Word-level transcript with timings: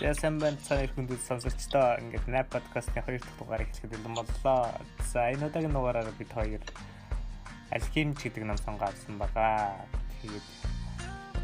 Яасан 0.00 0.38
байна 0.40 0.56
цааны 0.64 0.88
хүндэт 0.96 1.20
сонсогчдоо 1.28 2.00
ингээд 2.00 2.24
Nap 2.32 2.48
podcast-ийн 2.48 3.04
хоёр 3.04 3.20
дахь 3.20 3.36
дугаар 3.36 3.68
эхлэхэд 3.68 3.92
бэлэн 4.00 4.16
боллоо. 4.16 4.72
За 5.12 5.28
энэ 5.28 5.44
удаагийн 5.44 5.76
дугаараар 5.76 6.08
бид 6.16 6.32
хоёр 6.32 6.64
алхимч 7.68 8.16
гэдэг 8.24 8.48
ном 8.48 8.56
сонгосон 8.56 9.20
байгаа. 9.20 9.76
Тэгээд 10.24 10.46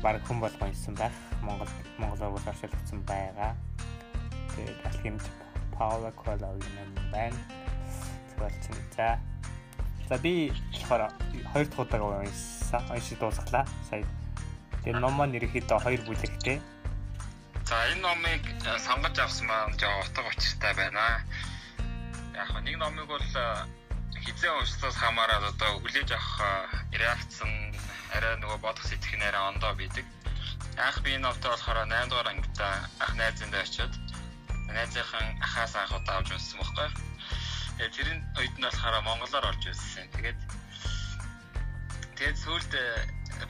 баг 0.00 0.24
хүн 0.24 0.40
болгон 0.40 0.72
ирсэн 0.72 0.96
байх. 0.96 1.12
Монгол 1.44 1.68
Монголоор 2.00 2.40
оршуулсан 2.48 3.04
байгаа. 3.04 3.52
Тэгээд 4.56 4.80
алхимч 4.88 5.24
Паула 5.76 6.08
Коэлогийн 6.16 6.72
ном 6.80 7.12
байна. 7.12 7.36
Зөвлөсөн. 8.40 8.72
За. 8.96 9.20
За 10.08 10.16
би 10.16 10.48
болохоор 10.72 11.12
хоёр 11.52 11.66
дахь 11.68 11.84
удаагаа 11.84 12.24
уншсан. 12.24 12.80
Уншиж 12.88 13.20
дуусглаа. 13.20 13.68
Сая. 13.92 14.08
Тэгээд 14.80 15.04
ном 15.04 15.12
маань 15.12 15.36
ерөөхдөө 15.36 15.76
хоёр 15.76 16.00
бүлэгтэй 16.08 16.56
За 17.66 17.74
энэ 17.90 17.98
номыг 17.98 18.46
э, 18.46 18.78
сонгож 18.78 19.18
авсан 19.18 19.46
маань 19.50 19.74
жоо 19.74 19.98
утга 19.98 20.22
учиртай 20.22 20.72
байна. 20.78 21.18
Яг 22.38 22.62
нэг 22.62 22.78
номыг 22.78 23.10
бол 23.10 23.18
э, 23.18 23.66
хизээ 24.22 24.54
уншсаас 24.54 24.94
хамаарал 24.94 25.42
одоо 25.50 25.82
хүлээж 25.82 26.14
авах 26.14 26.86
э, 26.94 27.02
реакцэн 27.02 27.50
арай 28.14 28.38
нөгөө 28.38 28.62
бодох 28.62 28.86
сэтгэх 28.86 29.18
арай 29.18 29.42
ондоо 29.50 29.74
бидэг. 29.74 30.06
Анх 30.78 31.02
би 31.02 31.18
энэ 31.18 31.26
номтой 31.26 31.50
болохоор 31.50 31.90
8 31.90 32.06
дугаар 32.06 32.28
ангида 32.30 32.68
ах 33.02 33.12
найзындаа 33.18 33.62
очиод 33.66 33.94
найзынхан 34.70 35.26
ахаас 35.42 35.74
анх 35.74 35.90
удаа 35.90 36.22
авч 36.22 36.30
унссан 36.38 36.62
байхгүй. 36.62 36.88
Тэгээ 37.82 37.94
тэрийн 37.98 38.20
үед 38.38 38.54
нь 38.62 38.62
болохоор 38.62 39.02
монголоор 39.02 39.50
орж 39.50 39.62
ирсэн. 39.66 40.06
Тэгээд 40.14 40.38
тэгээд 42.14 42.38
сүүлд 42.46 42.72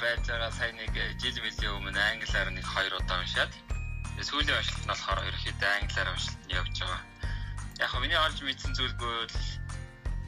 байж 0.01 0.25
байгаа 0.25 0.53
сайн 0.56 0.80
нэг 0.80 0.97
жил 1.20 1.37
мөлийн 1.45 1.77
өмнө 1.77 2.01
англиар 2.01 2.48
нэг 2.48 2.64
хоёр 2.64 2.97
удаа 2.97 3.20
уншаад 3.20 3.53
сүүлийн 4.25 4.56
уншилт 4.56 4.83
нь 4.84 4.91
болохоор 4.91 5.20
ерөөхдөө 5.29 5.70
англиар 5.77 6.09
уншилт 6.12 6.41
нь 6.47 6.55
явж 6.56 6.75
байгаа. 6.80 7.02
Яг 7.83 7.88
хөө 7.91 8.01
миний 8.01 8.20
олж 8.20 8.39
мэдсэн 8.41 8.72
зүйл 8.72 8.97
бол 8.97 9.28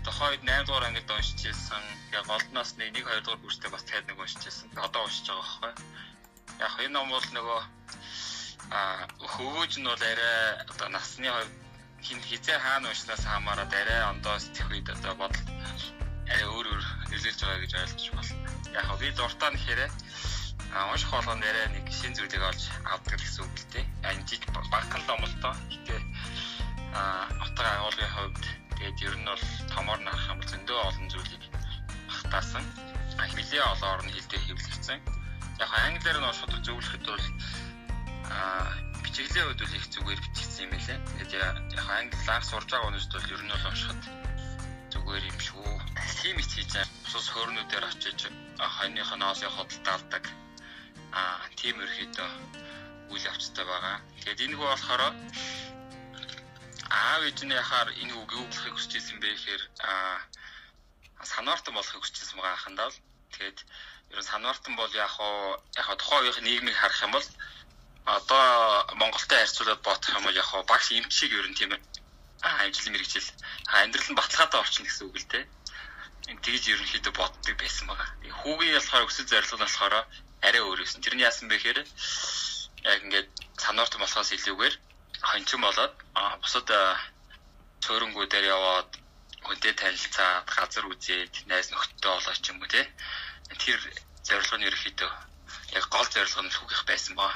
тохойд 0.04 0.42
8 0.44 0.66
дугаар 0.68 0.88
ангид 0.88 1.08
уншиж 1.08 1.40
ирсэн. 1.48 1.84
Яг 2.12 2.24
голдноос 2.28 2.76
нэг 2.76 2.92
1 2.92 3.08
2 3.08 3.24
дугаар 3.24 3.40
бүртээ 3.40 3.70
бас 3.72 3.84
таад 3.88 4.04
нэг 4.08 4.18
уншиж 4.20 4.44
ирсэн. 4.44 4.68
Одоо 4.76 5.04
уншиж 5.08 5.26
байгаа 5.28 5.72
байхгүй. 5.72 5.72
Яг 6.60 6.72
энэ 6.84 6.94
ном 6.96 7.08
бол 7.08 7.28
нөгөө 7.32 7.60
а 8.70 9.08
хөвөөж 9.16 9.72
нь 9.80 9.88
бол 9.88 10.02
арай 10.12 10.60
одоо 10.68 10.88
насны 10.92 11.28
хувьд 11.32 11.54
хин 12.04 12.20
хизээ 12.28 12.58
хаана 12.60 12.88
уншнаас 12.92 13.24
хамаарат 13.24 13.72
арай 13.72 14.00
ондоо 14.12 14.36
сэтгэх 14.38 14.68
үед 14.68 14.88
одоо 14.92 15.14
бодол 15.16 15.48
арай 16.28 16.44
өөр 16.44 16.66
өөр 16.72 16.84
нөлөөлж 17.10 17.40
байгаа 17.40 17.62
гэж 17.64 17.72
ойлгож 17.80 18.04
байна. 18.12 18.36
Яг 18.76 18.86
би 19.00 19.08
дуртай 19.16 19.50
нэхээрээ 20.68 20.92
унших 20.92 21.10
болгоно 21.10 21.40
нэрээ 21.40 21.68
нэг 21.72 21.86
шин 21.88 22.12
зүйлийг 22.12 22.44
олж 22.44 22.62
авдаг 22.84 23.16
гэсэн 23.16 23.44
үг 23.44 23.56
л 23.56 23.66
дээ. 23.72 23.84
Энэ 24.04 24.24
жиж 24.28 24.42
багхан 24.52 25.02
ном 25.08 25.24
л 25.24 25.34
доо. 25.40 25.54
Гэтэ 25.72 25.96
а 26.92 27.28
утга 27.40 27.64
агуулгын 27.64 28.12
хувьд 28.12 28.44
тэгээд 28.76 28.98
ер 29.08 29.14
нь 29.16 29.24
бол 29.24 29.44
томоор 29.72 30.00
нарах 30.04 30.28
юм 30.28 30.38
бол 30.38 30.50
зөндөө 30.52 30.78
олон 30.88 31.08
зүйлийг 31.08 31.44
багтаасан. 32.08 32.64
А 33.16 33.24
хилээ 33.32 33.64
олон 33.64 33.90
орны 33.96 34.10
хилдээ 34.12 34.40
хэвлэгдсэн. 34.44 35.00
Яг 35.56 35.70
англиар 35.72 36.18
нь 36.20 36.28
уншихад 36.28 36.64
зөвлөхөд 36.64 37.04
бол 37.08 37.26
а 38.28 38.68
бичиглэлийн 39.02 39.46
хувьд 39.48 39.60
бол 39.64 39.76
их 39.76 39.86
зүгээр 39.88 40.20
бичигдсэн 40.20 40.64
юм 40.68 40.72
байлээ. 40.76 40.98
Тэгээд 41.16 41.32
яг 41.80 41.86
англиар 41.88 42.44
сурж 42.44 42.68
байгаа 42.68 42.86
хүмүүст 42.92 43.12
бол 43.16 43.32
ер 43.32 43.42
нь 43.44 43.52
бол 43.56 43.68
уншихад 43.72 44.02
зүгээр 44.92 45.24
юм 45.32 45.38
шүү. 45.40 45.70
Тийм 46.20 46.36
их 46.36 46.48
хийж 46.52 46.70
байгаа. 46.76 46.92
Бус 47.08 47.26
хөрнүүдээр 47.32 47.84
очиж 47.88 48.20
хойных 48.60 49.10
нь 49.16 49.24
оос 49.24 49.40
худалдаа 49.48 49.96
алдаг 49.96 50.24
аа 51.12 51.48
тийм 51.56 51.76
ерөөхдөө 51.84 52.30
үйл 53.12 53.28
явцтай 53.30 53.64
байгаа. 53.64 53.96
Тэгээд 54.20 54.44
энэ 54.44 54.56
хүү 54.56 54.68
болохоор 54.68 55.02
аав 56.90 57.22
ээжний 57.28 57.56
яхаар 57.62 57.88
энэ 58.02 58.14
үг 58.20 58.30
юу 58.38 58.44
болохыг 58.48 58.74
хүсэж 58.76 58.92
ирсэн 58.96 59.18
бэ 59.20 59.28
гэхээр 59.32 59.62
аа 59.88 60.18
санаартан 61.32 61.74
болохыг 61.74 62.00
хүсэж 62.00 62.16
ирсэн 62.20 62.38
байгаа 62.38 62.56
ахандаа 62.56 62.88
л 62.92 62.98
тэгээд 63.32 63.58
ер 64.12 64.18
нь 64.20 64.30
санаартан 64.32 64.74
бол 64.76 64.92
яг 65.04 65.10
хоо 65.16 65.60
яг 65.80 65.88
тухайн 66.00 66.24
үеийн 66.24 66.44
нийгмийг 66.44 66.76
харах 66.78 67.04
юм 67.06 67.12
бол 67.16 67.28
одоо 68.16 68.44
Монголтой 69.00 69.38
харьцуулаад 69.40 69.80
бодох 69.84 70.16
юм 70.16 70.24
бол 70.24 70.40
яг 70.42 70.48
хоо 70.48 70.62
багш 70.64 70.88
эмч 70.96 71.12
шиг 71.12 71.32
ер 71.32 71.48
нь 71.48 71.58
тийм 71.58 71.72
аа 72.46 72.64
ажил 72.64 72.92
мэрэгжил 72.92 73.28
амьдрал 73.80 74.08
нь 74.10 74.18
баталгаатай 74.20 74.60
орчин 74.60 74.84
гэсэн 74.84 75.06
үг 75.08 75.16
л 75.20 75.28
дээ 75.32 75.44
тэгж 76.44 76.64
ерөнхийдөө 76.72 77.12
боддог 77.16 77.56
байсан 77.56 77.88
байгаа. 77.88 78.08
Хүүгийн 78.40 78.76
болохоор 78.76 79.08
өсөж 79.08 79.26
зорилго 79.32 79.56
нь 79.56 79.64
болохоор 79.64 79.94
арай 80.46 80.62
өөр 80.62 80.78
байсан. 80.82 81.02
Тэр 81.02 81.14
нь 81.16 81.26
яасан 81.28 81.48
бэ 81.48 81.56
гэхээр 81.58 81.80
яг 82.90 82.98
ингээд 83.04 83.28
сануурт 83.58 83.94
болохоос 83.98 84.30
илүүгээр 84.36 84.74
хончин 85.30 85.60
болоод 85.60 85.94
бусад 86.42 86.68
цөөрөнгүүдээр 87.84 88.46
яваад 88.56 88.90
хүнтэй 89.46 89.72
танилцаад 89.74 90.46
газар 90.56 90.84
үзээд 90.92 91.34
найз 91.50 91.70
нөхдөдөө 91.70 92.12
олооч 92.18 92.44
юм 92.50 92.62
уу 92.62 92.70
те. 92.70 92.82
Тэр 93.62 93.80
зорилго 94.26 94.56
нь 94.58 94.68
ерөөхдөө 94.68 95.10
яг 95.78 95.84
гол 95.94 96.08
зорилго 96.14 96.42
нь 96.42 96.54
хүүхих 96.54 96.82
байсан 96.90 97.14
баа. 97.20 97.34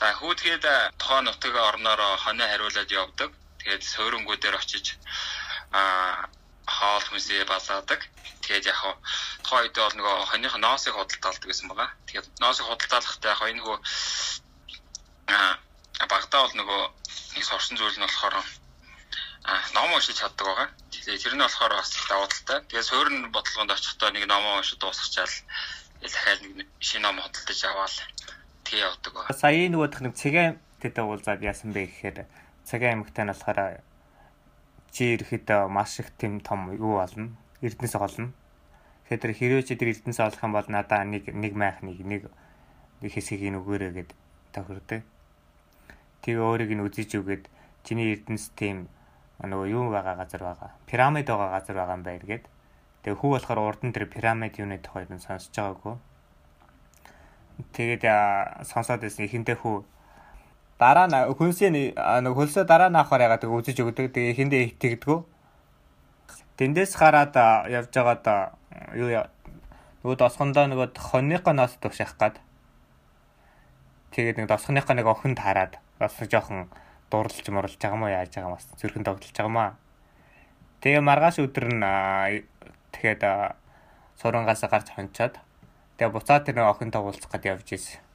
За 0.00 0.12
хүүдгээд 0.20 0.64
тухайн 1.00 1.24
нутаг 1.28 1.54
орноор 1.68 2.00
хоноо 2.24 2.48
хариулаад 2.48 2.90
явдаг. 3.02 3.30
Тэгээд 3.60 3.82
суурангуудаар 3.92 4.56
очиж 4.56 4.86
аа 5.72 6.28
хоол 6.66 7.04
хүнсээ 7.08 7.44
балаадаг. 7.44 8.00
Тэгээд 8.44 8.66
яг 8.72 8.80
тухайн 9.44 9.64
үед 9.68 9.76
бол 9.76 9.96
нөгөө 9.96 10.16
хоньных 10.30 10.54
ноосыг 10.58 10.94
худалдаалдаг 10.94 11.48
гэсэн 11.48 11.68
байгаа. 11.68 11.90
Тэгээд 12.06 12.26
ноосыг 12.40 12.66
худалдаалахдаа 12.66 13.32
яг 13.34 13.42
энэ 13.48 13.62
хөө 13.64 13.76
а 15.30 16.06
багтаа 16.08 16.40
бол 16.44 16.56
нөгөө 16.58 16.82
нэг 17.36 17.44
сорсон 17.44 17.76
зүйл 17.76 17.98
нь 17.98 18.06
болохоор 18.06 18.34
а 19.44 19.52
ном 19.74 19.92
уншиж 19.94 20.16
чаддаг 20.20 20.46
байгаа. 20.46 20.68
Тэгээд 20.90 21.22
тэр 21.22 21.34
нь 21.36 21.44
болохоор 21.44 21.72
бас 21.76 21.90
давуу 22.08 22.28
талтай. 22.28 22.58
Тэгээд 22.68 22.88
суурин 22.88 23.32
бодлогонд 23.32 23.72
очихдоо 23.72 24.10
нэг 24.12 24.24
ном 24.26 24.44
уншиж 24.58 24.78
дуусчихаал 24.80 25.36
дахиад 26.00 26.40
нэг 26.44 26.68
шинэ 26.80 27.04
ном 27.04 27.20
худалдаж 27.20 27.60
аваад 27.64 27.94
тэгээ 28.64 28.84
явдаг 28.88 29.12
байгаа. 29.14 29.36
Сая 29.36 29.68
нөгөөх 29.68 30.00
нэг 30.00 30.14
цэгийн 30.16 30.60
тэтэй 30.80 31.04
уулзаад 31.04 31.40
яасан 31.44 31.72
бэ 31.76 31.92
гэхээр 31.92 32.18
цагаан 32.64 33.04
аймагтай 33.04 33.24
нь 33.24 33.32
болохоор 33.32 33.60
чи 34.90 35.14
ирэхэд 35.14 35.70
маш 35.70 36.00
их 36.00 36.10
тийм 36.18 36.40
том 36.40 36.72
юу 36.74 36.98
болно. 36.98 37.30
Эрдэнэс 37.62 37.94
олно. 37.94 38.32
Тэгэхээр 39.08 39.34
хэрвээ 39.38 39.64
чи 39.66 39.74
тэр 39.76 39.94
эрдэнэс 39.94 40.20
олох 40.20 40.42
юм 40.42 40.52
бол 40.52 40.68
надаа 40.68 41.04
нэг 41.04 41.30
нэг 41.34 41.52
майх 41.54 41.82
нэг 41.82 42.02
нэг 42.02 42.30
хэсгийг 43.00 43.50
нөгөөрэй 43.54 43.90
гэд 43.90 44.10
тохирдог. 44.52 45.02
Тэгээ 46.22 46.42
өөрийг 46.42 46.70
нь 46.76 46.84
үзэж 46.84 47.10
үгээд 47.18 47.44
чиний 47.86 48.12
эрдэнэс 48.14 48.52
тийм 48.54 48.90
нөгөө 49.40 49.68
юу 49.72 49.90
байгаа 49.90 50.20
газар 50.20 50.42
байгаа. 50.44 50.70
Пирамид 50.84 51.26
байгаа 51.26 51.50
газар 51.56 51.76
байгаа 51.76 51.96
юм 51.96 52.04
байна 52.04 52.26
гэд. 52.28 52.44
Тэгээ 53.02 53.18
хүү 53.18 53.30
болохоор 53.40 53.60
урд 53.64 53.80
нь 53.88 53.94
тэр 53.96 54.04
пирамид 54.04 54.60
юуны 54.60 54.78
тухайд 54.78 55.08
нь 55.08 55.22
сонсож 55.22 55.54
байгаагүй. 55.56 55.96
Тэгээд 57.72 58.04
сонсоод 58.68 59.00
байсан 59.00 59.24
эхэндээ 59.24 59.56
хүү 59.64 59.84
дараа 60.80 61.06
нь 61.12 61.36
хөнсийн 61.36 61.76
нэг 61.76 62.32
хөлсөө 62.32 62.64
дараа 62.64 62.88
нь 62.88 62.96
авахаар 62.96 63.28
ягаад 63.28 63.44
үзэж 63.44 63.84
өгдөг. 63.84 64.16
Тэгээ 64.16 64.32
эхэндээ 64.32 64.62
итгэдэггүй. 64.72 65.18
Тэндээс 66.56 66.96
хараад 66.96 67.36
явж 67.68 67.92
байгаад 67.92 68.24
юу 68.96 69.28
нөгөө 70.00 70.16
досгондоо 70.16 70.64
нөгөө 70.72 70.96
хоньныхоо 70.96 71.52
ноос 71.52 71.76
төвших 71.76 72.16
гад. 72.16 72.40
Тэгээд 74.16 74.40
нэг 74.40 74.48
досгоныхоо 74.48 74.96
нэг 74.96 75.04
охин 75.04 75.36
таарад 75.36 75.76
бас 76.00 76.16
жоохон 76.16 76.72
дурлж 77.12 77.44
мурлж 77.52 77.76
байгаа 77.76 77.96
юм 78.00 78.04
уу 78.08 78.12
яаж 78.16 78.32
байгаа 78.32 78.56
бас 78.56 78.64
зүрхэн 78.80 79.04
тогтолж 79.04 79.36
байгаа 79.36 79.52
юм 79.52 79.58
аа. 79.60 79.76
Тэгээ 80.80 81.04
маргааш 81.04 81.44
өдөр 81.44 81.66
нь 81.76 81.84
тэгэхэд 82.96 83.22
сурангаас 84.16 84.64
гарч 84.64 84.96
хончоод 84.96 85.36
тэгээ 86.00 86.14
буцаад 86.16 86.48
тэр 86.48 86.64
охинтой 86.64 87.04
уулзах 87.04 87.28
гээд 87.28 87.52
явж 87.52 87.68
ирсэн. 87.76 88.09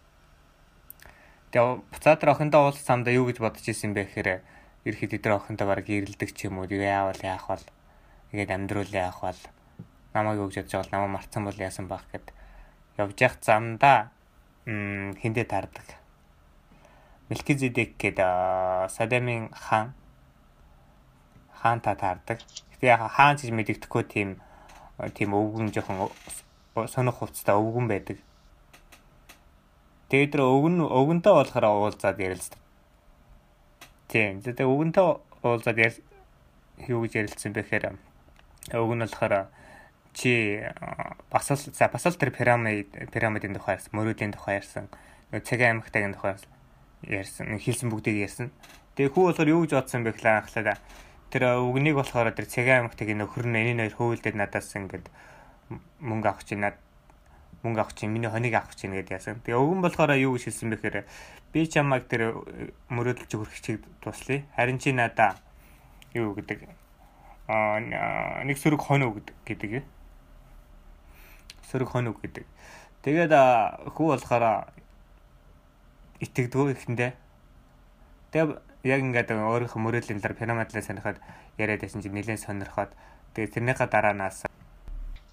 Тэгээ 1.55 1.87
буцаатар 1.87 2.35
охиндоо 2.35 2.67
уулз 2.67 2.83
самда 2.83 3.15
юу 3.15 3.31
гэж 3.31 3.39
бодож 3.39 3.63
исэн 3.63 3.95
бэ 3.95 4.11
гэхээр 4.11 4.43
ерхэд 4.91 5.15
эдгээр 5.15 5.39
охиндоо 5.39 5.71
баг 5.71 5.87
ирэлдэг 5.87 6.35
ч 6.35 6.51
юм 6.51 6.59
уу 6.59 6.67
яавал 6.67 7.15
яах 7.23 7.47
бол 7.47 7.63
тэгээд 8.35 8.51
амьдруул 8.51 8.91
яах 8.91 9.23
бол 9.23 9.39
намайг 10.11 10.43
юу 10.43 10.51
гэж 10.51 10.67
бодож 10.67 10.83
байгаа 10.83 10.91
намайг 10.91 11.15
марцсан 11.15 11.47
бол 11.47 11.55
яасан 11.55 11.87
баг 11.87 12.03
гэд 12.11 12.27
явж 12.99 13.15
явах 13.23 13.39
замда 13.39 14.11
хиндэ 14.67 15.47
таардаг. 15.47 15.87
Мелкизедек 17.31 17.95
гэдэг 18.03 18.91
Садамын 18.91 19.47
хаан 19.55 19.95
хаан 21.55 21.79
та 21.79 21.95
таардаг. 21.95 22.43
Гэтэ 22.75 22.83
яг 22.83 23.07
хаан 23.07 23.39
гэж 23.39 23.55
мэддэхгүй 23.55 24.03
тийм 24.03 24.43
тийм 25.15 25.31
өвгөн 25.31 25.71
жоохон 25.71 26.11
сонох 26.91 27.23
хувцастай 27.23 27.55
өвгөн 27.55 27.87
байдаг. 27.87 28.19
Тэгээд 30.09 30.31
тэр 30.37 30.41
өвгөн 30.45 30.85
өвгөнтэй 30.85 31.33
болохоор 31.33 31.65
уулзаад 31.65 32.19
ярилцдаг. 32.21 32.61
Тийм. 34.07 34.41
Тэгээд 34.45 34.65
өвгөнтэй 34.65 35.05
уулзаад 35.41 35.77
юу 36.85 36.99
гэж 37.05 37.13
ярилцсан 37.25 37.53
бэ 37.53 37.65
гэхээр 37.65 37.85
нь 37.93 37.99
болохоор 38.73 39.49
чи 40.15 40.61
бас 41.29 41.51
л 41.51 41.59
за 41.73 41.87
бас 41.89 42.05
л 42.07 42.15
тэр 42.15 42.31
пирамид 42.31 42.87
пирамидын 43.11 43.57
тухай 43.57 43.75
ярьсан, 43.75 43.91
мөрөөдлийн 43.91 44.31
тухай 44.31 44.63
ярьсан, 44.63 44.87
цагаан 45.43 45.83
аймагтайгийн 45.83 46.15
тухай 46.15 46.39
ярьсан. 47.03 47.59
хэлсэн 47.59 47.89
бүгдийг 47.91 48.23
ярьсан. 48.23 48.47
Тэгээ 48.95 49.11
хүү 49.11 49.23
болохоор 49.27 49.49
юу 49.51 49.61
гэж 49.67 49.71
бодсон 49.75 50.07
бэ 50.07 50.15
гэхлээр 50.15 50.39
анхлаа. 50.39 50.79
Тэр 51.29 51.43
үгнийг 51.59 51.99
болохоор 51.99 52.31
тэр 52.31 52.47
цагаан 52.47 52.87
аймагтыг 52.87 53.11
нөхөр 53.11 53.45
нь 53.51 53.59
энэ 53.75 53.91
хоёр 53.91 54.23
хөвөлдөд 54.23 54.35
надаас 54.39 54.71
ингээд 54.71 55.11
мөнгө 55.99 56.29
авах 56.31 56.47
чинь 56.47 56.63
над 56.63 56.79
мөнгө 57.65 57.81
авах 57.81 57.97
чинь 57.97 58.13
миний 58.13 58.29
хоныг 58.29 58.53
авах 58.53 58.77
чинь 58.77 58.93
гэдээ 58.93 59.17
яасан. 59.17 59.41
Тэгээ 59.41 59.57
өвгөн 59.57 59.81
болохоор 59.81 60.13
юу 60.21 60.37
гэж 60.37 60.53
хэлсэн 60.53 60.69
бэ 60.69 60.77
гэхээр 60.77 60.97
би 61.49 61.59
чамайг 61.65 62.05
тэр 62.05 62.37
мөрөөдөлж 62.93 63.31
өгөх 63.33 63.57
чиг 63.57 63.81
туслая. 64.05 64.45
Харин 64.53 64.77
чи 64.77 64.93
надаа 64.93 65.41
юу 66.13 66.37
гэдэг 66.37 66.69
аа 67.49 67.81
нэг 68.45 68.57
сөрөг 68.61 68.81
хонь 68.81 69.05
үг 69.09 69.25
гэдэг. 69.45 69.81
Сөрөг 71.69 71.89
хонь 71.89 72.13
үг 72.13 72.21
гэдэг. 72.21 72.45
Тэгээд 73.01 73.33
хүү 73.93 74.07
болохоор 74.13 74.69
итгэдэггүй 76.21 76.73
ихэндээ. 76.73 77.11
Тэгээ 78.33 78.45
яг 78.85 78.99
ингээд 79.01 79.29
өөрийнхөө 79.33 79.81
мөрөөдлийн 79.81 80.21
дараа 80.21 80.37
пирамидлаа 80.37 80.81
сонирхоод 80.81 81.17
яриад 81.57 81.81
байсан 81.81 82.01
чинь 82.01 82.13
нэлээд 82.13 82.41
сонирхоод 82.41 82.93
тэгээ 83.33 83.53
тэрнийхээ 83.53 83.89
дараанаас 83.89 84.45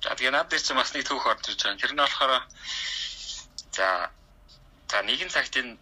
За 0.03 0.19
тэгээ 0.19 0.35
над 0.35 0.51
дээр 0.51 0.63
чинь 0.63 0.79
бас 0.79 0.91
нэг 0.93 1.07
түүх 1.07 1.27
орж 1.31 1.47
ирж 1.47 1.63
байгаа. 1.63 1.79
Тэр 1.79 1.93
нь 1.95 2.03
болохоор 2.03 2.33
за 3.71 3.89
за 4.91 4.99
нэгэн 5.07 5.31
цагт 5.31 5.55
энд 5.57 5.79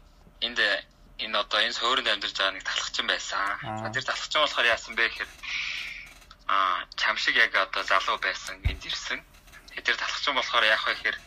энэ 1.25 1.37
одоо 1.40 1.61
энэ 1.64 1.76
суурьнд 1.76 2.08
амьдарч 2.08 2.37
байгаа 2.37 2.55
нэг 2.56 2.64
талхчин 2.69 3.06
байсан. 3.08 3.40
За 3.81 3.88
тэр 3.88 4.05
талхчин 4.05 4.44
болохоор 4.44 4.67
яасан 4.69 4.94
бэ 4.94 5.08
гэхээр 5.08 5.31
аа 6.52 6.84
чамшиг 7.00 7.37
яг 7.37 7.52
одоо 7.56 7.82
залуу 7.84 8.19
байсан 8.20 8.61
энд 8.69 8.84
ирсэн. 8.84 9.20
Тэр 9.84 9.96
талхчин 9.96 10.37
болохоор 10.37 10.64
яах 10.69 10.84
вэ 10.84 10.94
гэхээр 11.00 11.19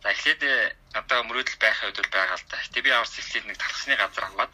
за 0.00 0.08
эхлээд 0.08 0.42
одоо 0.96 1.18
мөрөөдөл 1.28 1.60
байх 1.60 1.78
үед 1.84 1.96
бол 2.00 2.12
байгаа 2.16 2.36
л 2.40 2.48
да. 2.48 2.56
Гэтэ 2.56 2.80
би 2.80 2.90
аварс 2.90 3.20
эхлээд 3.20 3.46
нэг 3.52 3.56
талхсны 3.60 3.94
газар 4.00 4.24
аваад 4.32 4.52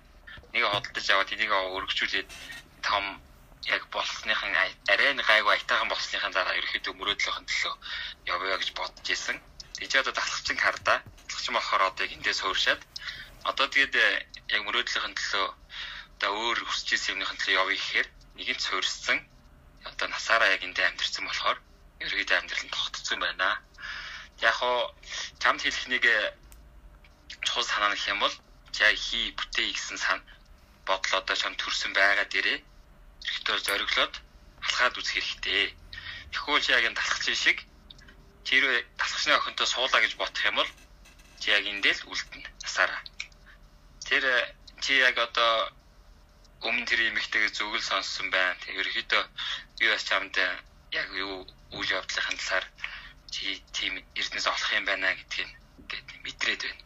нэг 0.50 0.62
хөдөлж 0.66 1.08
аваад 1.10 1.34
энийг 1.34 1.52
өргөжүүлээд 1.54 2.28
том 2.82 3.04
яг 3.66 3.82
болсныхан 3.90 4.54
арай 4.92 5.14
нэг 5.14 5.26
гайгүй 5.26 5.52
айтайхан 5.54 5.90
болсныхан 5.90 6.32
дараа 6.32 6.54
ерөөхдөө 6.60 6.94
мөрөөдлөхийн 6.96 7.46
төлөө 7.50 7.74
явъя 8.30 8.56
гэж 8.62 8.70
бодож 8.78 9.06
исэн. 9.10 9.38
Тэгээ 9.74 10.02
одоо 10.06 10.14
талхчин 10.14 10.58
хардаа. 10.58 10.98
Талхчин 11.26 11.54
болохоор 11.54 11.82
одоо 11.90 12.06
яг 12.06 12.12
эндээ 12.14 12.34
сууршаад 12.38 12.80
одоо 13.50 13.66
тэгээд 13.66 13.94
э, 13.94 14.08
яг 14.54 14.62
мөрөөдлөхийн 14.66 15.14
төлөө 15.18 15.46
одоо 16.14 16.30
өөр 16.30 16.58
хүсэж 16.62 16.88
исэн 16.94 17.12
юмныхын 17.18 17.38
төлөө 17.42 17.58
явъя 17.62 17.76
гэхээр 17.78 18.08
нэгэнд 18.38 18.62
суурьсан. 18.62 19.18
Одоо 19.90 20.06
насаараа 20.14 20.54
яг 20.54 20.62
эндээ 20.62 20.86
амьдэрсэн 20.86 21.26
болохоор 21.26 21.58
ерөөхдөө 22.06 22.38
амьдрал 22.38 22.64
нь 22.66 22.74
тогтцсон 22.74 23.18
байна. 23.18 23.50
Яг 24.46 24.54
хоо 24.62 24.94
чамд 25.42 25.60
хэлэх 25.62 25.86
нэг 25.90 26.04
э, 26.06 26.34
чухал 27.42 27.66
санаа 27.66 27.90
нөх 27.90 28.06
юм 28.06 28.22
бол 28.22 28.34
яг 28.78 28.94
хий 28.94 29.34
бүтээ 29.34 29.74
гэсэн 29.74 29.98
сан 29.98 30.18
бодол 30.86 31.18
одоо 31.18 31.34
чам 31.34 31.54
төрсэн 31.58 31.90
байгаа 31.98 32.30
дээрээ 32.30 32.58
Тэрхтээ 33.26 33.58
зориглоод 33.66 34.14
алхаад 34.62 34.94
үзэх 34.98 35.18
хэрэгтэй. 35.18 35.74
Чи 36.30 36.70
яг 36.72 36.84
энэ 36.86 36.98
талхчин 36.98 37.34
шиг 37.34 37.58
тэр 38.46 38.64
талхчны 39.00 39.34
охинтой 39.34 39.66
суулаа 39.66 40.00
гэж 40.02 40.14
бодох 40.14 40.44
юм 40.46 40.56
бол 40.62 40.70
чи 41.40 41.50
яг 41.50 41.64
эндэл 41.66 42.00
үлдэнэ 42.06 42.46
насаараа. 42.62 43.02
Тэр 44.06 44.24
чи 44.82 44.92
яг 45.02 45.18
одоо 45.18 45.70
өмнө 46.62 46.86
тэр 46.86 47.10
эмэгтэйгээ 47.10 47.50
зүгэл 47.58 47.82
сонссон 47.90 48.30
байна. 48.30 48.54
Тэг 48.62 48.78
ерөөхдөө 48.80 49.22
би 49.78 49.84
бас 49.90 50.04
чамд 50.06 50.36
яг 50.94 51.08
юу 51.14 51.46
үйл 51.74 51.90
явдлын 51.98 52.38
талаар 52.38 52.66
чи 53.34 53.62
тийм 53.76 53.98
эрдэнэс 54.14 54.46
олох 54.46 54.70
юм 54.78 54.84
байна 54.86 55.14
гэдгийг 55.18 55.50
гээд 55.90 56.06
мэдрээд 56.24 56.62
байна. 56.62 56.82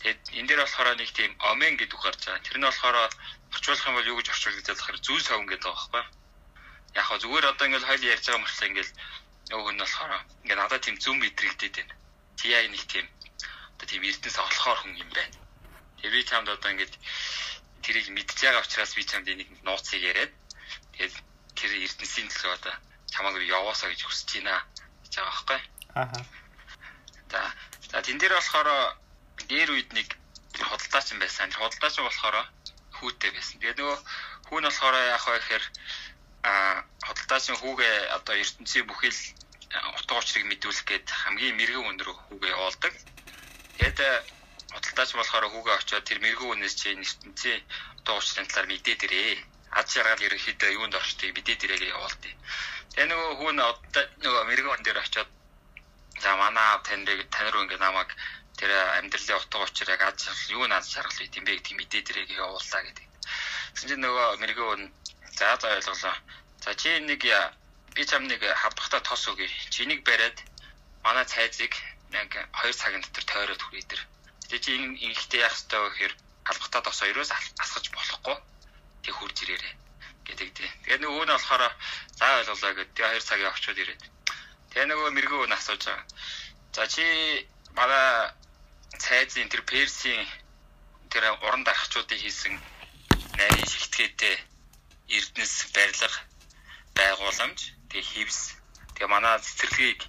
Тэгээд 0.00 0.20
энэ 0.38 0.48
дээр 0.48 0.60
болохоор 0.62 0.96
нэг 0.96 1.10
тийм 1.12 1.32
омен 1.50 1.74
гэдэг 1.76 1.96
үг 1.96 2.04
гарч 2.04 2.20
байгаа. 2.24 2.44
Тэр 2.44 2.56
нь 2.58 2.68
болохоор 2.68 2.96
орчуулах 3.56 3.86
юм 3.88 3.96
бол 3.96 4.10
юу 4.12 4.16
гэж 4.20 4.28
орчуулж 4.30 4.56
байгаа 4.60 4.76
болохоор 4.76 4.98
зүүн 5.00 5.22
совн 5.24 5.46
гэдэг 5.48 5.64
байгаа 5.64 5.88
байхгүй. 5.88 6.04
Яг 6.96 7.04
хаа 7.08 7.18
зүгээр 7.24 7.46
одоо 7.50 7.64
ингээл 7.66 7.88
хоёул 7.88 8.10
ярьж 8.12 8.24
байгаа 8.28 8.42
мөртлөө 8.44 8.68
ингээл 8.68 8.92
нөгөө 9.50 9.72
нь 9.72 9.80
болохоор 9.82 10.12
ингээд 10.44 10.60
надад 10.60 10.82
тийм 10.84 10.96
зүүн 11.00 11.18
мэдрэгдээд 11.20 11.74
байна. 11.76 11.94
TI 12.36 12.68
нэг 12.68 12.84
тийм 12.92 13.06
одоо 13.76 13.86
тийм 13.88 14.02
эрдэнэс 14.04 14.38
олохоор 14.38 14.78
хүн 14.80 14.94
юм 15.00 15.10
байна. 15.16 15.36
Тэр 16.00 16.12
би 16.12 16.20
чамд 16.28 16.48
одоо 16.52 16.70
ингээд 16.72 16.94
тэрийг 17.84 18.06
мэдж 18.12 18.36
байгаа 18.36 18.64
учраас 18.64 18.92
би 18.96 19.02
чамд 19.04 19.28
энийг 19.28 19.50
нууцыг 19.64 20.00
яриад 20.00 20.32
тэгээд 20.92 21.14
тэр 21.56 21.70
эрдэнэсийн 21.84 22.28
төлөө 22.28 22.52
одоо 22.60 22.74
чамайг 23.12 23.40
яваасаа 23.48 23.88
гэж 23.90 24.00
хүсэж 24.04 24.28
байна 24.42 24.60
гэж 25.04 25.12
байгаа 25.16 25.32
байхгүй. 25.32 25.60
Аа. 25.96 26.20
За 27.30 27.40
за 27.90 28.02
тэн 28.02 28.18
дээр 28.18 28.34
болохоор 28.36 28.68
дээр 29.48 29.70
үед 29.72 29.90
нэг 29.96 30.08
худалдаач 30.58 31.06
юм 31.12 31.20
байсан. 31.20 31.52
Худалдаач 31.52 31.96
болохоор 32.00 32.36
хүүтэй 32.98 33.30
байсан. 33.32 33.56
Тэгээ 33.60 33.78
нөгөө 33.78 33.98
хүү 34.46 34.58
нь 34.60 34.66
болохоор 34.68 34.96
яах 34.96 35.26
вэ 35.28 35.38
гэхээр 35.38 35.64
а 36.46 36.52
хөдөлтаасын 37.06 37.56
хүүгээ 37.58 37.94
одоо 38.16 38.34
ертөнцийн 38.42 38.86
бүхэл 38.86 39.20
утга 39.98 40.14
учирыг 40.18 40.44
мэдүүлэх 40.46 40.84
гээд 40.86 41.06
хамгийн 41.10 41.58
мэрэгэн 41.58 41.98
рүү 42.06 42.16
хүүгээ 42.16 42.54
явуулдаг. 42.56 42.94
Тэгээд 43.76 43.98
хөдөлтаач 44.74 45.10
болохоор 45.14 45.44
хүүгээ 45.50 45.74
очиод 45.78 46.04
тэр 46.06 46.18
мэрэгэн 46.22 46.52
үнээс 46.54 46.74
чинь 46.80 47.02
ертөнцийн 47.06 47.60
утга 47.98 48.12
учирын 48.18 48.46
талаар 48.48 48.68
мэдээд 48.70 49.00
ирээ. 49.06 49.34
Аз 49.78 49.86
жаргал 49.92 50.26
ерөнхийдөө 50.26 50.70
юунд 50.78 50.94
орчтыг 50.94 51.30
мэдээд 51.34 51.64
ирээ 51.64 51.78
гэж 51.82 51.90
явуулдیں۔ 51.96 52.34
Тэгээ 52.94 53.10
нөгөө 53.10 53.32
хүү 53.38 53.50
нь 53.52 53.60
нөгөө 54.24 54.42
мэрэгэн 54.48 54.74
үн 54.74 54.84
дээр 54.86 54.98
очиод 55.02 55.30
за 56.22 56.30
манай 56.40 56.78
тань 56.86 57.50
руу 57.52 57.62
ингээ 57.64 57.82
намайг 57.82 58.10
тэр 58.56 58.70
амьдралын 58.98 59.36
утга 59.36 59.64
учир 59.64 59.88
яг 59.92 60.02
аз 60.02 60.24
жаргал 60.24 60.54
юу 60.56 60.66
наад 60.66 60.88
жаргал 60.88 61.18
байт 61.20 61.36
юм 61.36 61.44
бэ 61.44 61.52
гэдгийг 61.60 61.78
мэдээд 61.78 62.08
гэж 62.08 62.30
явууллаа 62.40 62.82
гэдэг. 62.88 63.06
Тэгсэн 63.76 63.88
чинь 63.88 64.04
нөгөө 64.04 64.26
мэрэгөө 64.40 64.72
за 65.36 65.56
за 65.60 65.68
ойлголоо. 65.76 66.16
За 66.64 66.72
чи 66.74 66.90
нэг 67.04 67.22
би 67.94 68.02
чам 68.08 68.24
нэг 68.24 68.40
хавдахта 68.40 69.00
тос 69.00 69.28
өгье. 69.28 69.48
Чи 69.68 69.84
нэг 69.84 70.00
бариад 70.08 70.40
манай 71.04 71.24
цайзыг 71.24 71.76
нэг 72.10 72.32
2 72.32 72.72
цагийн 72.72 73.04
дотор 73.04 73.24
тойроод 73.24 73.62
хүрээ 73.62 73.84
дэр. 73.88 74.02
Тэгээ 74.48 74.64
чи 74.64 74.72
ихтэй 75.12 75.40
яах 75.44 75.52
ёстой 75.52 75.80
вэ 75.80 75.88
гэхээр 75.92 76.14
албахта 76.48 76.80
тос 76.80 77.00
хоёроос 77.00 77.30
асгаж 77.60 77.86
болохгүй. 77.92 78.36
Тэг 79.04 79.14
хурж 79.14 79.36
ирээрээ 79.44 79.74
гэдэг 80.26 80.48
тий. 80.56 80.70
Тэгээ 80.84 81.04
нөгөө 81.04 81.24
нь 81.28 81.34
болохоор 81.34 81.62
за 82.18 82.26
ойлголоо 82.40 82.72
гэдэг. 82.74 82.94
Тэгээ 82.96 83.20
2 83.20 83.28
цагийн 83.28 83.52
очиод 83.52 83.78
ирээд. 83.78 84.02
Тэгээ 84.70 84.86
нөгөө 84.90 85.08
мэрэгөө 85.12 85.46
нь 85.46 85.56
асууж 85.58 85.82
байгаа. 85.84 86.06
За 86.72 86.84
чи 86.88 87.04
манай 87.76 88.32
цайзын 88.94 89.48
тэр 89.48 89.62
персийн 89.62 90.26
тэр 91.10 91.24
уран 91.46 91.62
дарахчуудын 91.64 92.18
хийсэн 92.18 92.54
нарийн 93.38 93.68
шигтгээтэй 93.72 94.36
эрдэнэс 95.16 95.54
барилга 95.74 96.20
байгууламж 96.96 97.60
тэгээ 97.90 98.10
хевс 98.10 98.38
тэгээ 98.94 99.12
манай 99.12 99.38
цэцэрлэгийг 99.44 100.00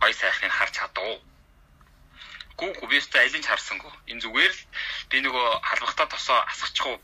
гой 0.00 0.12
сайхныг 0.14 0.52
харж 0.52 0.72
чадав. 0.76 1.20
Гүү 2.56 2.70
гүү 2.78 2.88
би 2.88 2.96
өстой 3.00 3.20
алин 3.24 3.42
ч 3.44 3.46
харсангүй. 3.48 3.92
Энэ 4.10 4.22
зүгээр 4.24 4.52
л 4.52 4.62
би 5.10 5.16
нөгөө 5.24 5.46
халбахтаа 5.68 6.06
тосоо 6.08 6.40
асгачихгүй 6.52 6.96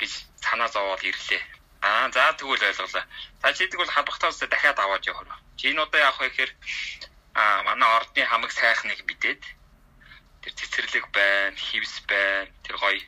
гэж 0.00 0.12
санаа 0.44 0.68
зовоод 0.72 1.02
ирлээ. 1.04 1.42
Аа 1.84 2.08
за 2.12 2.32
тэгвэл 2.36 2.64
ойлголоо. 2.68 3.04
За 3.42 3.48
чи 3.56 3.68
тэгвэл 3.68 3.92
халбахтаа 3.92 4.30
тосоо 4.32 4.48
дахиад 4.48 4.78
аваад 4.80 5.04
явах. 5.04 5.40
Чи 5.56 5.72
энэ 5.72 5.82
удаа 5.84 6.00
яах 6.00 6.20
вэ 6.20 6.28
гэхээр 6.28 6.52
аа 7.36 7.62
манай 7.68 7.88
ордны 7.98 8.24
хамаг 8.24 8.52
сайхныг 8.52 9.00
бидээд 9.04 9.40
тэр 10.42 10.52
цэцэрлэг 10.58 11.06
байна, 11.12 11.56
хевс 11.56 11.94
байна. 12.08 12.50
Тэр 12.64 12.76
гоё 12.76 13.00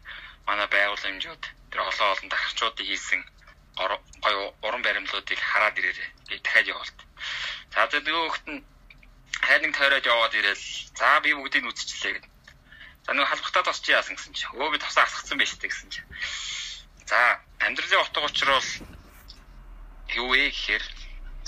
манай 0.47 0.69
байгууламжууд 0.69 1.43
тэр 1.71 1.81
олон 1.81 2.09
олон 2.12 2.29
дарагчдын 2.29 2.87
хийсэн 2.87 3.21
гоё 3.77 4.55
уран 4.62 4.83
баримлуудыг 4.83 5.39
хараад 5.41 5.79
ирээрээ. 5.79 6.11
Би 6.29 6.39
дахиад 6.39 6.69
явуулт. 6.69 6.99
За 7.73 7.89
за 7.89 7.99
нөгөөхт 8.01 8.47
нь 8.53 8.61
хайрын 9.41 9.73
тойроод 9.73 10.07
яваад 10.07 10.35
ирээл 10.35 10.65
за 10.99 11.21
би 11.25 11.33
бүгдийг 11.35 11.65
үзчихлээ 11.67 12.12
гэдэг. 12.15 12.33
За 13.07 13.11
нөгөө 13.12 13.31
халбахтаа 13.31 13.62
тосч 13.65 13.85
яасан 13.89 14.15
гэсэн 14.15 14.35
чи. 14.37 14.47
Өө 14.53 14.71
би 14.73 14.79
тосоо 14.79 15.03
асгацсан 15.03 15.39
байж 15.39 15.57
тээ 15.57 15.71
гэсэн 15.73 15.91
чи. 15.91 16.01
За 17.09 17.41
амьдралын 17.65 18.05
утга 18.05 18.21
учир 18.29 18.49
бол 18.53 18.71
юу 20.21 20.29
вэ 20.31 20.53
гэхээр 20.53 20.85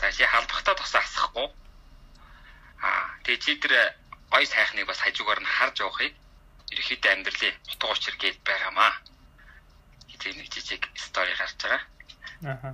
за 0.00 0.12
чи 0.17 0.25
халбахтаа 0.25 0.75
тосоо 0.75 1.00
асахгүй. 1.05 1.49
Аа 2.81 3.07
тэгээ 3.29 3.43
чи 3.45 3.53
тэр 3.62 3.73
гоё 4.35 4.47
сайхныг 4.50 4.87
бас 4.91 4.99
хажуугаар 4.99 5.41
нь 5.41 5.47
харж 5.47 5.76
явахыг 5.87 6.14
ерөөхдөө 6.75 7.11
амьдралын 7.14 7.55
утга 7.71 7.87
учир 7.95 8.14
гээд 8.19 8.38
байгаамаа. 8.43 8.93
Хэзээ 10.11 10.33
нэг 10.35 10.49
жижиг 10.50 10.83
стори 10.99 11.35
гарч 11.38 11.55
байгаа. 11.62 11.83
Аха. 12.55 12.71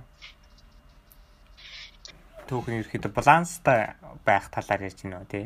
Түүхэн 2.49 2.81
ерөөхдөө 2.81 3.13
баланстай 3.13 3.93
байх 4.25 4.49
талаар 4.49 4.81
ярьж 4.89 4.99
байна 5.05 5.21
уу 5.21 5.29
тий? 5.29 5.45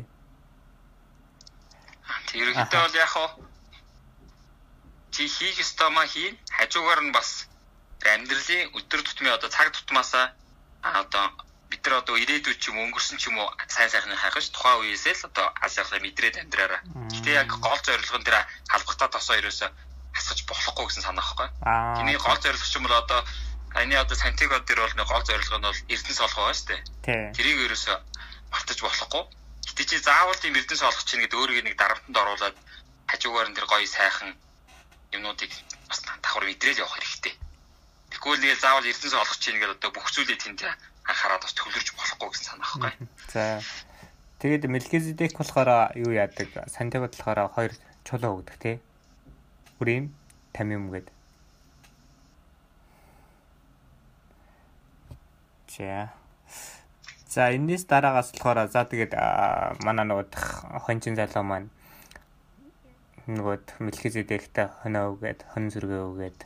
Тэг 2.32 2.38
ерөөхдөө 2.42 2.80
бол 2.80 2.96
яг 2.96 3.10
хоо 3.12 3.28
чи 5.12 5.28
хийх 5.28 5.60
ёстой 5.60 5.90
маа 5.92 6.08
хийн 6.08 6.34
хажуугаар 6.56 7.00
нь 7.04 7.12
бас 7.12 7.44
амьдралын 8.00 8.72
өдөр 8.72 9.00
тутмын 9.04 9.36
одоо 9.36 9.48
цаг 9.52 9.68
тутмаасаа 9.72 10.32
одоо 10.80 11.26
бид 11.70 11.82
нар 11.86 12.02
одоо 12.02 12.16
ирээдүйд 12.16 12.58
ч 12.62 12.70
юм 12.70 12.78
өнгөрсөн 12.84 13.18
ч 13.18 13.28
юм 13.28 13.38
уу 13.42 13.50
сайн 13.66 13.90
сайхныг 13.90 14.18
хайх 14.18 14.38
ш 14.38 14.54
тухайн 14.54 14.80
үеэсээ 14.86 15.14
л 15.18 15.28
одоо 15.30 15.46
аз 15.58 15.74
жаргалаа 15.74 16.04
мэдрээд 16.04 16.36
амьдраараа. 16.38 16.80
Гэтэ 17.10 17.30
яг 17.42 17.50
гол 17.58 17.80
зорилго 17.82 18.18
нь 18.18 18.26
тэр 18.26 18.38
халбахтаа 18.70 19.08
тосоо 19.10 19.36
ерөөсө 19.40 19.66
босгож 20.14 20.40
болохгүй 20.46 20.84
гэсэн 20.86 21.04
санаа 21.04 21.24
байхгүй. 21.26 21.48
Тэний 21.98 22.16
гол 22.22 22.38
зорилго 22.38 22.66
ч 22.66 22.74
юм 22.78 22.86
бол 22.86 22.96
одоо 23.02 23.20
Аны 23.76 23.92
одоо 23.92 24.16
Сантьяго 24.16 24.58
дээр 24.64 24.80
бол 24.80 24.96
нэг 24.96 25.06
гол 25.10 25.24
зорилго 25.26 25.58
нь 25.58 25.68
бол 25.68 25.80
Эрдэнэс 25.92 26.20
олох 26.24 26.38
байгаа 26.38 26.56
шүү 26.56 26.68
дээ. 26.70 26.80
Тэрийг 27.36 27.58
ерөөсө 27.66 27.92
мартаж 28.48 28.78
болохгүй. 28.80 29.22
Гэтэ 29.68 29.82
чи 29.84 29.96
заавал 30.00 30.38
тийм 30.40 30.56
Эрдэнэс 30.56 30.86
олох 30.86 31.04
чинь 31.04 31.20
гэдэг 31.20 31.36
өөрийг 31.36 31.64
нэг 31.68 31.76
дарамтанд 31.76 32.16
оруулаад 32.16 32.56
хажуугаар 33.10 33.48
нь 33.52 33.56
тэр 33.58 33.66
гоё 33.68 33.84
сайхан 33.84 34.32
юмнуудыг 35.12 35.52
бас 35.92 36.00
давхар 36.00 36.48
мэдрээд 36.48 36.80
явах 36.80 36.96
хэрэгтэй. 36.96 37.34
Тэгвэл 38.16 38.40
нэг 38.40 38.56
заавал 38.64 38.88
Эрдэнэс 38.88 39.12
олох 39.12 39.36
чинь 39.36 39.60
гэдэг 39.60 39.76
одоо 39.76 39.90
бүх 39.92 40.08
зүйлийг 40.08 40.40
тэнд 40.40 40.64
анхаарал 41.06 41.40
бас 41.42 41.54
төвлөрч 41.54 41.88
болохгүй 41.94 42.28
гэсэн 42.30 42.46
санаа 42.58 42.74
байхгүй. 42.82 43.08
За. 43.32 43.62
Тэгээд 44.42 44.66
Мелкизедек 44.66 45.32
болохоор 45.38 45.94
юу 45.94 46.12
яадаг? 46.12 46.50
Сантьяго 46.66 47.08
болохоор 47.08 47.50
хоёр 47.54 47.72
чулуу 48.04 48.42
өгдөг 48.42 48.56
тий. 48.58 48.76
Үрийн 49.80 50.12
тамим 50.52 50.90
гэдэг. 50.90 51.14
За. 55.72 56.12
За 57.30 57.52
энэс 57.54 57.84
дараагаас 57.86 58.32
болохоор 58.34 58.66
за 58.68 58.84
тэгээд 58.84 59.14
манай 59.84 60.04
нөгөө 60.08 60.26
хончин 60.84 61.14
залуу 61.14 61.44
маань 61.44 61.70
нөгөө 63.26 63.82
Мэлхизедектэй 63.82 64.70
хоноо 64.82 65.18
үгээд 65.18 65.44
хон 65.50 65.66
зүргээ 65.68 66.02
үгээд 66.06 66.38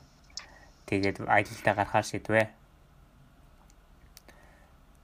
тэгээд 0.88 1.17
аялалдаа 1.29 1.75
гарахаар 1.76 2.07
шийдвэ. 2.09 2.49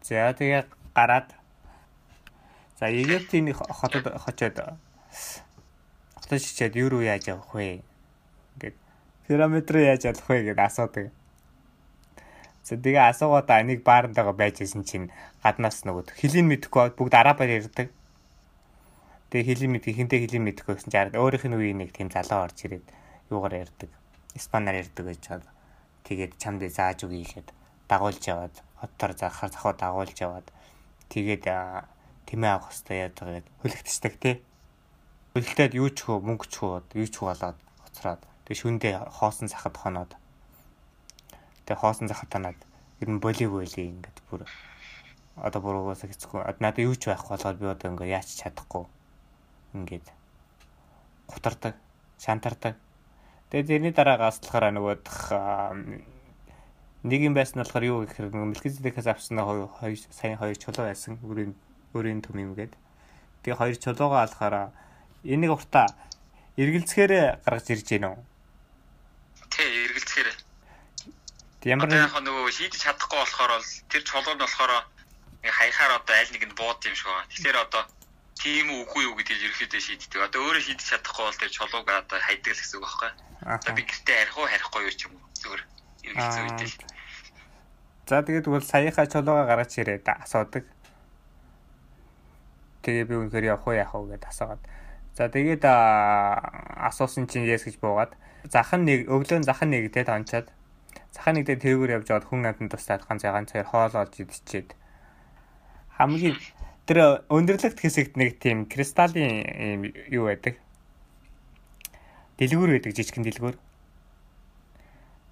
За 0.06 0.30
тэгээд 0.38 0.70
гараад 0.94 1.34
за 2.78 2.86
Египтийн 2.86 3.50
хотод 3.50 4.06
хочоод 4.22 4.78
хотод 6.14 6.38
шичээд 6.38 6.78
юу 6.78 6.94
руу 6.94 7.02
яаж 7.02 7.26
явах 7.26 7.50
вэ? 7.50 7.82
Ингээд 8.54 8.76
пирамид 9.26 9.66
руу 9.66 9.82
яаж 9.82 10.06
явах 10.06 10.30
вэ 10.30 10.46
гэдээ 10.46 10.62
асуудаг. 10.62 11.10
За 12.62 12.78
тэгээ 12.78 13.02
асуугаад 13.02 13.50
энийг 13.50 13.82
баарантайгаа 13.82 14.30
байж 14.30 14.62
исэн 14.62 14.86
чинь 14.86 15.10
гаднаас 15.42 15.82
нөгөө 15.82 16.14
хилийн 16.14 16.46
мэдэхгүй 16.54 16.94
бүгд 16.94 17.14
арабаар 17.18 17.58
ярьдаг. 17.58 17.90
Тэгээ 19.34 19.58
хилийн 19.58 19.74
мэд 19.74 19.90
хинтээ 19.90 20.22
хилийн 20.22 20.46
мэдэхгүй 20.46 20.86
гэсэн 20.86 20.94
чинь 20.94 21.18
өөрийнх 21.18 21.50
нь 21.50 21.58
үеийн 21.58 21.82
нэг 21.82 21.90
тийм 21.90 22.14
залуу 22.14 22.46
орж 22.46 22.62
ирээд 22.62 22.86
юугаар 23.34 23.58
ярьдаг. 23.58 23.90
Испанаар 24.38 24.86
ярьдаг 24.86 25.02
гэж 25.02 25.18
чад. 25.18 25.42
Тэгээд 26.06 26.38
чамд 26.38 26.62
зааж 26.70 27.02
өгье 27.02 27.26
гэхэд 27.26 27.50
дагуулж 27.90 28.22
яваад 28.22 28.54
хоттор 28.86 29.10
захаар 29.18 29.50
захаа 29.50 29.74
дагуулж 29.74 30.14
яваад 30.22 30.46
тэгээд 31.10 31.50
тэмээ 32.30 32.50
авах 32.54 32.70
хэрэгтэй 32.70 32.98
яадаг 33.10 33.44
хөлөгтсдэг 33.66 34.14
тий. 34.22 34.34
Хөлтөд 35.34 35.74
юу 35.74 35.90
ч 35.90 36.06
хөө 36.06 36.22
мөнгө 36.22 36.46
ч 36.46 36.54
хөө 36.62 36.86
юу 37.02 37.08
ч 37.10 37.14
болоод 37.18 37.58
хоцроод 37.82 38.22
тэг 38.46 38.54
шүндээ 38.54 38.94
хоосон 39.18 39.50
захад 39.50 39.74
хоноод 39.74 40.14
Тэгээ 41.66 41.82
хоосон 41.82 42.06
захад 42.06 42.30
танаад 42.30 42.58
ер 43.02 43.10
нь 43.10 43.18
боли 43.18 43.50
боли 43.50 43.82
ингээд 43.90 44.22
бүр 44.30 44.46
одоо 45.34 45.58
бүр 45.58 45.82
угаасаа 45.82 46.06
хэцгүй. 46.06 46.46
Надад 46.62 46.78
юу 46.78 46.94
ч 46.94 47.10
байхгүй 47.10 47.34
болохоор 47.34 47.56
би 47.58 47.66
одоо 47.66 47.90
ингээд 47.90 48.14
яач 48.14 48.30
чадахгүй. 48.38 48.86
Ингээд 49.74 50.06
гутардаг, 51.26 51.74
шантардаг. 52.22 52.78
Тэгээ 53.50 53.66
тэрний 53.66 53.90
дараагаас 53.90 54.38
болохоор 54.38 54.78
нөгөө 54.78 54.94
нэг 57.06 57.20
юм 57.22 57.34
байсан 57.38 57.62
болохоор 57.62 57.84
юу 57.86 57.98
гэхээр 58.02 58.34
нөгөө 58.34 58.50
Мэлхизедекээс 58.50 59.06
авсан 59.06 59.38
хоёр 59.38 59.94
сайн 60.10 60.36
хоёр 60.36 60.58
чулуу 60.58 60.90
байсан. 60.90 61.22
Өөрийн 61.22 61.54
өөрийн 61.94 62.20
төм 62.26 62.36
юм 62.42 62.52
гээд. 62.58 62.74
Тэгээ 63.46 63.58
хоёр 63.62 63.76
чулуугаа 63.78 64.26
алахаараа 64.26 64.74
энийг 65.22 65.54
уртаа 65.54 65.86
эргэлцэхээр 66.58 67.46
гаргаж 67.46 67.66
ирж 67.70 67.86
гэнэ 67.86 68.08
үү? 68.10 68.18
Тий, 69.54 69.70
эргэлцэхээр 69.86 70.28
Ямар 71.66 71.90
нэг 71.90 71.98
яг 71.98 72.14
нөгөө 72.22 72.46
шийдэж 72.54 72.78
чадахгүй 72.78 73.18
болохоор 73.18 73.58
бол 73.58 73.70
тэр 73.90 74.02
чулуу 74.06 74.34
нь 74.34 74.42
болохоор 74.42 74.72
хаяхаар 75.42 75.98
одоо 75.98 76.14
аль 76.14 76.30
нэг 76.30 76.44
нь 76.46 76.54
бууд 76.54 76.78
юм 76.86 76.94
шиг 76.94 77.10
байна. 77.10 77.26
Тэгэхээр 77.26 77.58
одоо 77.58 77.82
тийм 78.38 78.66
үгүй 78.70 79.02
юу 79.02 79.18
гэдгийг 79.18 79.50
ерөөхдөө 79.50 79.82
шийддэг. 79.82 80.30
Одоо 80.30 80.40
өөрөө 80.46 80.62
шийдэж 80.62 80.86
чадахгүй 80.86 81.24
бол 81.26 81.40
тэр 81.42 81.50
чулууг 81.50 81.86
одоо 81.90 82.18
хайдаг 82.22 82.54
л 82.54 82.60
гэсэн 82.62 82.78
үг 82.78 82.86
байхгүй. 82.86 83.10
Одоо 83.50 83.72
би 83.74 83.82
гэртээ 83.82 84.14
харих 84.14 84.38
уу 84.38 84.46
харихгүй 84.46 84.82
юу 84.86 84.94
ч 84.94 85.00
юм 85.10 85.12
уу 85.18 85.26
зүгээр 85.42 85.62
ерөөхдөө 86.06 86.42
үедээ. 86.46 86.95
За 88.06 88.22
тэгээд 88.22 88.46
бол 88.46 88.62
саяхаа 88.62 89.06
чулуугаа 89.10 89.46
гаргаж 89.50 89.72
ирээд 89.82 90.06
асуудаг. 90.06 90.64
Тэгээ 92.86 93.04
би 93.10 93.14
үнэхээр 93.18 93.50
явах 93.50 93.66
уу 93.66 93.74
яах 93.74 93.94
уу 93.94 94.06
гэдээ 94.06 94.30
асуугаад. 94.30 94.62
За 95.18 95.26
тэгээд 95.26 95.62
асуусан 95.66 97.26
чинь 97.26 97.46
yes 97.46 97.66
гэж 97.66 97.82
буугаад 97.82 98.14
захан 98.46 98.86
нэг 98.86 99.10
өглөө 99.10 99.42
захан 99.42 99.74
нэг 99.74 99.90
тэгээд 99.90 100.14
онцоод 100.14 100.46
Цахаа 101.16 101.32
нэгдээ 101.32 101.56
тэргээр 101.64 101.96
явж 101.96 102.08
аваад 102.12 102.28
хүн 102.28 102.44
амтнд 102.44 102.76
тусаад 102.76 103.08
ганц 103.08 103.24
ганц 103.24 103.48
цаар 103.48 103.64
хоол 103.64 103.94
олж 103.96 104.20
идчихэд 104.20 104.76
хамгийн 105.96 106.36
тэр 106.84 107.24
өндөрлөгт 107.32 107.80
хэсэгт 107.80 108.20
нэг 108.20 108.36
тийм 108.36 108.68
кристаллын 108.68 109.96
юу 110.12 110.28
байдаг. 110.28 110.60
Дэлгүүр 112.36 112.76
байдаг 112.76 112.92
жижигхэн 112.92 113.24
дэлгүүр. 113.24 113.56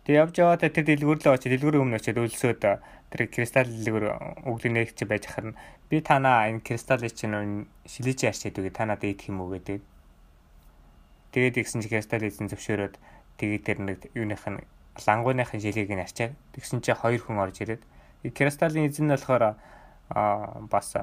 Тэг 0.05 0.21
явж 0.21 0.37
яваад 0.37 0.61
тэр 0.61 0.85
дэлгүүр 0.85 1.19
л 1.25 1.33
очиж 1.33 1.49
дэлгүүрийн 1.49 1.85
өмнө 1.89 1.97
очиж 1.97 2.13
өлсөөд 2.13 2.61
тэр 2.61 3.21
кристалл 3.33 3.73
дэлгүүр 3.73 4.05
өглөө 4.45 4.73
нэгч 4.77 5.01
байж 5.09 5.25
харна. 5.25 5.57
Би 5.89 6.05
танаа 6.05 6.53
энэ 6.53 6.61
кристаллыг 6.61 7.17
чинь 7.17 7.65
шилэж 7.89 8.29
яарчээд 8.29 8.61
үгүй 8.61 8.69
та 8.69 8.85
надад 8.85 9.09
идэх 9.09 9.33
юм 9.33 9.41
уу 9.41 9.57
гэдэг. 9.57 9.81
Тэгээд 11.33 11.57
игсэн 11.57 11.81
чи 11.81 11.89
кристалл 11.89 12.29
эзэн 12.29 12.53
зөвшөөрөөд 12.53 13.01
тэгээд 13.41 13.65
тэр 13.65 13.79
нэг 13.81 13.99
юуных 14.13 14.45
нь 14.45 14.61
лангууныхын 15.09 15.65
жилийг 15.65 15.89
нь 15.89 16.05
арчаад 16.05 16.37
тэгсэн 16.53 16.85
чинь 16.85 17.01
хоёр 17.01 17.25
хүн 17.25 17.41
орж 17.41 17.65
ирээд 17.65 17.83
кристаллын 18.29 18.87
эзэн 18.87 19.09
нь 19.09 19.15
болохоор 19.17 19.57
аа 20.13 20.69
бас 20.69 20.95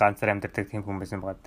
ганцаар 0.00 0.32
амьдардаг 0.32 0.64
тийм 0.64 0.80
хүн 0.82 0.96
байсан 0.96 1.20
бод. 1.20 1.38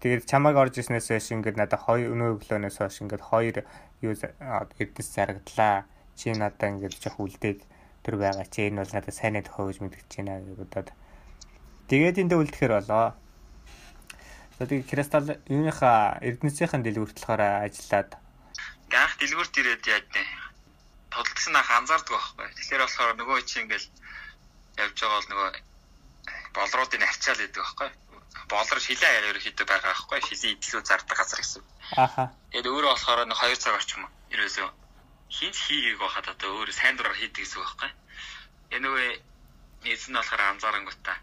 Тэгээд 0.00 0.28
чамайг 0.28 0.56
орж 0.60 0.74
ирснээс 0.76 1.08
хойш 1.08 1.32
ингээд 1.32 1.56
надад 1.56 1.80
хоёр 1.80 2.12
өнөө 2.12 2.28
өглөөнөөс 2.36 2.76
хойш 2.78 3.00
ингээд 3.00 3.24
хоёр 3.24 3.56
юу 4.04 4.12
эрдэс 4.12 5.08
зарагдлаа. 5.14 5.88
Чи 6.18 6.32
надад 6.36 6.60
ингээд 6.60 7.00
жоох 7.00 7.16
үлдээд 7.20 7.60
тэр 8.04 8.14
байгаа 8.20 8.46
чи 8.46 8.68
энэ 8.68 8.84
бол 8.84 8.92
надад 8.92 9.14
сайн 9.16 9.40
тохио 9.40 9.72
гэж 9.72 9.78
мэдгэж 9.80 10.10
байна 10.20 10.44
гэж 10.44 10.56
бодоод. 10.60 10.88
Тэгээд 11.88 12.20
эндээ 12.22 12.38
үлдэхэр 12.44 12.72
болоо. 12.76 13.16
Тэгээд 14.60 14.88
кристалл 14.90 15.40
юуныхаа 15.48 16.20
эрдэнэсийн 16.24 16.82
дэлгүүрт 16.84 17.16
болохоор 17.16 17.42
ажиллаад 17.64 18.10
анх 18.94 19.14
дэлгүүрт 19.20 19.54
ирээд 19.60 19.84
яаж 19.86 20.06
нэ 20.14 20.22
тодтолцсон 21.12 21.56
ах 21.56 21.70
анзаардаг 21.78 22.12
байхгүй. 22.14 22.46
Тэгэхээр 22.56 22.82
болохоор 22.84 23.12
нөгөө 23.20 23.38
чи 23.48 23.56
ингээл 23.62 23.88
явж 24.82 24.96
байгаа 25.00 25.18
бол 25.18 25.30
нөгөө 25.32 25.50
болруудыг 26.56 27.02
арчаал 27.02 27.44
идэг 27.44 27.60
байхгүй. 27.60 27.90
Болор 28.48 28.78
шилээ 28.80 29.10
аяа 29.10 29.30
ерөөхдөө 29.32 29.66
байгаа 29.66 29.90
байхгүй. 29.92 30.20
Шилийн 30.28 30.54
идэлүү 30.56 30.82
зардаг 30.86 31.16
газар 31.18 31.40
гэсэн. 31.40 31.62
Аха. 31.96 32.24
Тэгээд 32.52 32.70
өөрөө 32.70 32.92
болохоор 32.92 33.20
нэг 33.26 33.38
2 33.38 33.56
цаг 33.62 33.74
орчим 33.78 34.02
ерөөсөө 34.34 34.68
хинт 35.36 35.56
хийгээг 35.56 35.98
байхад 35.98 36.26
одоо 36.32 36.50
өөрөө 36.60 36.74
сайн 36.76 36.96
дураар 36.96 37.16
хийдэг 37.18 37.42
гэсэн 37.42 37.58
үг 37.58 37.66
байхгүй. 37.66 37.90
Энэ 38.74 38.84
нөгөө 38.84 39.06
эзэн 39.92 40.12
нь 40.12 40.18
болохоор 40.18 40.42
анзаарангуудаа 40.52 41.18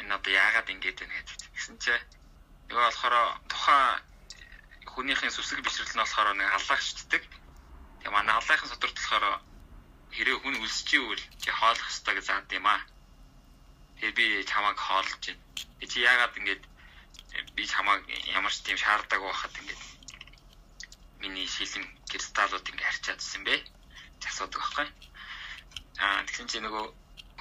энэ 0.00 0.14
одоо 0.16 0.32
яагаад 0.32 0.72
ингэж 0.72 0.96
байна. 1.04 1.20
Гэсэн 1.56 1.76
чинь 1.82 2.06
нөгөө 2.68 2.84
болохоор 2.88 3.16
тухайн 3.52 4.00
хүнийхээ 4.92 5.30
сүсэг 5.34 5.60
бишрэл 5.64 5.94
нь 5.94 6.02
болохоор 6.02 6.34
нэг 6.36 6.48
аллагчддаг 6.56 7.24
Тэгээ 8.00 8.16
манай 8.16 8.34
аллахын 8.34 8.68
содорт 8.72 8.96
болохоор 8.96 9.24
хэрэг 10.16 10.40
хүн 10.40 10.56
үлсэж 10.64 10.88
ивэл 10.96 11.24
чи 11.42 11.50
хоолох 11.52 11.84
ёстой 11.92 12.14
гэж 12.16 12.26
заад 12.26 12.48
юм 12.56 12.66
аа. 12.66 12.80
Тэгээ 14.00 14.16
би 14.16 14.26
чамайг 14.48 14.78
хоолж 14.80 15.12
байна. 15.20 15.44
Чи 15.84 16.00
яагаад 16.00 16.32
ингэж 16.40 16.60
би 17.52 17.62
чамайг 17.68 18.00
ямар 18.32 18.48
ч 18.48 18.64
тийм 18.64 18.80
шаарддаг 18.80 19.20
байхад 19.20 19.52
ингэж 19.60 19.80
миний 21.20 21.44
шилэн 21.44 21.84
кристаллууд 22.08 22.64
ингэ 22.64 22.80
харьцаадсэн 22.80 23.44
бэ? 23.44 23.60
Асуудаг 24.24 24.56
байхгүй. 24.56 24.88
Аа 26.00 26.24
тэгсэн 26.24 26.48
чи 26.48 26.58
нөгөө 26.64 26.84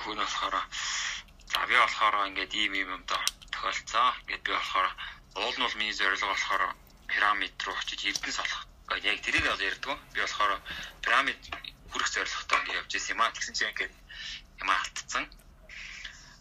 хүн 0.04 0.20
болохоор 0.20 0.56
за 1.48 1.64
би 1.64 1.76
болохоор 1.80 2.28
ингэж 2.28 2.52
ийм 2.60 2.74
юм 2.76 2.90
юм 2.96 3.04
доо 3.08 3.24
тохиолцоо. 3.56 4.12
Ингээд 4.28 4.44
би 4.44 4.52
болохоор 4.52 4.88
уул 5.40 5.56
нь 5.56 5.64
бол 5.64 5.80
миний 5.80 5.96
зорилго 5.96 6.28
болохоор 6.28 6.76
пирамид 7.08 7.56
руу 7.64 7.76
очиж 7.80 8.04
эрдэнэс 8.04 8.40
олох 8.44 8.62
яг 9.00 9.18
тэрийг 9.24 9.48
бол 9.48 9.68
ярьдгүй. 9.70 9.96
Би 10.12 10.20
болохоор 10.28 10.60
пирамид 11.04 11.40
хүрэх 11.92 12.10
зорилготой 12.12 12.58
ингэ 12.60 12.78
явж 12.84 12.92
исэн 13.00 13.16
юм 13.16 13.22
аа. 13.24 13.32
Тэгсэн 13.32 13.56
чинь 13.56 13.72
ингээд 13.72 13.94
юм 14.60 14.70
алдсан. 14.76 15.24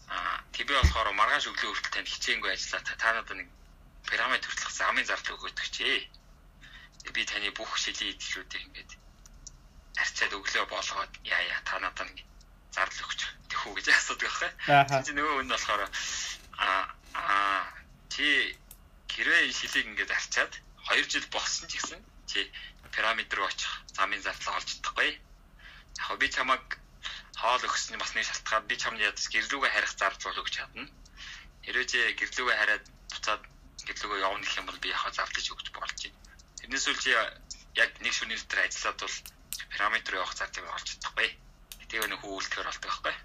Аа 0.09 0.41
би 0.53 0.63
болохоор 0.65 1.09
маргааш 1.13 1.45
өглөө 1.51 1.71
хүртэл 1.71 1.93
танд 1.93 2.09
хичээнгүй 2.09 2.51
ажиллаа. 2.51 2.81
Та 3.01 3.09
надад 3.13 3.37
нэг 3.37 3.49
пирамид 4.09 4.43
хүртэлх 4.45 4.73
замын 4.73 5.05
зардал 5.05 5.37
өгөөдөг 5.37 5.67
чи. 5.69 6.09
Би 7.13 7.21
таны 7.25 7.49
бүх 7.53 7.71
шилийн 7.77 8.13
идэлүүдийг 8.13 8.63
ингээд 8.65 8.91
арчаад 10.01 10.33
өглөө 10.37 10.65
болгоод 10.73 11.13
яа 11.23 11.41
яа 11.53 11.61
та 11.65 11.79
надад 11.79 12.09
нэг 12.09 12.25
зардал 12.75 13.05
өгч 13.05 13.21
тэхүү 13.49 13.71
гэж 13.77 13.87
асуудаг 13.89 14.29
байхгүй. 14.29 14.51
Чи 15.05 15.11
нөгөө 15.13 15.33
хүн 15.37 15.51
болохоор 15.53 15.81
аа 16.57 16.83
аа 17.13 17.61
чи 18.13 18.27
гэрээ 19.13 19.51
шилийг 19.53 19.85
ингээд 19.89 20.11
арчаад 20.17 20.53
2 20.89 21.05
жил 21.13 21.25
болсон 21.33 21.65
ч 21.69 21.77
гэсэн 21.77 22.01
чи 22.29 22.39
пирамид 22.93 23.33
руу 23.33 23.45
очих 23.45 23.73
замын 23.97 24.21
зардлаа 24.21 24.57
олж 24.57 24.69
чадахгүй. 24.69 25.09
Яг 26.09 26.17
би 26.21 26.27
чамаг 26.29 26.63
хоол 27.39 27.63
өгсөний 27.63 27.99
бас 27.99 28.11
нэг 28.15 28.27
шалтгаан 28.27 28.67
би 28.67 28.75
чамд 28.75 28.99
ядас 28.99 29.31
гэрлүүгээ 29.31 29.71
харих 29.71 29.93
зардал 29.95 30.39
өгч 30.43 30.53
чадна. 30.59 30.91
Хэрвээ 31.63 32.19
гэрлүүгээ 32.19 32.57
хараад 32.59 32.85
буцаад 33.15 33.43
гэрлүүгээ 33.87 34.23
явна 34.27 34.43
гэх 34.43 34.59
юм 34.59 34.67
бол 34.67 34.83
би 34.83 34.91
яхаа 34.91 35.11
завлаж 35.15 35.45
өгч 35.47 35.67
болж 35.71 35.97
байна. 36.03 36.19
Тэрнээс 36.59 36.85
үл 36.91 36.99
чи 36.99 37.11
яг 37.79 37.91
нэг 38.03 38.13
шөнийн 38.13 38.39
дотор 38.43 38.59
ажиллаад 38.67 38.99
бол 38.99 39.17
пирамид 39.71 40.09
руу 40.11 40.19
явах 40.19 40.35
зардалыг 40.35 40.67
олж 40.75 40.87
чадахгүй. 40.91 41.29
Тэгээ 41.87 42.11
нэг 42.11 42.19
хүү 42.19 42.33
үлдэхэр 42.35 42.67
болдог 42.67 42.91
байхгүй. 42.91 43.15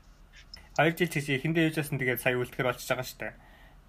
2 0.79 0.99
жил 0.99 1.11
тийш 1.11 1.27
эхэндээ 1.35 1.67
юужсэн 1.75 1.99
тэгээд 1.99 2.23
сая 2.23 2.39
үлдэхэр 2.39 2.69
болчихж 2.71 2.91
байгаа 2.91 3.07
шүү 3.07 3.19
дээ. 3.19 3.35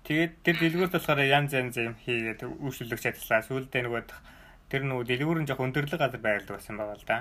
Тэгээд 0.05 0.33
тэр 0.45 0.55
дэлгүүрт 0.61 0.93
болохоор 0.93 1.21
янз 1.21 1.51
янз 1.53 1.75
юм 1.81 1.95
хийгээд 2.01 2.41
үйлчлүүлэгч 2.45 3.05
ажиллаа. 3.09 3.41
Сүүлдээ 3.45 3.81
нөгөө 3.85 4.03
тэр 4.69 4.81
нөгөө 4.89 5.05
дэлгүүр 5.09 5.39
нь 5.41 5.49
жоох 5.49 5.65
өндөрлөг 5.65 6.01
газар 6.01 6.21
байрлал 6.21 6.57
байсан 6.57 6.77
байгаа 6.77 6.97
л 6.97 7.09
да. 7.09 7.17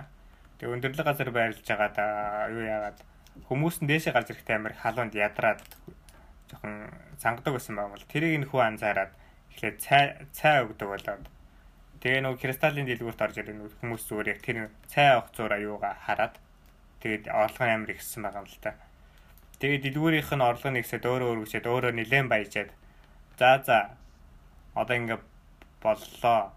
Тэгээ 0.59 0.75
өндөрлөг 0.75 1.07
газар 1.07 1.31
байрлаж 1.31 1.67
байгаа 1.67 1.91
да 1.97 2.07
юу 2.55 2.65
яагаад 2.65 2.99
хүмүүс 3.49 3.77
нь 3.83 3.89
дээшээ 3.91 4.13
гарч 4.15 4.29
ирэхдээ 4.31 4.57
амар 4.57 4.75
халуунд 4.79 5.15
ядраад 5.15 5.61
жоохон 6.51 6.75
сангадаг 7.19 7.53
байсан 7.55 7.75
байгаа 7.77 7.95
бол 7.95 8.13
тэрийг 8.13 8.41
нөхөө 8.43 8.63
анзаараад 8.63 9.13
эхлээд 9.51 9.77
цай 9.83 10.05
цай 10.31 10.63
өгдөг 10.63 10.89
болоод 10.91 11.25
Тэгээ 12.05 12.21
нөгөө 12.21 12.37
кристаллын 12.37 12.85
дэлгүүрт 12.85 13.25
орж 13.25 13.37
ирэх 13.41 13.57
нөгөө 13.57 13.81
хүмүүс 13.81 14.03
зүгээр 14.05 14.29
яг 14.37 14.41
тэр 14.45 14.57
цай 14.93 15.07
авах 15.09 15.33
зураа 15.33 15.57
юугаа 15.57 15.97
хараад 16.05 16.37
тэгээд 17.01 17.33
орлого 17.33 17.65
амар 17.65 17.97
ихсэн 17.97 18.29
байгаа 18.29 18.45
юм 18.45 18.49
л 18.53 18.61
та. 18.61 18.77
Тэгээд 19.57 19.85
дэлгүүрийнх 19.89 20.31
нь 20.37 20.45
орлого 20.45 20.69
нэгсээд 20.77 21.09
өөрөө 21.09 21.33
өргөжөөд 21.33 21.65
өөрөө 21.65 21.93
нилээн 21.97 22.29
баяжаад 22.29 22.71
за 23.41 23.49
за 23.65 23.79
одоо 24.77 24.97
ингээ 25.01 25.21
боллоо. 25.81 26.53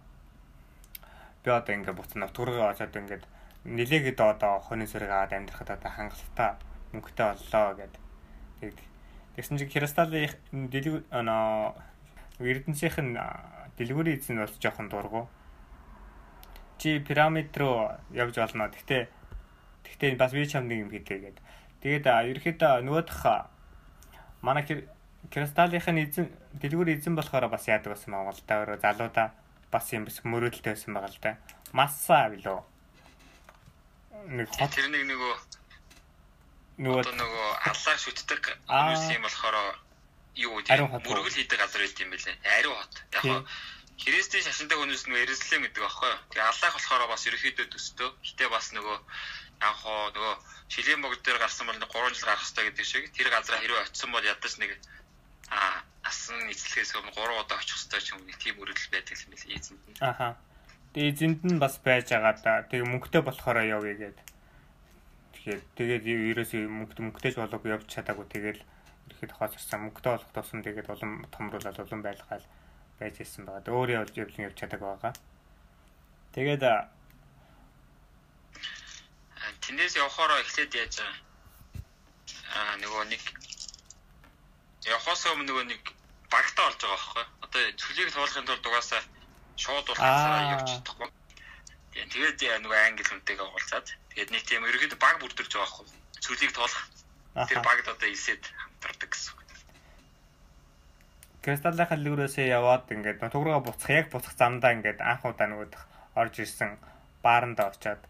Би 1.47 1.49
одоо 1.55 1.73
ингээ 1.79 1.95
буцаа 1.95 2.19
навтгургаа 2.27 2.75
очоод 2.75 2.99
ингээд 2.99 3.23
нилээгээд 3.67 4.19
одоо 4.23 4.63
хонин 4.63 4.87
сэрэг 4.87 5.11
аваад 5.11 5.35
амьдрахад 5.35 5.75
одоо 5.75 5.91
хангалттай 5.91 6.55
мөнгөтэй 6.95 7.27
боллоо 7.35 7.75
гэд. 7.75 7.95
Тэгээд 8.63 8.79
тэгсэн 9.35 9.57
чинь 9.59 9.71
кристаллын 9.71 10.71
дэлгүүр 10.71 11.03
оноо 11.11 11.75
Эрдэнсийнх 12.39 12.97
нь 13.03 13.19
дэлгүүрийн 13.75 14.17
эзэн 14.17 14.39
бол 14.39 14.55
жоохон 14.55 14.87
дургу. 14.87 15.27
Чи 16.79 16.99
пирамид 17.03 17.51
руу 17.57 17.91
явж 18.15 18.39
болно. 18.39 18.71
Гэхдээ 18.71 19.03
гэхдээ 19.83 20.15
бас 20.15 20.31
би 20.31 20.47
чам 20.47 20.71
нэг 20.71 20.87
юм 20.87 20.91
хийдэй 20.93 21.19
гээд. 21.19 21.37
Тэгээд 21.83 22.05
ерөөхдөө 22.07 22.73
нөгөөх 22.87 23.21
манай 24.41 24.63
кристаллынх 25.27 25.87
нь 25.91 26.03
эзэн 26.07 26.31
дэлгүүр 26.55 26.95
эзэн 26.95 27.19
болохоор 27.19 27.51
бас 27.51 27.67
яадаг 27.67 27.99
байсан 27.99 28.15
байгаа 28.15 28.31
л 28.31 28.43
да. 28.47 28.55
Өөрөө 28.63 28.79
залуудаа 28.79 29.27
бас 29.73 29.85
юм 29.91 30.05
биш 30.07 30.23
мөрөөдөлтэй 30.23 30.71
байсан 30.71 30.93
байгаа 30.95 31.11
л 31.11 31.19
да. 31.19 31.31
Масса 31.73 32.29
билүү. 32.31 32.76
Нэг 34.25 34.47
хот 34.49 34.71
тэр 34.73 34.87
нэг 34.89 35.03
нөгөө 35.05 35.33
нөгөө 36.77 37.13
нөгөө 37.21 37.47
аллаа 37.69 37.95
шүтдэг 37.97 38.43
хүмүүс 38.69 39.03
юм 39.13 39.23
болохоор 39.25 39.57
юу 40.37 40.61
тийм 40.61 40.89
мөргөл 40.89 41.37
хийдэг 41.37 41.57
газар 41.59 41.81
байт 41.81 42.01
юм 42.01 42.11
бэлээ. 42.13 42.35
Ариун 42.57 42.77
хот. 42.77 42.93
Яг 43.17 43.45
Христийн 43.97 44.45
шашинтай 44.45 44.77
хүмүүс 44.77 45.09
нөгөө 45.09 45.21
Иерусалим 45.25 45.65
гэдэг 45.65 45.81
байхгүй 45.81 46.09
юу? 46.13 46.21
Тэгээ 46.29 46.45
Аллах 46.45 46.73
болохоор 46.77 47.03
бас 47.09 47.25
ерөөхдөө 47.25 47.67
төстөө. 47.73 48.09
Гэтэ 48.21 48.45
бас 48.53 48.69
нөгөө 48.77 48.97
яг 49.65 49.75
хоо 49.81 50.13
нөгөө 50.13 50.33
шилийн 50.69 51.01
богд 51.01 51.21
дээр 51.25 51.41
гарсан 51.41 51.65
бол 51.65 51.81
3 51.81 52.13
жил 52.13 52.29
гарах 52.29 52.45
хэрэгтэй 52.45 52.65
гэдэг 52.69 52.85
шиг 52.85 53.03
тэр 53.17 53.29
газараа 53.33 53.57
хэрвээ 53.61 53.81
очисон 53.89 54.11
бол 54.13 54.21
ядаж 54.21 54.53
нэг 54.61 54.71
а 55.49 55.81
асан 56.05 56.45
эцэлхээс 56.53 56.93
өмнө 56.93 57.17
3 57.17 57.41
удаа 57.41 57.57
очих 57.57 57.73
хэрэгтэй 57.73 58.01
ч 58.05 58.07
юм 58.13 58.21
нэг 58.29 58.37
тийм 58.37 58.61
өрөдөл 58.61 58.93
байдаг 58.93 59.17
юм 59.17 59.31
билээ 59.33 59.57
эзэнд 59.57 59.81
нь. 59.89 59.97
Тэгээ 60.97 61.13
эзэнд 61.13 61.41
нь 61.45 61.61
бас 61.61 61.77
байж 61.77 62.09
байгаа 62.09 62.33
да. 62.41 62.65
Тэгээ 62.65 62.89
мөнгөтэй 62.89 63.21
болохоор 63.21 63.61
явъя 63.61 63.93
гээд. 64.01 64.17
Тэгэхээр 65.29 65.61
тэгээд 65.77 66.03
ерөөсөө 66.09 66.65
мөнгө 66.65 66.97
мөнгөтэйж 67.05 67.37
болоог 67.37 67.61
явж 67.69 67.85
чадаагүй 67.85 68.25
тэгэл 68.33 68.65
ирэхэд 69.05 69.31
хооцсон 69.37 69.93
мөнгөтэй 69.93 70.11
болох 70.17 70.33
тусам 70.33 70.65
тэгээд 70.65 70.89
улам 70.89 71.21
томруулаад 71.29 71.77
улам 71.85 72.01
байлгаал 72.01 72.45
байж 72.97 73.13
ирсэн 73.21 73.45
байгаа. 73.45 73.77
Өөрөө 73.77 73.97
болж 74.09 74.15
явлын 74.17 74.45
явж 74.49 74.57
чадаг 74.57 74.81
байгаа. 74.81 75.13
Тэгээд 76.33 76.65
тэндээс 79.69 80.01
явахаараа 80.01 80.41
эхлээд 80.41 80.73
яаж 80.81 80.95
аа 82.57 82.73
нөгөө 82.81 83.03
нэг 83.13 83.21
явахаас 84.81 85.29
өмнө 85.29 85.45
нөгөө 85.45 85.65
нэг 85.77 85.83
багтаа 86.33 86.73
болж 86.73 86.81
байгаа 86.81 86.97
байхгүй. 86.97 87.25
Одоо 87.45 87.61
цөлийг 87.77 88.09
туулахын 88.09 88.49
тулд 88.49 88.65
угаасаа 88.65 89.01
шууд 89.57 89.87
уулзахаараа 89.89 90.53
явж 90.55 90.67
чадахгүй. 90.69 91.09
Тэгээд 91.97 92.39
нөгөө 92.63 92.79
англи 92.87 93.03
хүнтэйгээ 93.09 93.47
уулзаад 93.49 93.87
тэгээд 94.13 94.29
нэг 94.31 94.43
тийм 94.45 94.63
ерөөд 94.69 94.93
баг 95.01 95.17
бүрдэрч 95.19 95.51
байгаа 95.53 95.65
байхгүй. 95.65 95.87
Цөлийг 96.21 96.51
туулах. 96.53 96.85
Тэр 97.49 97.59
багт 97.65 97.87
одоо 97.89 98.09
исэд 98.09 98.43
хамтардаг 98.45 99.09
гэсэн. 99.11 99.35
Кристаллынхаа 101.47 101.97
лүрөөсөө 102.01 102.45
яваад 102.49 102.91
ингээд 102.91 103.23
туграа 103.31 103.63
буцах 103.63 103.89
яг 103.89 104.07
буцах 104.11 104.35
замдаа 104.35 104.75
ингээд 104.75 104.99
анх 104.99 105.23
удаа 105.23 105.47
нөгөөх 105.47 105.79
орж 106.19 106.43
ирсэн 106.43 106.75
бааранда 107.23 107.71
очиод 107.71 108.03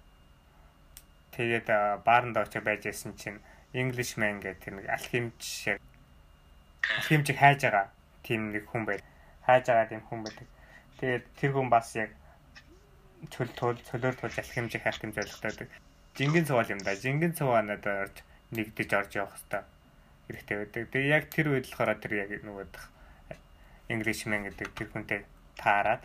тэгээд 1.38 1.67
бааранда 2.01 2.49
очиж 2.49 2.65
байж 2.65 2.89
исэн 2.89 3.13
чинь 3.13 3.38
Englishman 3.77 4.41
гэдэг 4.41 4.57
тэр 4.63 4.73
нэг 4.81 4.88
алхимч 4.89 5.69
алхимчийг 6.97 7.38
хайж 7.38 7.62
байгаа 7.62 7.86
тийм 8.25 8.51
нэг 8.51 8.65
хүн 8.71 8.83
байл. 8.89 9.05
Хайж 9.45 9.65
байгаа 9.67 9.91
тийм 9.91 10.01
хүн 10.07 10.23
байдаг. 10.23 10.47
Тэгээд 10.97 11.25
тэр 11.38 11.51
хүн 11.53 11.69
бас 11.69 11.93
яг 11.95 12.12
чөл 13.29 13.51
тул 13.53 13.77
цөлөөр 13.77 14.15
тулж 14.17 14.36
алхимчийг 14.41 14.83
хайх 14.83 15.01
юм 15.05 15.13
зорилготой 15.13 15.67
байдаг. 15.67 15.69
Жингин 16.17 16.45
цувал 16.45 16.69
юм 16.69 16.81
да. 16.81 16.97
Жингин 16.97 17.33
цуваанад 17.38 17.86
орж 17.86 18.21
нэгдэж 18.53 18.89
орж 18.93 19.12
явах 19.17 19.38
хэрэгтэй 19.38 19.63
хэрэгтэй 20.27 20.57
байдаг. 20.57 20.83
Тэгээ 20.93 21.13
яг 21.13 21.23
тэр 21.29 21.47
үед 21.53 21.65
болохоор 21.69 21.97
тэр 22.01 22.13
яг 22.25 22.29
нөгөө 22.41 22.65
Englishman 23.88 24.43
гэдэг 24.43 24.69
тэр 24.75 24.88
хүнтэй 24.91 25.19
таарад 25.55 26.03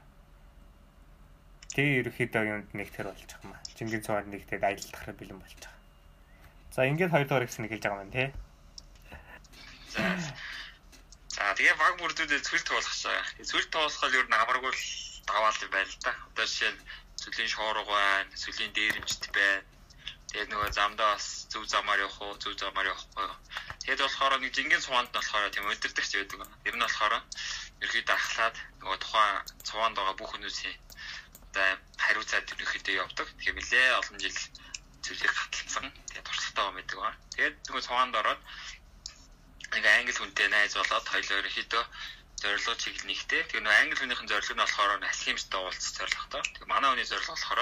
тэгээ 1.75 2.07
ерөөхдөө 2.07 2.43
юунд 2.47 2.69
нэг 2.79 2.89
тэр 2.95 3.11
болж 3.11 3.27
байгаа 3.27 3.43
юм 3.43 3.53
аа. 3.57 3.65
Чингис 3.75 4.05
цуваад 4.07 4.29
нэгтээд 4.31 4.63
аялдахаар 4.63 5.17
бэлэн 5.19 5.41
болж 5.43 5.59
байгаа. 5.59 5.81
За 6.71 6.87
ингээд 6.87 7.11
хоёрдугаар 7.11 7.47
ихс 7.49 7.59
нэг 7.59 7.73
хэлж 7.75 7.85
байгаа 7.89 8.05
юм 8.07 8.13
тий. 8.15 8.29
За 11.43 11.59
тэгээ 11.59 11.75
баг 11.75 11.95
бүрдүүдэд 11.99 12.47
цүлт 12.47 12.69
болгох 12.71 12.97
шаа. 13.03 13.19
Цүлт 13.51 13.69
тоосхол 13.75 14.15
ер 14.15 14.27
нь 14.31 14.39
амаргүй 14.43 14.71
даваал 15.27 15.59
байл 15.75 15.95
та. 15.99 16.15
Одоо 16.31 16.47
жишээ 16.47 16.71
нь 16.71 16.85
цүлийн 17.19 17.51
шоорго 17.51 17.83
байна, 17.91 18.31
цүлийн 18.43 18.71
дээрэмжт 18.71 19.27
байна. 19.35 19.67
Тэгээд 20.31 20.49
нөгөө 20.55 20.71
замдаа 20.71 21.19
бас 21.19 21.27
зөв 21.51 21.67
замаар 21.67 21.99
явах 22.07 22.23
уу, 22.23 22.39
зөв 22.39 22.55
замаар 22.63 22.95
явахгүй. 22.95 23.27
Тэгэд 23.83 24.01
болохоор 24.07 24.39
нэг 24.39 24.55
жингийн 24.55 24.85
цуванд 24.87 25.11
болохоор 25.11 25.51
тийм 25.51 25.67
өдөртөгч 25.67 26.13
байдаг. 26.15 26.47
Ер 26.63 26.75
нь 26.79 26.85
болохоор 26.87 27.15
ерөөдөө 27.83 28.15
ахлаад 28.15 28.57
нөгөө 28.79 28.99
тухайн 29.03 29.43
цуванд 29.67 29.99
байгаа 29.99 30.15
бүх 30.15 30.31
хүмүүсийн 30.31 30.79
одоо 31.51 31.69
хариуцаад 31.99 32.47
ерөөдөө 32.55 32.95
явдаг. 33.03 33.27
Тэгээ 33.43 33.57
нэлээ 33.59 33.99
олон 33.99 34.19
жил 34.23 34.39
зүйлийг 35.03 35.35
хаталцсан. 35.35 35.87
Тэгээ 36.07 36.23
туршлагатай 36.23 36.63
байгаа 36.63 36.77
мэдэг 36.79 36.99
ба. 37.03 37.11
Тэгээд 37.35 37.55
нөгөө 37.67 37.83
цуванд 37.83 38.15
ороод 38.15 38.41
нэг 39.75 39.85
англи 39.87 40.13
хүнтэй 40.17 40.49
найз 40.53 40.73
болоод 40.77 41.07
хоёулаа 41.09 41.41
ерөөдөө 41.41 41.85
зорилго 42.43 42.75
чиглэнийхтэй. 42.83 43.41
Тэгээ 43.49 43.63
нөгөө 43.65 43.81
англи 43.81 43.97
хүнийхэн 43.99 44.31
зорилго 44.31 44.55
нь 44.55 44.63
болохоор 44.63 44.91
алхимичтай 45.01 45.61
уулзах 45.61 45.93
зорилготой. 45.99 46.43
Тэгээ 46.43 46.73
манай 46.73 46.91
хүний 46.91 47.09
зорилго 47.09 47.35
болохоор 47.35 47.61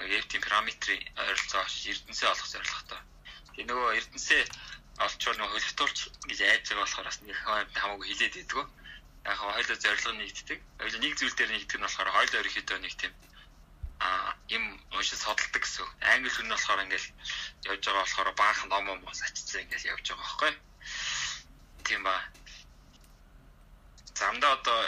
Эвтийн 0.00 0.42
параметрийн 0.44 1.02
ойролцоо 1.20 1.64
эрдэнсээ 1.90 2.28
олох 2.32 2.48
зорилготой. 2.52 3.00
Тэгээ 3.52 3.68
нөгөө 3.68 3.88
эрдэнсээ 3.98 4.42
олчвол 5.04 5.38
нөгөө 5.38 5.52
хөлөвтүүлч 5.56 5.98
гэж 6.28 6.38
айж 6.40 6.64
байгаа 6.68 6.84
болохоор 6.84 7.08
бас 7.08 7.18
нэг 7.20 7.36
хамаагүй 7.42 8.06
хилээд 8.08 8.34
байдгүй 8.36 8.64
яг 9.24 9.38
хоёулаа 9.40 9.78
зорилго 9.84 10.12
нэгддэг. 10.16 10.58
Хоёулаа 10.80 11.00
нэг 11.02 11.14
зүйл 11.16 11.36
дээр 11.36 11.50
нэгдэх 11.52 11.76
нь 11.78 11.84
болохоор 11.84 12.10
хоёулаа 12.14 12.40
ерөөхдөө 12.40 12.78
нэг 12.80 12.94
тийм 13.00 13.12
а 14.00 14.32
юм 14.48 14.64
уншиж 14.96 15.20
судалдаг 15.20 15.60
гэсэн. 15.60 15.88
Англи 16.12 16.30
хүн 16.32 16.46
нь 16.48 16.54
болохоор 16.54 16.84
ингээл 16.84 17.08
явж 17.68 17.82
байгаа 17.84 18.04
болохоор 18.04 18.30
баахан 18.40 18.68
ном 18.72 18.84
ном 18.88 19.00
сачцсан 19.12 19.64
ингээл 19.64 19.90
явж 19.92 20.04
байгаа 20.08 20.24
байхгүй. 20.24 20.52
Тийм 21.90 22.04
ба. 22.06 22.14
Замдаа 24.14 24.54
одоо 24.54 24.78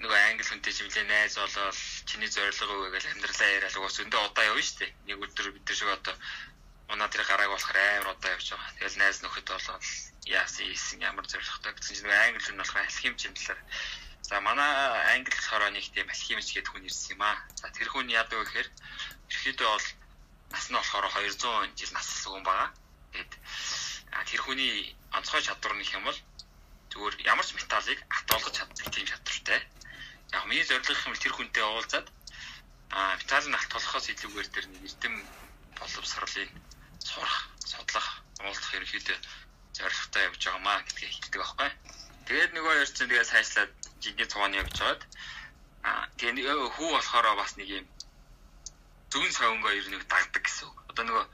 нөгөө 0.00 0.20
англи 0.32 0.44
хүнтэй 0.48 0.72
чимлээ 0.72 1.04
найз 1.04 1.36
болол 1.36 1.76
чиний 2.08 2.32
зорилго 2.32 2.88
юу 2.88 2.88
гэж 2.88 3.04
амьдралаа 3.12 3.50
яриад 3.60 3.76
угаас 3.76 4.00
өндөө 4.00 4.20
удаа 4.24 4.44
явна 4.48 4.64
шүү 4.64 4.78
дээ. 4.80 4.92
Нэг 5.04 5.20
өдөр 5.20 5.52
бид 5.52 5.64
нар 5.68 5.76
шиг 5.76 5.90
одоо 5.92 6.14
унаа 6.88 7.12
тэр 7.12 7.28
гарааг 7.28 7.52
болохоор 7.52 7.76
амар 7.76 8.16
удаа 8.16 8.32
явж 8.32 8.46
байгаа. 8.48 8.72
Тэгэл 8.80 9.00
найз 9.04 9.20
нөхөд 9.20 9.48
болоод 9.52 9.84
яасан 10.24 10.64
ийсэн 10.64 11.04
ямар 11.04 11.26
зоригтой 11.28 11.72
гэсэн 11.76 11.96
чинь 11.96 12.08
англи 12.08 12.40
хүн 12.40 12.56
болохоор 12.56 12.80
алхимч 12.88 13.20
юм 13.28 13.34
талаар. 13.36 13.60
За 14.24 14.40
манай 14.40 14.72
англи 15.12 15.36
болохоор 15.36 15.68
нэг 15.76 15.84
тийм 15.92 16.08
алхимч 16.08 16.56
гэдэг 16.56 16.72
хүн 16.72 16.88
ирсэн 16.88 17.20
юм 17.20 17.22
аа. 17.28 17.36
За 17.60 17.68
тэр 17.68 17.92
хүн 17.92 18.08
яадаг 18.08 18.40
вэ 18.40 18.44
гэхээр 18.48 18.68
ерөөдөө 19.28 19.68
бол 19.76 19.88
нас 20.56 20.66
нь 20.72 20.76
болохоор 20.80 21.06
200 21.20 21.76
жил 21.76 21.92
наслсан 21.92 22.32
хүн 22.32 22.44
байгаа. 22.48 22.68
Тэгэд 23.12 23.32
тэр 24.24 24.40
хүний 24.40 24.96
онцгой 25.16 25.42
чадвар 25.42 25.74
нөх 25.74 25.90
юм 25.94 26.04
бол 26.04 26.18
зүгээр 26.90 27.14
ямар 27.32 27.46
ч 27.46 27.54
металлыг 27.54 27.98
ат 28.16 28.26
болгож 28.30 28.54
чаддаг 28.54 28.86
тийм 28.90 29.06
чадвартай. 29.06 29.60
Яг 30.34 30.44
миний 30.46 30.64
зорилго 30.66 31.08
юм 31.10 31.16
тэр 31.18 31.32
хүнтэй 31.34 31.64
уулзаад 31.66 32.06
а 32.90 33.16
Виталийг 33.20 33.54
алтгуулахаас 33.54 34.06
илүүгээр 34.10 34.48
тэр 34.50 34.66
эрдэм 34.66 35.14
боловсролын 35.78 36.50
сурах, 36.98 37.36
судлах, 37.70 38.08
уулзах 38.42 38.74
ерөнхийдөө 38.74 39.18
зорилготой 39.78 40.22
явж 40.28 40.42
байгаамаа 40.44 40.82
гэдгийг 40.82 41.12
хэлдэг 41.14 41.40
байхгүй. 41.40 41.70
Тэгээд 42.26 42.54
нөгөө 42.54 42.72
хоёр 42.74 42.90
чинь 42.90 43.10
тэгээ 43.10 43.30
сайжлаад 43.30 43.72
жинхэнэ 44.02 44.30
цугааны 44.30 44.60
явж 44.62 44.74
байгаад 44.78 45.02
а 45.86 45.90
тэгээ 46.18 46.54
хүү 46.76 46.88
болохоор 46.92 47.26
бас 47.38 47.52
нэг 47.56 47.68
юм 47.78 47.86
зүүн 49.10 49.30
савнгоо 49.32 49.72
ер 49.74 49.86
нь 49.90 50.02
дагдаг 50.10 50.42
гэсэн 50.42 50.66
үг. 50.68 50.78
Одоо 50.90 51.04
нөгөө 51.06 51.24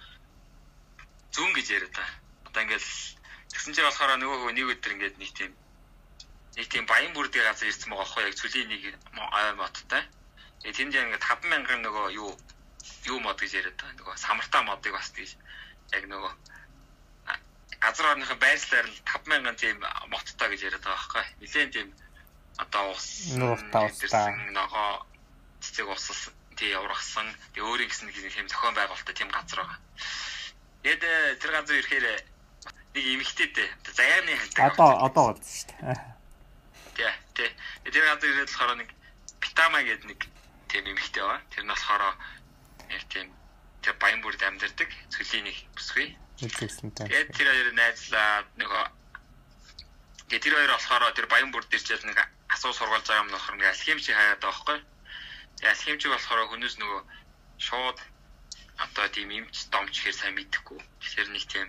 зүүн 1.34 1.52
гэж 1.56 1.66
яриад 1.76 1.94
та. 1.96 2.04
Одоо 2.48 2.60
ингээл 2.62 2.88
тэгсэн 3.56 3.72
чинь 3.72 3.88
болохоор 3.88 4.20
нөгөө 4.20 4.52
нэг 4.52 4.68
өдөр 4.76 4.92
ингээд 5.00 5.16
нэг 5.16 5.32
тийм 5.32 5.52
нэг 6.60 6.66
тийм 6.68 6.84
баян 6.84 7.16
бүрдийн 7.16 7.48
газар 7.48 7.72
ирсэн 7.72 7.88
байгаа 7.88 8.04
байхгүй 8.04 8.24
яг 8.28 8.36
цүлийн 8.36 8.68
нэг 8.68 8.82
ой 9.16 9.48
моттой. 9.56 10.04
Тэгээ 10.60 10.76
тэнд 10.76 10.92
яг 10.92 11.24
50000 11.24 11.80
нөгөө 11.80 12.06
юу 12.20 12.32
юу 13.08 13.18
мод 13.24 13.40
гэж 13.40 13.52
яриад 13.56 13.80
байгаа. 13.80 13.96
Нөгөө 13.96 14.16
самартаа 14.20 14.62
модыг 14.64 14.92
бас 14.92 15.08
тийш 15.16 15.40
яг 15.96 16.04
нөгөө 16.04 16.32
газар 17.80 18.06
орныхын 18.12 18.40
байршлаар 18.44 18.88
нь 18.88 19.00
50000 19.08 19.56
тийм 19.56 19.76
моттой 20.12 20.48
гэж 20.52 20.60
яриад 20.68 20.84
байгаа 20.84 21.00
байхгүй. 21.00 21.24
Нилийн 21.40 21.70
тийм 21.72 21.88
одоо 22.60 22.92
ус 22.92 23.36
нууртаа 23.40 23.88
устаа 23.88 24.36
ногоо 24.52 25.04
цэцэг 25.64 25.88
усс 25.88 26.28
тий 26.56 26.72
ургасан. 26.76 27.28
Тэгээ 27.52 27.68
өөрийн 27.68 27.88
гэсэн 27.88 28.08
нэг 28.08 28.16
тийм 28.16 28.48
зохион 28.48 28.76
байгуулалттай 28.76 29.16
тийм 29.16 29.28
газар 29.28 29.60
байгаа. 29.60 29.80
Тэгээд 30.84 31.02
э, 31.04 31.36
тэр 31.40 31.50
газар 31.52 31.76
ирэхээр 31.76 32.35
нэг 32.96 33.04
эмэгтэй 33.04 33.48
дээ. 33.52 33.68
Заяаны 33.92 34.32
хальтаг. 34.40 34.72
Одоо 34.72 34.90
одоо 35.04 35.24
болж 35.30 35.44
шүү 35.44 35.68
дээ. 35.76 36.00
Тий, 36.96 37.12
тий. 37.36 37.50
Тэр 37.84 38.04
газар 38.08 38.30
ирээд 38.32 38.50
болохоор 38.50 38.76
нэг 38.80 38.90
Питама 39.36 39.84
гэдэг 39.84 40.06
нэг 40.08 40.20
тийм 40.72 40.84
эмэгтэй 40.88 41.22
байгаа. 41.22 41.40
Тэр 41.52 41.64
нь 41.64 41.72
болохоор 41.72 42.02
яг 42.88 43.04
тийм 43.12 43.28
тэр 43.84 43.94
баян 44.00 44.20
бүрд 44.24 44.40
амьдардаг 44.40 44.90
цөлийн 45.12 45.44
нэг 45.44 45.56
бүсгүй. 45.76 46.16
Тэгээд 46.40 47.28
тэр 47.36 47.48
хоёр 47.52 47.70
найзлаад 47.76 48.48
нөгөө 48.56 48.84
Тэгээд 50.26 50.42
тэр 50.42 50.54
хоёр 50.58 50.72
болохоор 50.74 51.14
тэр 51.14 51.28
баян 51.30 51.50
бүрд 51.54 51.70
ирчээл 51.70 52.02
нэг 52.10 52.18
асуу 52.50 52.74
сургуулж 52.74 53.06
байгаа 53.06 53.22
юм 53.22 53.30
болохоор 53.30 53.56
нэг 53.62 53.70
алхимчи 53.70 54.10
хаяад 54.10 54.42
байгаа 54.42 54.50
байхгүй. 54.50 54.78
Тэгээд 55.62 55.70
алхимчи 55.70 56.06
болохоор 56.10 56.50
хүнээс 56.50 56.76
нөгөө 56.82 57.00
шууд 57.62 57.98
одоо 58.82 59.06
тийм 59.14 59.30
эмч 59.30 59.70
домч 59.70 59.94
хэр 60.02 60.16
сайн 60.18 60.34
мэдэхгүй. 60.34 60.82
Тэгэхээр 60.82 61.28
нэг 61.30 61.44
тийм 61.46 61.66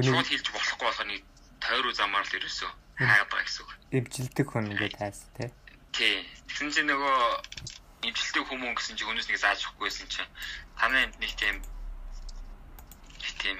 шууд 0.00 0.28
хэлж 0.28 0.46
болохгүй 0.52 0.86
болохоор 0.88 1.08
нэг 1.12 1.22
тойруу 1.60 1.92
замаар 1.92 2.24
л 2.24 2.36
ерөөсөө 2.38 2.70
хаагаад 2.96 3.28
байгаа 3.28 3.46
гэсэн 3.46 3.62
үг. 3.64 3.70
Эвжилдэг 3.92 4.46
хүн 4.48 4.70
ингээд 4.72 4.96
хайс 4.96 5.20
тий. 5.36 5.50
Тий. 5.92 6.16
Тэгсэн 6.48 6.70
чинь 6.72 6.88
нөгөө 6.88 7.16
имжилдэг 8.08 8.44
хүмүүс 8.48 8.76
гэсэн 8.78 8.96
чинь 8.96 9.08
хүнээс 9.08 9.28
нэг 9.28 9.38
зааж 9.40 9.60
өгөхгүйсэн 9.68 10.08
чинь 10.08 10.30
танай 10.80 11.04
энд 11.06 11.16
нэг 11.20 11.32
тийм 11.36 11.56
тийм 13.42 13.58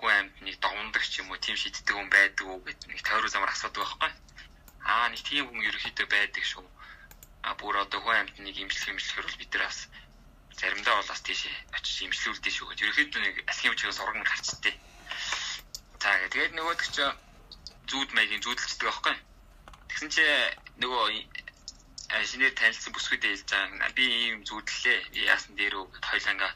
хүн 0.00 0.12
амьд 0.12 0.34
нэг 0.42 0.56
довндаг 0.64 1.04
ч 1.04 1.20
юм 1.20 1.30
уу 1.30 1.38
тийм 1.40 1.56
шийддэг 1.56 1.94
хүн 1.94 2.10
байдаг 2.10 2.46
уу 2.46 2.60
гэд 2.64 2.80
нэг 2.88 3.00
тойруу 3.02 3.30
замаар 3.30 3.52
асуудаг 3.52 3.82
байхгүй. 3.84 4.12
Аа 4.86 5.08
нэг 5.12 5.22
тийм 5.22 5.44
хүн 5.48 5.66
ерөөхдөө 5.68 6.06
байдаг 6.08 6.44
шүү. 6.44 6.66
А 7.46 7.54
бүр 7.60 7.78
одоо 7.84 8.00
хүн 8.02 8.16
амьд 8.26 8.36
нэг 8.42 8.56
имжлэх 8.58 8.92
имжлэхэр 8.92 9.26
бол 9.26 9.40
бид 9.40 9.52
нар 9.54 9.64
бас 9.68 9.78
заримдаа 10.56 10.94
бол 10.98 11.10
бас 11.10 11.22
тийш 11.22 11.40
очиж 11.76 11.96
имжлүүлдэ 12.06 12.50
шүү 12.50 12.66
гэж 12.70 12.78
ерөөхдөө 12.80 13.22
нэг 13.22 13.34
асхийн 13.50 13.72
хүчээс 13.72 14.02
урган 14.02 14.24
гарчтээ. 14.26 14.74
За 16.06 16.14
тэгээд 16.30 16.54
нөгөөдөг 16.54 16.86
чинь 16.94 17.18
зүүд 17.90 18.14
маягийн 18.14 18.38
зүүдэлцдэг 18.38 18.86
байхгүй. 18.86 19.16
Тэгсэн 19.90 20.10
чи 20.14 20.22
нөгөө 20.78 21.02
шинээр 22.30 22.54
танилцсан 22.54 22.94
бүсгүйдээ 22.94 23.30
хэлж 23.34 23.50
байгаа 23.50 23.90
би 23.98 24.06
ийм 24.06 24.46
зүүдлээ 24.46 25.26
яасан 25.26 25.58
дээр 25.58 25.74
гэд 25.74 26.06
хоёлангаа 26.06 26.52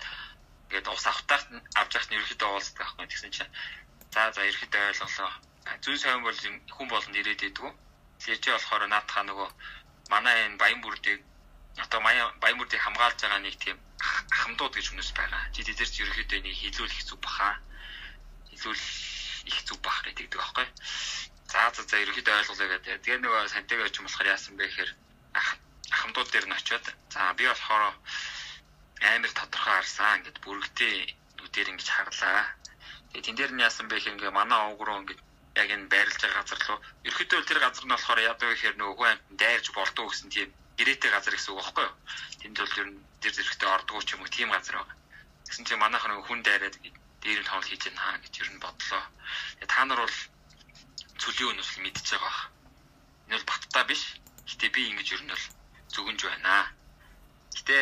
ингээд 0.71 0.87
ус 0.87 1.03
авахтаа 1.03 1.39
авч 1.83 1.93
явах 1.99 2.07
нь 2.07 2.17
ерөөхдөө 2.23 2.47
уулздаг 2.47 2.79
байхгүй 2.79 3.07
тэгсэн 3.11 3.35
чинь 3.35 3.53
за 4.15 4.23
за 4.31 4.47
ерөөхдөө 4.47 4.83
ойлголоо 4.87 5.31
зүүн 5.83 5.99
совин 5.99 6.23
бол 6.23 6.39
хүн 6.71 6.89
болгонд 6.95 7.19
ирээд 7.19 7.43
идэггүй 7.51 7.73
тэрч 8.23 8.45
болохоор 8.55 8.87
наадхаа 8.87 9.25
нөгөө 9.27 9.49
манай 10.15 10.37
энэ 10.47 10.61
баян 10.63 10.79
бүрдийг 10.79 11.27
одоо 11.83 11.99
баян 12.07 12.59
бүрдийг 12.59 12.83
хамгаалж 12.87 13.19
байгаа 13.19 13.43
нэг 13.43 13.59
тийм 13.59 13.83
ахмадууд 14.31 14.79
гэж 14.79 14.87
хүмүүс 14.95 15.11
байгаа. 15.19 15.43
Чи 15.51 15.67
тэдэрч 15.67 15.95
ерөөхдөө 16.07 16.39
нэг 16.39 16.55
хилүүлэх 16.55 17.03
зүг 17.03 17.19
баха. 17.19 17.59
Хилүүл 18.55 18.83
их 19.49 19.59
зүг 19.69 19.79
бах 19.85 20.03
гэдэг 20.05 20.27
байхгүй 20.35 20.67
за 21.51 21.61
за 21.75 21.83
за 21.83 21.97
ерөөхдөө 22.03 22.35
ойлголоо 22.39 22.69
гэдэг 22.71 23.03
тэгээ 23.05 23.21
нөгөө 23.23 23.53
сантайгаа 23.55 23.91
ч 23.91 23.97
юм 23.99 24.07
болохоор 24.07 24.33
яасан 24.35 24.55
бэ 24.57 24.65
гэхээр 24.67 24.91
ахмадууд 25.95 26.29
дээр 26.31 26.47
нь 26.47 26.57
очиод 26.59 26.87
за 27.13 27.21
би 27.39 27.45
болохоор 27.49 27.95
амар 29.01 29.33
тодорхой 29.35 29.75
харсан 29.75 30.17
ингээд 30.19 30.39
бүрэгтэй 30.45 30.95
нүдээр 31.41 31.71
ингэж 31.73 31.89
харлаа. 31.91 32.45
Тэгээ 33.11 33.25
тэн 33.27 33.37
дээр 33.39 33.53
нь 33.55 33.65
яасан 33.69 33.87
бэ 33.89 33.97
гэх 33.99 34.13
ингээ 34.15 34.31
манай 34.31 34.61
овг 34.69 34.81
руу 34.85 35.01
ингээд 35.03 35.21
яг 35.61 35.69
энэ 35.75 35.91
байрлаж 35.93 36.21
байгаа 36.23 36.39
газар 36.39 36.61
руу 36.69 36.79
ерөөхдөө 37.09 37.41
тэр 37.49 37.59
газар 37.65 37.85
нь 37.85 37.95
болохоор 37.95 38.21
яадаг 38.31 38.49
гэхээр 38.51 38.77
нөгөө 38.79 39.09
амт 39.11 39.25
дайрж 39.41 39.67
болдгоо 39.75 40.07
гэсэн 40.09 40.29
тийм 40.31 40.49
гэрээтэй 40.79 41.11
газар 41.11 41.35
гэсэн 41.35 41.51
үг 41.51 41.59
байхгүй 41.61 41.85
юу? 41.89 41.97
Тэнд 42.41 42.57
бол 42.61 42.79
ер 42.81 42.89
нь 42.93 42.99
тэр 43.23 43.33
зэрэгтэй 43.35 43.69
ордгоо 43.75 44.03
ч 44.07 44.09
юм 44.15 44.23
уу 44.23 44.31
тийм 44.31 44.49
газар 44.55 44.77
байгаа. 44.79 44.97
Тэгсэн 45.45 45.65
чинь 45.67 45.83
манайх 45.83 46.05
нөгөө 46.07 46.27
хүн 46.29 46.41
дайраад 46.47 46.77
дээр 47.21 47.41
нь 47.41 47.49
тоол 47.49 47.67
хийж 47.69 47.83
яана 47.87 48.19
гэж 48.25 48.35
ер 48.43 48.51
нь 48.53 48.63
бодлоо. 48.65 49.03
Та 49.73 49.85
нар 49.85 50.01
бол 50.05 50.19
цөлийн 51.21 51.53
өнөс 51.53 51.71
мэдчихэж 51.85 52.17
байгаа. 52.17 52.47
Энэ 53.29 53.37
бол 53.37 53.49
баттай 53.51 53.85
биш. 53.89 54.03
Гэтэ 54.49 54.67
би 54.75 54.81
ингэж 54.91 55.09
ер 55.15 55.23
нь 55.25 55.33
бол 55.33 55.45
зүгэнж 55.93 56.21
байна. 56.25 56.73
Гэтэ 57.57 57.77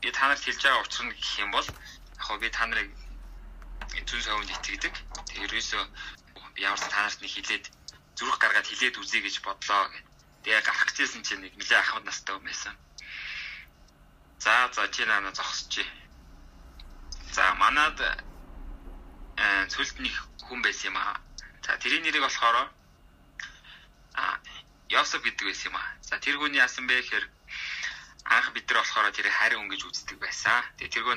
би 0.00 0.08
та 0.14 0.28
нарт 0.28 0.44
хэлж 0.44 0.62
байгаа 0.62 0.84
учир 0.86 1.04
нь 1.04 1.14
гэх 1.18 1.42
юм 1.42 1.50
бол 1.50 1.66
яг 1.66 2.40
би 2.40 2.48
та 2.50 2.64
нарыг 2.66 2.90
зүүн 4.06 4.22
совинд 4.22 4.54
итгэдэг. 4.54 4.94
Тэг 5.26 5.38
ерөөсөө 5.46 5.82
ямар 6.62 6.78
ч 6.78 6.84
та 6.86 7.02
нарт 7.02 7.18
нэг 7.20 7.32
хилээд 7.34 7.64
зүрх 8.16 8.38
гаргаад 8.38 8.66
хилээд 8.70 9.00
үзье 9.02 9.20
гэж 9.20 9.36
бодлоо 9.42 9.82
гэх. 9.90 10.04
Тэгээ 10.46 10.62
гарах 10.62 10.86
гэжсэн 10.94 11.22
чинь 11.26 11.42
нэг 11.42 11.52
нэлээ 11.58 11.80
ахмад 11.82 12.06
настай 12.06 12.34
юм 12.38 12.44
байсан. 12.46 12.74
За 14.38 14.70
за 14.72 14.86
чи 14.94 15.02
наа 15.04 15.32
зогсчи. 15.34 15.82
За 17.34 17.54
манад 17.60 17.98
э 19.36 19.66
цүлт 19.72 19.96
нэг 20.00 20.14
хүн 20.46 20.60
байсан 20.62 20.90
юм 20.90 20.96
аа. 20.96 21.20
За 21.64 21.76
тэрийн 21.82 22.02
нэрийг 22.02 22.24
болохоор 22.24 22.56
а 24.14 24.40
Йосеф 24.88 25.22
гэдэг 25.22 25.46
байсан 25.46 25.68
юм 25.70 25.76
аа. 25.76 25.90
За 26.08 26.16
тэр 26.22 26.36
хүний 26.38 26.62
яасан 26.62 26.86
бэ 26.86 26.94
гэхээр 27.02 27.26
анх 28.24 28.48
бид 28.54 28.66
нар 28.68 28.78
болохоор 28.80 29.12
тэрийг 29.12 29.34
хайр 29.36 29.54
хүн 29.56 29.70
гэж 29.70 29.82
үздэг 29.84 30.18
байсан. 30.22 30.62
Тэгээ 30.78 30.94
тэргөө 30.94 31.16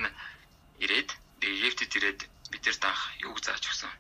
ирээд 0.84 1.10
Египтэд 1.39 1.95
ирээд 1.95 2.21
бидэрт 2.51 2.84
анх 2.84 3.01
юуг 3.23 3.38
зааж 3.39 3.63
өгсөн. 3.69 3.91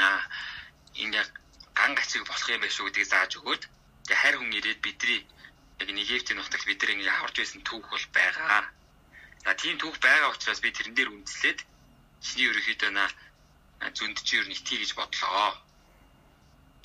Аа 0.00 0.20
энэ 1.02 1.16
яг 1.20 1.28
ган 1.74 1.92
гачиг 1.98 2.24
болох 2.26 2.48
юм 2.48 2.62
байх 2.62 2.72
шүү 2.72 2.86
гэдгийг 2.88 3.08
зааж 3.12 3.32
өгөөд 3.38 3.62
тэгээ 4.06 4.20
хайр 4.22 4.36
хүн 4.38 4.56
ирээд 4.58 4.80
бидний 4.86 5.20
яг 5.80 5.88
Египтийн 5.90 6.38
нутагт 6.38 6.66
бид 6.66 6.80
нар 6.80 6.90
ингэ 6.94 7.10
аварж 7.10 7.36
байсан 7.38 7.60
түүх 7.68 7.84
бол 7.90 8.06
байгаа. 8.16 8.62
За 9.44 9.52
тийм 9.60 9.76
түүх 9.78 9.96
байгаа 10.00 10.32
учраас 10.32 10.60
би 10.64 10.70
тэрэн 10.72 10.94
дээр 10.96 11.12
үндэслээд 11.12 11.58
чиний 12.24 12.48
ерөөхдөө 12.50 12.90
на 12.96 13.04
зүнд 13.96 14.18
чи 14.26 14.40
ер 14.40 14.46
нь 14.48 14.56
итгий 14.56 14.78
гэж 14.80 14.90
бодлоо 14.96 15.52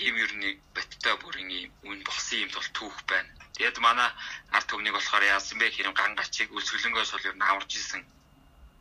ийм 0.05 0.15
ер 0.23 0.31
нь 0.39 0.59
баттай 0.75 1.15
бүрийн 1.21 1.51
ийм 1.59 1.71
үн 1.89 1.99
болсон 2.07 2.39
юм 2.43 2.51
бол 2.55 2.67
түүх 2.77 2.97
байна. 3.11 3.31
Тэгэд 3.55 3.77
манай 3.83 4.09
арт 4.55 4.67
түвнийг 4.69 4.95
болохоор 4.95 5.23
яасан 5.35 5.59
бэ 5.59 5.67
гэхээр 5.69 5.91
ган 5.95 6.15
гачиг 6.19 6.47
үлсгэлэнгөөс 6.55 7.11
бол 7.11 7.27
ер 7.29 7.35
нь 7.35 7.47
аварж 7.49 7.71
исэн 7.75 8.01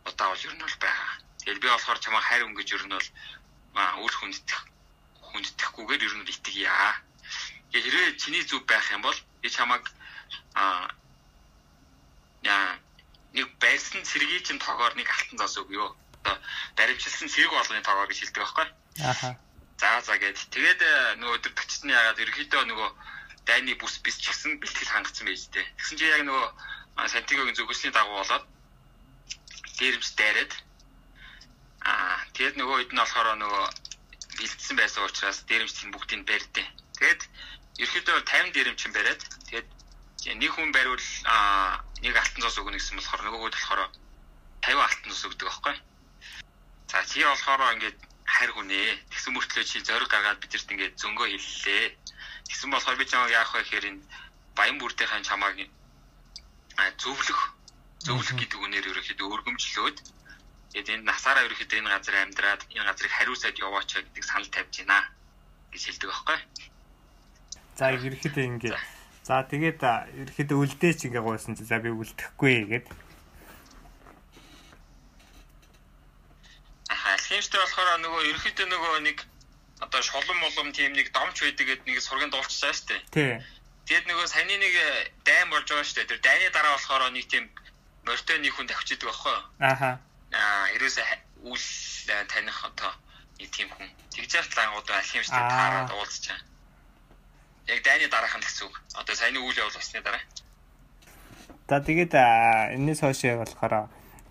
удаа 0.09 0.29
бол 0.31 0.47
ер 0.47 0.55
нь 0.55 0.65
бол 0.65 0.77
байгаа. 0.85 1.13
Тэгэл 1.43 1.63
би 1.63 1.69
болохоор 1.71 1.99
чамаа 2.05 2.23
хайр 2.27 2.47
өнгөж 2.47 2.69
ер 2.77 2.85
нь 2.87 2.95
бол 2.95 3.09
үл 4.05 4.15
хүндэх 4.19 4.61
хүнддэхгүйгээр 5.29 6.07
ер 6.07 6.15
нь 6.19 6.31
итгэе. 6.33 6.71
Тэгээ 7.71 7.85
хэрвээ 7.85 8.09
чиний 8.23 8.43
зүг 8.47 8.63
байх 8.71 8.87
юм 8.95 9.03
бол 9.03 9.19
би 9.43 9.49
чамаг 9.51 9.83
аа 10.55 10.87
яа 12.43 12.79
нэг 13.35 13.49
байсан 13.63 14.03
цэргийн 14.09 14.47
чин 14.47 14.59
тоогоор 14.59 14.95
нэг 14.97 15.09
алтан 15.11 15.39
зас 15.39 15.59
өгөө. 15.61 15.89
Одоо 16.29 16.37
баримтчилсан 16.77 17.29
цэрэг 17.33 17.51
болгоны 17.51 17.83
тоогоо 17.83 18.07
гэж 18.07 18.19
хэлдэг 18.21 18.43
байхгүй. 18.45 18.67
Аха 19.03 19.31
За 19.79 20.01
за 20.03 20.19
гээд 20.19 20.39
тэгээд 20.51 20.81
э, 20.83 20.93
нөгөө 21.23 21.39
өдөртөгчд 21.39 21.87
нь 21.87 21.95
ягаад 21.95 22.19
ерөөхдөө 22.19 22.63
нөгөө 22.67 22.89
дайны 23.47 23.79
бүс 23.79 24.03
бис 24.03 24.19
ч 24.19 24.27
гэсэн 24.27 24.59
бэлтгэл 24.59 24.91
хангацсан 24.91 25.27
байж 25.31 25.47
тээ. 25.55 25.67
Тэгсэн 25.79 25.99
чи 25.99 26.05
яг 26.11 26.23
нөгөө 26.27 26.47
Сантигогийн 27.07 27.55
зөвгөслийн 27.55 27.95
дагуу 27.95 28.19
болоод 28.19 28.45
дээрэмж 29.79 30.07
дайраад 30.19 30.53
аа 31.87 32.19
тэгээд 32.35 32.59
нөгөө 32.59 32.77
хэд 32.83 32.91
нь 32.91 32.99
болохоор 32.99 33.29
нөгөө 33.39 33.65
бэлдсэн 34.39 34.75
байсан 34.83 35.07
учраас 35.07 35.39
дээрэмж 35.47 35.73
тийм 35.79 35.91
бүгдийг 35.95 36.27
барьдیں۔ 36.27 36.67
Тэгээд 36.99 37.23
ерөөхдөө 37.79 38.17
50 38.27 38.51
дээрэмч 38.59 38.81
юм 38.83 38.93
бариад 38.99 39.23
тэгээд 39.47 39.69
нэг 40.43 40.51
хүн 40.59 40.75
бариул 40.75 41.07
аа 41.31 41.87
нэг 42.03 42.19
алтан 42.19 42.43
цус 42.43 42.59
өгнө 42.59 42.83
гэсэн 42.83 42.99
болохоор 42.99 43.23
нөгөөгд 43.23 43.55
болохоор 43.55 43.81
50 44.67 44.87
алтан 44.91 45.11
цус 45.15 45.27
өгдөг 45.31 45.47
байхгүй. 45.47 45.77
За 46.89 47.05
чи 47.05 47.21
болохоор 47.25 47.75
ингээд 47.77 47.99
хайр 48.25 48.51
хүнээ. 48.53 48.89
Тэгсэн 49.13 49.33
мөртлөө 49.37 49.65
чи 49.65 49.79
зориг 49.85 50.09
гаргаад 50.09 50.41
бидэрт 50.41 50.69
ингээд 50.73 50.95
зөнгөө 51.01 51.29
хэллээ. 51.33 51.85
Тэгсэн 52.49 52.71
болохоор 52.73 52.97
би 52.97 53.05
чамайг 53.05 53.33
яах 53.37 53.53
вэ 53.53 53.61
гэхээр 53.63 53.89
энэ 53.93 54.03
баян 54.57 54.79
бүртийн 54.81 55.23
чамааг 55.23 55.57
зөвлөх 57.03 57.41
зөвлөх 58.07 58.35
гэдэг 58.39 58.59
үнээр 58.63 58.89
ерөөхдөө 58.91 59.27
өргөмжлөөд 59.35 59.99
тэгээд 60.71 60.89
энэ 60.95 61.09
насаараа 61.11 61.47
ерөөхдөө 61.51 61.79
энэ 61.83 61.91
газар 61.91 62.17
амьдраад 62.23 62.63
энэ 62.71 62.87
газрыг 62.87 63.13
хариуцаад 63.15 63.57
яваач 63.59 63.91
гэдэг 63.99 64.25
санал 64.25 64.51
тавьж 64.55 64.75
байна 64.87 64.99
гэж 65.75 65.83
хэлдэг 65.85 66.09
байхгүй. 66.11 66.39
За 67.79 67.87
ерөөхдөө 67.91 68.45
ингээ 68.49 68.75
за 69.27 69.37
тэгээд 69.51 69.81
ерөөхдөө 69.83 70.59
үлдээч 70.63 71.01
ингээ 71.11 71.27
гойсон 71.27 71.59
чи 71.59 71.65
за 71.67 71.83
би 71.83 71.91
үлдэхгүй 71.91 72.55
гэд. 72.71 72.87
Алхимчтай 77.39 77.63
болохоор 77.63 78.03
нөгөө 78.03 78.23
ерөөхдөө 78.35 78.67
нөгөө 78.67 78.95
нэг 79.07 79.19
одоо 79.79 80.03
шулам 80.03 80.39
молом 80.43 80.73
тийм 80.75 80.91
нэг 80.91 81.15
домч 81.15 81.39
байдаг 81.39 81.71
гэдэг 81.71 81.87
нэг 81.87 82.03
сурганд 82.03 82.35
дуулчихсан 82.35 82.75
шүү 82.75 82.87
дээ. 82.91 83.01
Тий. 83.15 83.33
Тэгээд 83.87 84.11
нөгөө 84.11 84.27
саяны 84.27 84.59
нэг 84.59 84.75
дайм 85.23 85.47
болж 85.55 85.71
байгаа 85.71 85.87
дээ. 85.87 86.11
Тэр 86.11 86.19
дайны 86.19 86.51
дараа 86.51 86.75
болохоор 86.75 87.15
нэг 87.15 87.31
тийм 87.31 87.47
морьтой 88.03 88.43
нэг 88.43 88.53
хүн 88.59 88.67
тавьчихдаг 88.67 89.07
байхгүй 89.07 89.31
юу? 89.39 89.45
Ааха. 89.63 89.91
Аа, 90.35 90.67
ерөөсө 90.75 91.03
үл 91.47 91.63
таних 92.27 92.59
одоо 92.67 92.91
нэг 93.39 93.49
тийм 93.55 93.71
хүн. 93.71 93.87
Тэгж 94.19 94.35
яах 94.35 94.51
талангууд 94.51 94.91
алхимчтай 94.91 95.43
таараад 95.47 95.95
уулзчаа. 95.95 96.43
Яг 97.71 97.87
дайны 97.87 98.11
дараахан 98.11 98.43
гэсэн 98.43 98.67
үг. 98.67 98.75
Одоо 98.99 99.15
саяны 99.15 99.39
үйл 99.39 99.63
явдал 99.63 99.79
болсны 99.79 100.03
дараа. 100.03 100.27
За 101.71 101.79
тэгээд 101.87 102.19
энэс 102.83 102.99
хойш 102.99 103.23
болохоор 103.31 103.87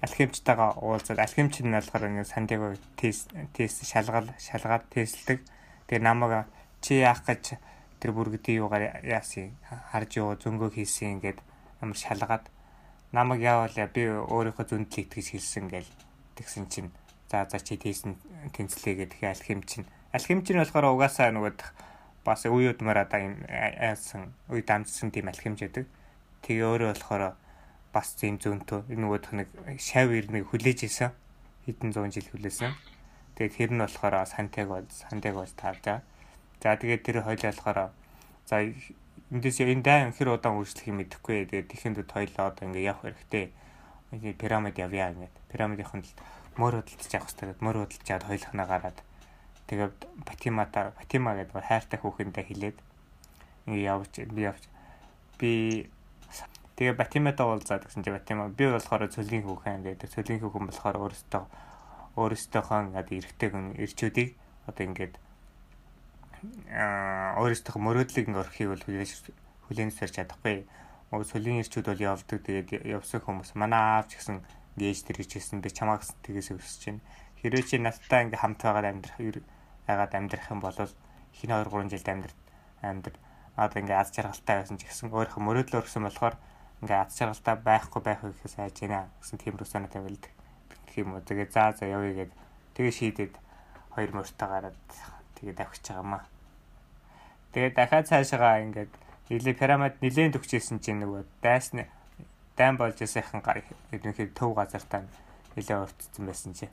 алхимчтайгаа 0.06 0.78
уулзаад 0.78 1.20
алхимч 1.20 1.62
нь 1.66 1.74
болохоор 1.74 2.10
ингээд 2.10 2.32
Сантьяго 2.34 2.78
тест 3.00 3.34
тест 3.54 3.86
шалгал 3.86 4.30
шалгаад 4.38 4.86
тестлдэг. 4.94 5.42
Тэгээ 5.88 6.04
намайг 6.06 6.46
чи 6.82 7.02
яах 7.02 7.26
гэж 7.26 7.58
тэр 8.00 8.12
бүргэдийн 8.14 8.62
юугаар 8.62 9.02
яасан 9.02 9.58
харж 9.92 10.22
юу 10.22 10.38
зөнгөө 10.38 10.70
хийсэн 10.78 11.18
ингээд 11.18 11.42
амар 11.82 11.98
шалгаад 11.98 12.46
намайг 13.12 13.42
яавал 13.42 13.74
би 13.90 14.04
өөрийнхөө 14.06 14.66
зөндлө 14.70 15.02
итгэж 15.02 15.28
хэлсэн 15.34 15.66
гэл 15.74 15.90
тэгсэн 16.38 16.70
чинь 16.70 16.92
за 17.30 17.50
за 17.50 17.58
чи 17.58 17.78
тийсэн 17.78 18.16
тэнцлээ 18.54 18.96
гэдэг 19.02 19.22
алхимч 19.26 19.82
нь 19.82 19.90
алхимч 20.14 20.46
нь 20.54 20.62
болохоор 20.62 20.94
угаасаа 20.94 21.34
нөгөө 21.34 21.58
бас 22.28 22.46
уюудмаар 22.46 23.08
одоо 23.08 23.20
юм 23.24 23.36
яасан 23.50 24.36
уй 24.52 24.62
дамжсан 24.62 25.12
тийм 25.12 25.32
алхимч 25.32 25.64
байдаг. 25.64 25.86
Тэгээ 26.44 26.68
өөрөө 26.68 26.90
болохоор 26.92 27.24
бас 27.98 28.14
тийм 28.14 28.38
зөнтөө 28.38 28.94
нөгөөх 28.94 29.34
нэг 29.34 29.50
шав 29.82 30.14
ирнийг 30.14 30.46
хүлээж 30.54 30.86
исэн 30.86 31.18
хэдэн 31.66 31.92
зуун 31.98 32.14
жил 32.14 32.30
хүлээсэн. 32.30 32.78
Тэгээд 33.36 33.58
тэр 33.58 33.72
нь 33.74 33.82
болохоор 33.82 34.22
Сантьяго 34.30 34.86
Сантьягоос 34.88 35.58
таавчаа. 35.58 36.06
За 36.62 36.78
тэгээд 36.78 37.02
тэр 37.02 37.26
хоёул 37.26 37.42
болохоор 37.42 37.90
за 38.46 38.56
эндээс 39.34 39.58
энэ 39.66 39.82
дай 39.82 40.00
хэр 40.14 40.38
удаан 40.38 40.62
үргэлжлэх 40.62 40.88
юм 40.94 41.02
мэдэхгүй. 41.02 41.50
Тэгээд 41.50 41.68
тэхэнд 41.74 42.06
хоёлоо 42.06 42.54
одоо 42.54 42.64
ингээ 42.70 42.88
явах 42.88 43.04
хэрэгтэй. 43.10 43.46
Ингээ 44.14 44.40
пирамид 44.40 44.78
явъя 44.78 45.12
ингээд. 45.12 45.36
Пирамидын 45.50 46.06
л 46.06 46.14
мөр 46.56 46.80
хөдөлж 46.80 47.12
явах 47.12 47.34
хэрэгтэй. 47.34 47.60
Мөр 47.66 47.76
хөдөлж 47.84 48.04
чад 48.06 48.24
хоёлохнаа 48.24 48.68
гараад 48.70 48.98
тэгээд 49.68 49.98
Батимата 50.24 50.96
Батима 50.96 51.36
гэдэг 51.36 51.60
хайртай 51.60 52.00
хүүхэндээ 52.00 52.46
хилээд 52.48 52.78
ингээ 53.68 53.84
явж 53.92 54.14
би 54.32 54.42
явж 54.48 54.64
би 55.36 55.52
Тэгээ 56.78 56.94
Батиматай 56.94 57.42
уулзаад 57.42 57.90
гэсэн 57.90 58.06
чи 58.06 58.14
Батима 58.14 58.54
би 58.54 58.70
болохоор 58.70 59.10
цөлгийн 59.10 59.50
хүүхэн 59.50 59.82
гэдэг. 59.82 60.14
Цөлгийн 60.14 60.46
хүүхэн 60.46 60.70
болохоор 60.70 60.98
өөрөөсөө 61.10 61.44
өөрөөсөөхөө 62.22 62.80
ингээд 62.94 63.10
эргэтэй 63.18 63.50
хүн 63.50 63.66
ирчүүдийг 63.82 64.30
одоо 64.70 64.84
ингээд 64.86 65.14
аа 66.70 67.34
өөрөөсөө 67.42 67.82
мөрөөдлийг 67.82 68.30
ингээд 68.30 68.54
хүлээж 68.54 69.12
хүлээн 69.66 69.90
сэрч 69.90 70.22
чадахгүй. 70.22 70.70
Цөлийн 71.10 71.66
ирчүүд 71.66 71.90
бол 71.90 72.06
явдаг. 72.14 72.46
Тэгээд 72.46 72.86
явсан 72.86 73.26
хүмүүс 73.26 73.58
манай 73.58 73.82
аавч 73.98 74.22
гэсэн 74.22 74.46
гээж 74.78 75.00
тэр 75.10 75.18
хийжсэн 75.26 75.66
би 75.66 75.74
чамаа 75.74 75.98
гэсэн 75.98 76.22
тгээс 76.22 76.54
өсөж 76.54 76.84
байна. 76.94 77.02
Хэрвээ 77.42 77.66
чи 77.66 77.82
надтай 77.82 78.30
ингээд 78.30 78.38
хамт 78.38 78.62
байгаад 78.62 78.86
амьдрах 78.86 79.18
ягаад 79.90 80.14
амьдрах 80.14 80.46
юм 80.54 80.62
бол 80.62 80.78
хин 80.78 81.52
2 81.58 81.74
3 81.74 81.90
жилд 81.90 82.06
амьдр 82.06 82.34
амьдр 82.86 83.16
одоо 83.58 83.78
ингээд 83.82 83.98
аз 83.98 84.14
жаргалтай 84.14 84.56
байсан 84.62 84.78
ч 84.78 84.86
гэсэн 84.86 85.10
өөрийнхөө 85.10 85.42
мөрөөдлөөр 85.42 85.86
өгсөн 85.88 86.06
болохоор 86.06 86.36
ингээ 86.82 87.00
аз 87.02 87.18
жаргалтай 87.18 87.56
байхгүй 87.58 88.02
байх 88.02 88.22
гэхээс 88.22 88.56
айж 88.60 88.76
байна 88.86 89.10
гэсэн 89.22 89.38
тийм 89.42 89.58
русана 89.58 89.88
тавилдаг. 89.88 90.32
Юм 90.98 91.14
уу. 91.14 91.22
Тэгээ 91.22 91.50
заа 91.54 91.74
заа 91.74 91.90
явъя 91.90 92.26
гэд 92.26 92.32
тэгээ 92.74 92.94
шийдээд 92.94 93.34
хоёр 93.94 94.12
мөртөө 94.14 94.48
гараад 94.50 94.78
тэгээ 95.38 95.56
давхиж 95.58 95.86
байгаа 95.90 96.06
маа. 96.06 96.24
Тэгээ 97.54 97.72
дахиад 97.74 98.10
цаашаа 98.10 98.62
ингээд 98.66 98.94
нилээ 99.30 99.56
пирамид 99.58 99.96
нилээн 100.02 100.34
төгчээсэн 100.34 100.78
чинь 100.82 101.02
нөгөө 101.02 101.26
дайсны 101.42 101.90
дайм 102.58 102.78
болж 102.78 103.02
ясайхан 103.02 103.42
ерөнхийдөө 103.94 104.38
төв 104.38 104.54
газартаа 104.58 105.06
нилээ 105.58 105.78
өртсөн 105.82 106.26
байсан 106.26 106.54
чи. 106.54 106.70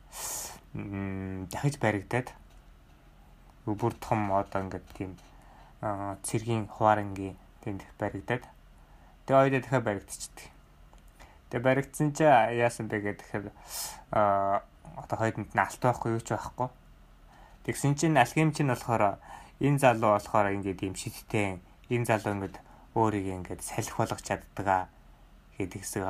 Дахиж 1.53 1.81
баригдаад 1.81 2.29
бүр 3.65 3.93
том 4.01 4.33
одоо 4.33 4.61
ингээд 4.65 4.87
тийм 4.97 5.17
цэргийн 6.25 6.69
хуваарангийн 6.69 7.37
тэнд 7.65 7.83
баригдаад 8.01 8.45
Тэгээ 9.25 9.41
хоёулаа 9.41 9.63
дахиад 9.65 9.85
баригдчихдаг. 9.85 10.47
Тэгээ 11.49 11.65
баригдсан 11.65 12.09
чи 12.13 12.25
яасан 12.25 12.89
бэ 12.93 13.01
гэдэг 13.01 13.25
тэгэхээр 13.25 13.47
аа 14.13 14.63
одоо 15.01 15.17
хоёунд 15.19 15.51
нь 15.53 15.59
алт 15.59 15.81
байхгүй 15.81 16.13
юу 16.13 16.23
ч 16.23 16.37
байхгүй. 16.37 16.69
Тэгсэн 17.65 17.95
чинь 17.97 18.21
алхим 18.21 18.53
чинь 18.53 18.69
болохоор 18.69 19.17
энэ 19.65 19.81
залуу 19.81 20.21
болохоор 20.21 20.53
ингээд 20.61 20.85
юм 20.85 20.95
шидтэй 20.95 21.59
энэ 21.89 22.05
залуу 22.05 22.37
ингээд 22.37 22.57
өөрийг 22.95 23.27
ингээд 23.33 23.63
салхи 23.65 23.97
болгож 23.97 24.21
чаддаг 24.21 24.93
гэдэгсэг. 25.59 26.05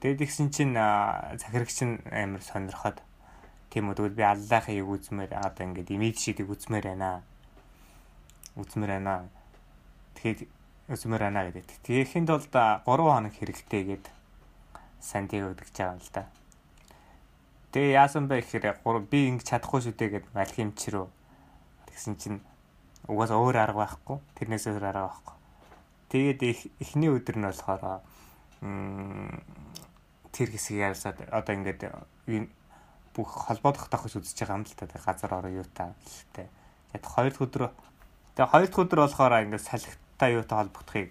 Тэгээд 0.00 0.20
тэгсэн 0.20 0.48
чинь 0.50 0.74
захирагч 0.74 1.78
нь 1.86 2.02
амар 2.10 2.42
сонирхоод 2.42 3.00
тийм 3.70 3.88
үү 3.88 3.96
тэгвэл 3.96 4.18
би 4.18 4.24
аллахыг 4.24 4.82
үзмээр 4.82 5.32
одоо 5.36 5.62
ингээд 5.68 5.94
имиж 5.94 6.16
шидийг 6.20 6.50
үзмээр 6.50 6.92
байна. 6.92 7.22
Үзмээр 8.56 8.92
байна. 9.00 9.28
Тэгэхээр 10.16 10.48
өсмөр 10.86 11.22
ана 11.26 11.50
гэдэг. 11.50 11.82
Тэгэхэд 11.82 12.30
бол 12.30 12.46
3 12.46 12.82
хоног 12.86 13.34
хэрэгтэй 13.34 13.82
гээд 13.90 14.06
Сантьяго 15.02 15.54
гэж 15.58 15.70
байгаа 15.74 15.94
юм 15.94 16.02
л 16.02 16.10
да. 16.14 16.24
Тэгээ 17.74 17.98
яасан 17.98 18.30
бэ 18.30 18.40
гэхээр 18.46 18.78
би 19.10 19.18
ингэ 19.26 19.44
чадахгүй 19.44 19.80
шүү 19.82 19.94
дээ 19.98 20.10
гэд 20.22 20.26
алхимч 20.34 20.80
рүү 20.94 21.06
тэгсэн 21.90 22.14
чинь 22.16 22.38
угаасаа 23.10 23.42
өөр 23.42 23.56
арга 23.56 23.82
байхгүй. 23.82 24.18
Тэрнээс 24.38 24.66
өөр 24.70 24.84
арга 24.86 25.10
байхгүй. 25.10 25.36
Тэгээд 26.10 26.40
эхний 26.80 27.10
өдөр 27.10 27.36
нь 27.40 27.46
болохоор 27.50 27.82
тэр 30.30 30.48
хэсгийг 30.54 30.86
ярьсаад 30.94 31.18
одоо 31.34 31.52
ингээд 31.54 31.82
бүх 33.10 33.30
холбоодох 33.50 33.90
тахж 33.90 34.22
үзэж 34.22 34.38
байгаа 34.38 34.60
юм 34.60 34.64
л 34.68 34.76
та 34.76 34.86
газар 34.86 35.32
ороо 35.34 35.50
юу 35.50 35.66
та 35.74 35.96
тэ. 36.30 36.46
Тэгээд 36.92 37.06
хоёр 37.06 37.32
дахь 37.32 37.42
өдөр 37.42 37.62
тэгээд 38.38 38.52
хоёр 38.52 38.68
дахь 38.68 38.82
өдөр 38.86 39.00
болохоор 39.02 39.34
ингээд 39.48 39.66
салхи 39.66 40.05
та 40.18 40.28
юутай 40.28 40.58
холбогдохыг 40.58 41.10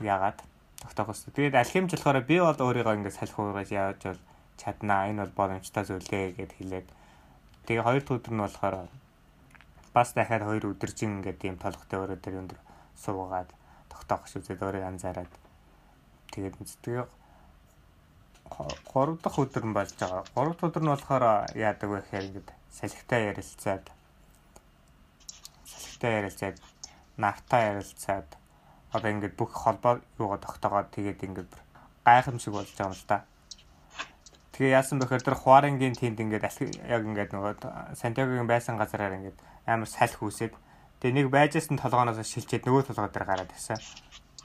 яагаад 0.00 0.38
тогтоох 0.82 1.08
хэрэгтэй. 1.16 1.34
Тэгээд 1.34 1.60
алхимч 1.60 1.90
болохоор 1.96 2.20
би 2.24 2.36
бол 2.40 2.60
өөрийгөө 2.60 2.94
ингээд 3.00 3.18
салхи 3.18 3.40
уургаж 3.40 3.68
яаж 3.72 4.00
бол 4.04 4.20
чаднаа. 4.60 5.08
Энэ 5.10 5.20
бол 5.24 5.34
боломжтой 5.40 5.84
зүйлээ 5.84 6.36
гэд 6.36 6.52
хэлээд 6.56 6.88
тэгээ 7.66 7.84
хоёр 7.84 8.04
өдөр 8.04 8.32
нь 8.32 8.44
болохоор 8.44 8.76
бас 9.96 10.08
дахиад 10.12 10.44
хоёр 10.44 10.64
өдөржин 10.76 11.20
ингээд 11.20 11.38
тийм 11.40 11.56
толготой 11.56 11.98
өөрөө 12.00 12.18
тэр 12.20 12.40
өндөр 12.44 12.60
суугаад 13.00 13.50
тогтоох 13.88 14.28
шүзээд 14.28 14.60
өөрөө 14.60 14.84
анзаараад 14.84 15.32
тэгээд 16.32 16.54
тэгээ 16.84 17.06
3 18.46 19.18
дахь 19.22 19.38
өдөр 19.42 19.64
нь 19.66 19.74
болж 19.74 19.92
байгаа. 19.98 20.22
3 20.36 20.54
дахь 20.54 20.66
өдөр 20.68 20.82
нь 20.84 20.92
болохоор 20.92 21.24
яадаг 21.56 21.88
вэ 21.90 21.98
гэхээр 22.00 22.26
ингээд 22.30 22.48
салхитай 22.70 23.20
ярилцаад 23.32 23.84
салхитай 25.66 26.12
ярилцаад 26.20 26.56
нартай 27.16 27.76
ярилцаад 27.76 28.28
одоо 28.92 29.10
ингээд 29.10 29.34
бүх 29.36 29.52
холбоо 29.52 30.00
юугаа 30.18 30.40
тогтоогоод 30.40 30.92
тэгээд 30.92 31.24
ингээд 31.26 31.52
гайхамшиг 32.04 32.52
болж 32.52 32.70
байгаа 32.72 32.92
юм 32.92 32.96
л 32.96 33.06
да. 33.08 33.24
Тэгээ 34.56 34.72
яасан 34.72 34.96
бэхээр 35.02 35.24
тэр 35.26 35.36
Хуарингийн 35.36 35.96
тэнд 35.96 36.16
ингээд 36.16 36.44
яг 36.88 37.02
ингээд 37.04 37.30
нөгөө 37.36 37.54
Сантьягогийн 37.98 38.48
байсан 38.48 38.80
газараар 38.80 39.20
ингээд 39.20 39.36
амар 39.68 39.90
салхи 39.90 40.24
үсээд 40.24 40.54
тэгээ 41.04 41.16
нэг 41.20 41.28
байжсэн 41.28 41.76
толгооноос 41.76 42.24
шилжээд 42.24 42.64
нөгөө 42.64 42.88
толгой 42.88 43.12
дээр 43.12 43.26
гараад 43.28 43.52
ирсэн. 43.52 43.76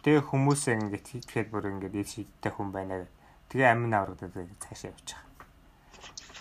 Тэгээ 0.04 0.28
хүмүүс 0.28 0.62
ингээд 0.68 1.06
тэгэхэд 1.06 1.48
бүр 1.54 1.72
ингээд 1.80 1.96
ил 1.96 2.10
шидтэй 2.12 2.52
хүн 2.52 2.76
байна. 2.76 3.08
Тэгээ 3.54 3.72
амин 3.72 3.96
аврагдаад 3.96 4.36
цаашаа 4.60 4.92
явж 4.92 5.16
байгаа. 5.16 5.32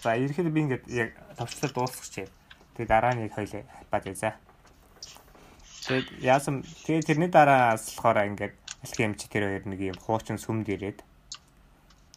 За 0.02 0.16
ерөөхдөө 0.16 0.50
би 0.50 0.60
ингээд 0.64 0.84
яг 0.90 1.10
товчлол 1.36 1.70
дуусгач. 1.76 2.26
Тэгээ 2.74 2.88
дараа 2.88 3.14
нь 3.14 3.28
яг 3.28 3.38
хоёлаа 3.38 3.62
бад 3.92 4.08
за. 4.16 4.34
Тэгээд 5.90 6.22
яасан 6.22 6.62
тэгээд 6.86 7.06
тэрний 7.10 7.30
дараас 7.34 7.90
болохоор 7.98 8.22
ингээд 8.30 8.54
алхимч 8.86 9.26
тэр 9.26 9.42
хоёр 9.50 9.64
нэг 9.66 9.80
юм 9.90 9.98
хуучин 9.98 10.38
сүмд 10.38 10.70
ирээд 10.70 11.02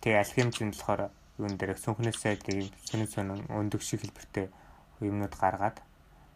тэгээ 0.06 0.22
алхимч 0.22 0.62
нь 0.62 0.78
болохоор 0.78 1.10
юун 1.42 1.58
дээр 1.58 1.74
сүнхнээсээ 1.82 2.38
тийм 2.46 2.70
сүнэн 2.70 3.10
сүнэн 3.10 3.42
өндөг 3.50 3.82
шиг 3.82 4.06
хэлбэртэй 4.06 4.54
юмнууд 5.02 5.34
гаргаад 5.34 5.82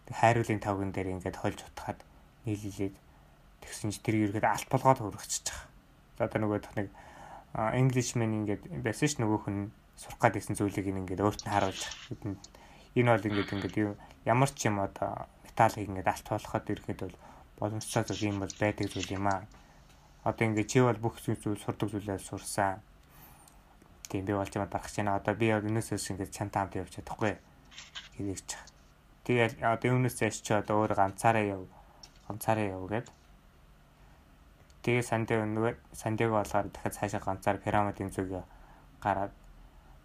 хайруулын 0.10 0.66
тавган 0.66 0.90
дээр 0.90 1.14
ингээд 1.14 1.38
хольж 1.38 1.62
утгаад 1.62 2.02
нийлүүлээд 2.50 2.98
тэгсэн 3.62 3.94
чи 3.94 4.02
тэр 4.02 4.34
ерөөд 4.34 4.42
алт 4.42 4.70
болгоод 4.74 4.98
хөрөгчөж 5.06 5.46
байгаа. 5.46 5.70
За 6.18 6.26
одоо 6.26 6.40
нөгөө 6.42 6.74
нэг 6.74 6.90
Englishman 7.54 8.34
ингээд 8.34 8.66
байсан 8.82 9.14
ш 9.14 9.22
нөгөөх 9.22 9.46
нь 9.54 9.70
сурах 9.94 10.18
гад 10.26 10.42
гэсэн 10.42 10.58
зүйлийг 10.58 10.90
ингээд 10.90 11.22
өөрт 11.22 11.46
нь 11.46 11.54
харуулж 11.54 11.86
энэ 12.98 13.14
бол 13.14 13.30
ингээд 13.30 13.54
ингээд 13.54 13.94
ямар 14.26 14.50
ч 14.50 14.66
юм 14.66 14.82
одоо 14.82 15.30
металлыг 15.58 15.90
ингээд 15.90 16.14
алт 16.14 16.28
болоход 16.30 16.70
ирэхэд 16.70 17.00
бол 17.02 17.18
боломжтой 17.58 18.04
зүйл 18.06 18.30
юм 18.30 18.38
бол 18.46 18.54
байдаг 18.62 18.88
зүйл 18.94 19.18
юм 19.18 19.26
аа. 19.26 19.50
Одоо 20.22 20.46
ингээд 20.46 20.70
чи 20.70 20.80
бол 20.86 21.02
бүх 21.02 21.18
зүйл 21.18 21.58
сурдаг 21.58 21.90
зүйлээ 21.90 22.22
сурсан. 22.22 22.78
Тийм 24.06 24.26
би 24.30 24.38
болж 24.38 24.54
байгаа 24.54 24.70
дарах 24.70 24.94
чинь 24.94 25.10
одоо 25.10 25.34
би 25.34 25.50
бол 25.50 25.66
өнөөсөөс 25.66 26.14
ингээд 26.14 26.36
чанта 26.38 26.62
хамт 26.62 26.78
явж 26.78 26.94
чадахгүй 26.94 27.34
байгаа. 28.22 28.62
Тэгээд 29.26 29.54
одоо 29.66 29.90
өмнөөс 29.98 30.14
цааш 30.14 30.38
чи 30.46 30.54
одоо 30.54 30.86
өөр 30.86 30.94
ганцаараа 30.94 31.46
яв. 31.58 31.66
Ганцаараа 32.30 32.78
яв 32.78 32.86
гэдэг 32.86 33.18
Тэгээ 34.88 35.04
сандыг 35.04 35.42
нөгөө 35.44 35.74
сандыг 35.92 36.32
болохоор 36.32 36.72
дахиад 36.72 36.96
цаашаа 36.96 37.20
ганцаар 37.20 37.58
пирамидын 37.60 38.08
зүг 38.08 38.46
гараад 39.04 39.34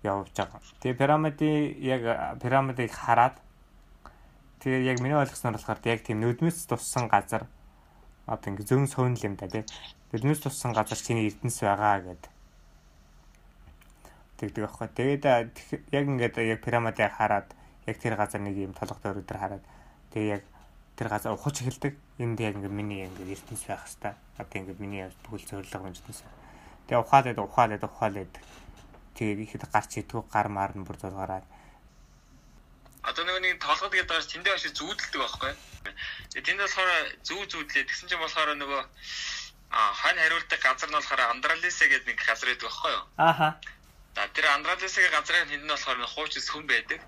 явж 0.03 0.35
байгаа. 0.35 0.59
Тэгээ 0.83 0.99
пирамидын 0.99 1.55
яг 1.87 2.03
пирамидыг 2.43 2.91
хараад 2.91 3.39
тэгээ 4.63 4.87
яг 4.95 4.99
миний 5.03 5.19
ойлгосноор 5.19 5.59
болохоор 5.59 5.83
яг 5.85 6.01
тийм 6.07 6.23
нүдмэс 6.23 6.71
туссан 6.71 7.11
газар 7.11 7.51
одоо 8.27 8.49
ингэ 8.55 8.63
зүүн 8.63 8.87
сөвнөл 8.87 9.27
юм 9.27 9.35
да 9.35 9.51
тий. 9.51 9.67
Нүдмэс 10.15 10.41
туссан 10.47 10.73
газар 10.73 10.99
чиний 10.99 11.27
эрдэнэс 11.27 11.59
байгаа 11.67 11.99
гэдэг. 12.07 12.31
Тэгдэг 14.39 14.65
аахгүй. 14.65 14.89
Тэгээд 14.95 15.25
яг 15.91 16.05
ингээд 16.07 16.39
яг 16.39 16.61
пирамидыг 16.63 17.11
хараад 17.11 17.51
яг 17.87 17.97
тэр 17.99 18.15
газар 18.15 18.41
нэг 18.41 18.57
юм 18.57 18.75
толгой 18.79 19.03
дээр 19.03 19.39
хараад 19.43 19.65
тэгээ 20.15 20.31
яг 20.39 20.43
тэр 20.95 21.09
газар 21.11 21.35
ухаж 21.35 21.67
эхэлдэг. 21.67 21.99
Энд 22.23 22.39
яг 22.39 22.55
ингээ 22.55 22.71
миний 22.71 23.11
ингээ 23.11 23.35
ертөнц 23.35 23.67
байх 23.67 23.83
хэвээр. 23.83 24.15
Одоо 24.39 24.57
ингээ 24.63 24.79
миний 24.79 25.03
бүхэл 25.27 25.67
зөвлөг 25.67 25.83
юмжтэнс. 25.91 26.23
Тэгээ 26.87 27.03
ухаалаад 27.03 27.39
ухаалаад 27.43 27.83
ухаалаад 27.83 28.33
тэгээд 29.19 29.43
ихэд 29.43 29.67
гарч 29.67 29.91
идэггүй 29.99 30.31
гар 30.31 30.47
маар 30.47 30.73
нь 30.79 30.87
бүр 30.87 30.99
зулгараад. 31.03 31.43
Одоо 33.03 33.23
нөгөө 33.27 33.43
нэг 33.43 33.59
толгод 33.59 33.93
гэдэг 33.93 34.09
байгаа 34.09 34.31
тэндээ 34.31 34.55
хашиг 34.55 34.75
зүүдэлдэг 34.79 35.21
байхгүй. 35.21 35.53
Тэгээд 36.31 36.47
тэнд 36.47 36.61
болохоор 36.63 36.91
зүү 37.27 37.43
зүүдлээ 37.51 37.85
тэгсэн 37.91 38.09
чинь 38.09 38.23
болохоор 38.23 38.55
нөгөө 38.55 38.83
хань 39.73 40.21
хариулдаг 40.23 40.61
газар 40.63 40.89
нь 40.91 40.97
болохоор 40.97 41.21
Андралисэ 41.35 41.85
гэдэг 41.91 42.07
нэг 42.07 42.19
газар 42.23 42.49
байдаг 42.55 42.69
байхгүй 42.71 42.93
юу? 42.95 43.05
Ааха. 43.19 43.49
За 44.15 44.29
тэр 44.29 44.47
Андралисэгийн 44.55 45.11
газрын 45.11 45.49
тэнд 45.51 45.65
нь 45.67 45.73
болохоор 45.73 45.99
хуучин 46.15 46.43
сүм 46.47 46.63
байдаг. 46.71 47.01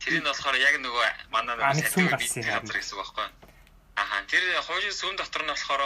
Тэр 0.00 0.14
нь 0.22 0.28
болохоор 0.28 0.56
яг 0.56 0.74
нөгөө 0.80 1.08
манай 1.34 1.54
нөгөө 1.58 1.84
сэтгүүл 1.84 2.14
газар 2.14 2.64
газар 2.64 2.76
гэсэн 2.78 2.94
үг 2.96 3.00
байхгүй. 3.02 3.28
Аха 4.00 4.16
тэр 4.30 4.44
хуучин 4.64 4.94
сүм 4.94 5.14
дотор 5.20 5.42
нь 5.44 5.52
болохоор 5.52 5.82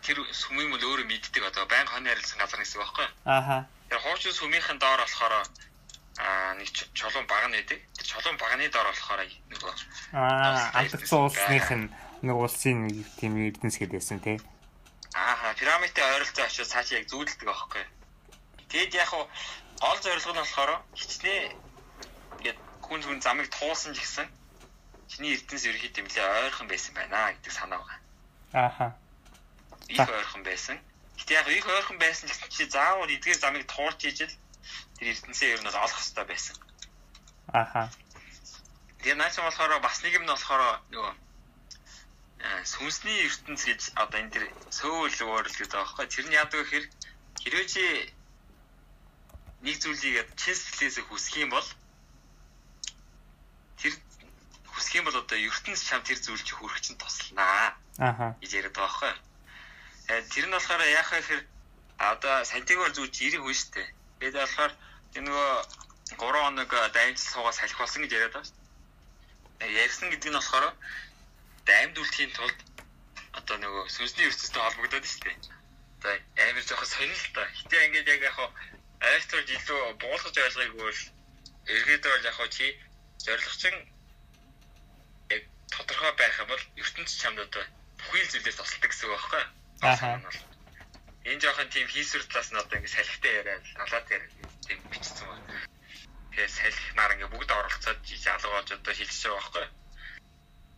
тэр 0.00 0.18
сүмийн 0.32 0.72
мөл 0.72 0.84
өөрөө 0.88 1.06
мэддэг 1.06 1.44
одоо 1.44 1.64
байнга 1.68 1.92
хонь 1.92 2.08
харилцсан 2.08 2.38
газар 2.40 2.60
гэсэн 2.64 2.80
үг 2.80 2.84
байхгүй. 2.88 3.08
Аха. 3.28 3.56
Тэр 3.92 4.00
хуучин 4.00 4.32
сүмийнхэн 4.32 4.78
доор 4.80 5.00
болохоор 5.04 5.34
аа 6.18 6.54
нэг 6.58 6.68
чулуун 6.94 7.26
баг 7.26 7.46
нэдэг. 7.50 7.78
Тэр 7.94 8.06
чулуун 8.06 8.36
багны 8.38 8.68
доор 8.68 8.88
болохоор 8.90 9.22
нөгөө 9.52 9.72
аа 10.16 10.70
алдсан 10.74 11.20
улсных 11.26 11.70
нь 11.70 11.86
нэг 12.26 12.36
улсын 12.36 12.90
тийм 13.18 13.38
эрдэнэс 13.38 13.78
гэдээсэн 13.78 14.20
тий. 14.20 14.38
Ааха 15.14 15.54
пирамидын 15.54 16.06
ойролцоо 16.14 16.44
очиж 16.44 16.66
цаашаа 16.66 16.98
яг 16.98 17.06
зүүдэлдэг 17.10 17.46
байхгүй. 17.46 17.84
Тэгэд 18.70 18.94
яг 18.94 19.10
гол 19.14 19.98
зорилго 20.02 20.32
нь 20.34 20.42
болохоор 20.42 20.72
хичнээн 20.94 21.54
хүн 22.90 23.02
хүн 23.06 23.22
замыг 23.22 23.46
туулсан 23.54 23.94
ч 23.94 24.02
гэсэн 24.02 24.26
чиний 25.06 25.38
эрдэнэс 25.38 25.66
ерөөхдөө 25.70 25.94
тэмлээ 25.94 26.26
ойрхон 26.42 26.66
байсан 26.66 26.92
байна 26.98 27.30
гэдэг 27.38 27.52
санаа 27.54 27.78
байгаа. 27.78 27.98
Ааха. 28.52 28.86
Их 29.86 30.02
ойрхон 30.02 30.42
байсан. 30.42 30.76
Гэтэ 31.18 31.38
яг 31.38 31.46
их 31.54 31.66
ойрхон 31.70 31.98
байсан 32.02 32.26
гэсэн 32.26 32.50
чи 32.50 32.66
заавал 32.66 33.06
эдгээр 33.06 33.38
замыг 33.38 33.64
туулж 33.70 34.00
ижил 34.10 34.34
тэр 35.00 35.16
эрдэнэсээ 35.16 35.56
ер 35.56 35.60
нь 35.64 35.68
олох 35.72 35.96
хэрэгтэй 35.96 36.26
байсан. 36.28 36.56
Ааха. 37.56 37.88
Тэгээ 39.00 39.16
наач 39.16 39.34
болохоор 39.40 39.80
бас 39.80 39.96
нэг 40.04 40.12
юм 40.20 40.28
нь 40.28 40.32
болохоор 40.32 40.84
нөгөө 40.92 41.14
сүнсний 42.68 43.24
ертөнц 43.24 43.64
гэж 43.64 43.80
одоо 43.96 44.20
энэ 44.20 44.32
тэр 44.36 44.44
сөүл 44.68 45.08
өөрл 45.24 45.56
гэдэг 45.56 45.72
байхгүй. 45.72 46.04
Тэр 46.04 46.26
нь 46.28 46.36
яадаг 46.36 46.60
гэхээр 46.60 46.86
хэрвээ 47.40 47.66
чи 47.72 47.84
нэг 49.64 49.76
зүйлийг 49.80 50.28
чин 50.36 50.56
сэтгэлээсээ 50.56 51.04
хүсэх 51.08 51.36
юм 51.40 51.50
бол 51.56 51.68
тэр 53.80 53.96
хүсэх 54.72 54.94
юм 55.00 55.04
бол 55.08 55.20
одоо 55.20 55.38
ертөнц 55.48 55.80
чам 55.80 56.04
тэр 56.04 56.20
зүйл 56.20 56.44
чи 56.44 56.52
хүрэх 56.52 56.80
чинь 56.84 57.00
тусланаа. 57.00 57.72
Аха. 57.96 58.36
гэж 58.40 58.52
яриад 58.52 58.76
байгаа 58.76 58.88
байхгүй. 58.88 59.14
Тэгээд 60.08 60.28
тэр 60.32 60.44
нь 60.48 60.54
болохоор 60.56 60.82
яах 60.84 61.08
вэ 61.12 61.18
гэхээр 61.20 61.42
одоо 62.00 62.36
сантигаар 62.44 62.92
зүүж 62.96 63.14
ирэх 63.20 63.44
шүү 63.44 63.72
дээ. 63.76 63.88
Тэгээд 64.20 64.36
болохоор 64.40 64.72
тэр 65.12 65.22
нөгөө 65.26 65.50
3 66.18 66.42
хоног 66.44 66.70
даймжлал 66.94 67.32
суугаа 67.32 67.54
салхи 67.54 67.78
болсон 67.78 68.02
гэж 68.02 68.12
яриад 68.14 68.34
байгаа 68.34 68.48
шүү 68.48 68.58
дээ. 69.60 69.78
Ярьсан 69.84 70.08
гэдэг 70.10 70.30
нь 70.30 70.38
болохоор 70.38 70.66
даймдуултын 71.68 72.30
тулд 72.36 72.58
одоо 73.38 73.56
нөгөө 73.58 73.84
сүнсний 73.94 74.26
ертөнцтэй 74.30 74.62
холбогдоод 74.62 75.06
шүү 75.06 75.22
дээ. 75.24 75.36
Одоо 75.98 76.12
амар 76.46 76.64
жоох 76.66 76.84
сонирхол 76.86 77.34
та. 77.34 77.42
Гэтэ 77.58 77.76
ингээд 77.86 78.12
яг 78.14 78.22
яг 78.28 78.38
айстрол 79.00 79.48
илүү 79.56 79.80
буулгаж 80.02 80.36
ойлгохгүй 80.36 80.84
бол 80.84 81.00
эргээд 81.74 82.04
бол 82.04 82.28
яг 82.30 82.38
чи 82.56 82.66
зорилгочин 83.24 83.76
яг 85.34 85.42
тодорхой 85.74 86.12
байх 86.16 86.38
юм 86.42 86.48
бол 86.52 86.64
ертөнц 86.82 87.10
чамд 87.20 87.38
одоо 87.46 87.64
бүхий 87.98 88.22
л 88.24 88.30
зүйлээс 88.32 88.58
тусалдаг 88.58 88.90
гэсэн 88.90 89.06
үг 89.06 89.14
байхгүй 89.14 89.40
юу? 89.40 89.50
Аа. 89.82 90.20
Энэ 91.30 91.40
жоохон 91.40 91.68
тийм 91.70 91.86
хийсвэр 91.88 92.24
талаас 92.26 92.50
нь 92.52 92.60
одоо 92.62 92.76
ингэ 92.78 92.88
салхитай 92.88 93.32
яриад 93.40 93.64
талаад 93.76 94.06
яриад 94.10 94.49
тийм 94.70 94.82
бичсэн 94.90 95.26
байна. 95.26 95.66
Тэгээ 96.30 96.48
салхинаар 96.48 97.12
ингэ 97.18 97.26
бүгд 97.34 97.50
оролцоод 97.50 98.00
залуу 98.06 98.52
болж 98.54 98.70
одоо 98.70 98.94
хилчиж 98.94 99.26
байгаа 99.26 99.42
байхгүй? 99.42 99.66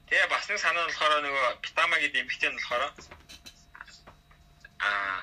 Тэгээ 0.09 0.33
бас 0.33 0.45
нэг 0.49 0.59
санаа 0.65 0.85
нь 0.85 0.89
болохоор 0.89 1.15
нөгөө 1.21 1.47
Питама 1.61 1.97
гэдэг 2.01 2.23
эмэгтэй 2.25 2.51
нь 2.51 2.57
болохоор 2.57 2.85
аа 4.81 5.19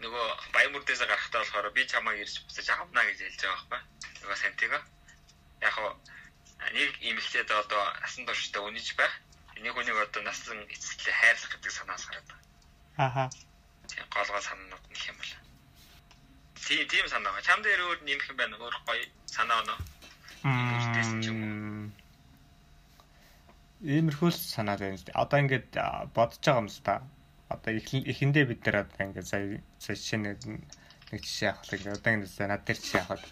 нөгөө 0.00 0.26
баямурдээс 0.56 1.04
гарахтаа 1.04 1.40
болохоор 1.44 1.68
би 1.76 1.84
чамаа 1.84 2.16
ирж 2.16 2.34
буцаж 2.48 2.68
авна 2.72 3.04
гэж 3.04 3.18
хэлж 3.20 3.40
байгаа 3.44 3.68
байхгүй? 3.68 3.80
Нөгөө 4.24 4.38
сантига. 4.40 4.80
Яг 5.60 5.72
хоо 5.76 5.90
нэг 6.72 6.90
эмэгтэйд 7.04 7.50
одоо 7.52 7.82
насан 8.00 8.24
туршдаа 8.24 8.62
үнэж 8.64 8.96
байх. 8.96 9.14
Энийг 9.60 9.74
хүнийг 9.76 10.00
одоо 10.00 10.22
насан 10.24 10.64
эцэслээ 10.64 11.12
хайрлах 11.12 11.52
гэдэг 11.52 11.72
санаас 11.76 12.04
гараад 12.08 12.28
байна. 12.30 12.46
Аха. 12.96 13.24
Тийм 13.90 14.06
голгоо 14.08 14.40
санаанууд 14.40 14.84
нэг 14.88 15.02
юм 15.12 15.16
бол. 15.20 15.47
Тийм 16.66 16.88
тийм 16.88 17.06
санаа 17.08 17.32
байна. 17.32 17.46
Чам 17.46 17.62
дээр 17.62 17.80
өөр 17.86 17.98
нэмэх 18.02 18.28
юм 18.30 18.36
байна. 18.36 18.56
Өөр 18.58 18.76
гоё 18.86 19.04
санаа 19.26 19.62
оноо. 19.62 19.78
Иймэрхүү 23.84 24.30
санаа 24.32 24.76
байна. 24.78 24.98
Одоо 25.14 25.38
ингээд 25.38 25.70
бодож 26.16 26.42
байгаа 26.42 26.62
юм 26.62 26.68
л 26.68 26.80
та. 26.82 27.02
Одоо 27.48 27.70
эхэндээ 27.78 28.44
бид 28.50 28.60
нар 28.66 28.88
одоо 28.88 29.02
ингээд 29.06 29.28
сая 29.28 29.62
сая 29.78 29.96
жишээ 29.96 30.18
нэг 30.18 30.40
жишээ 31.16 31.50
авах 31.54 31.72
л 31.72 31.96
одоо 31.96 32.12
ингээд 32.12 32.48
над 32.50 32.62
дээр 32.66 32.78
жишээ 32.82 33.02
авах 33.06 33.24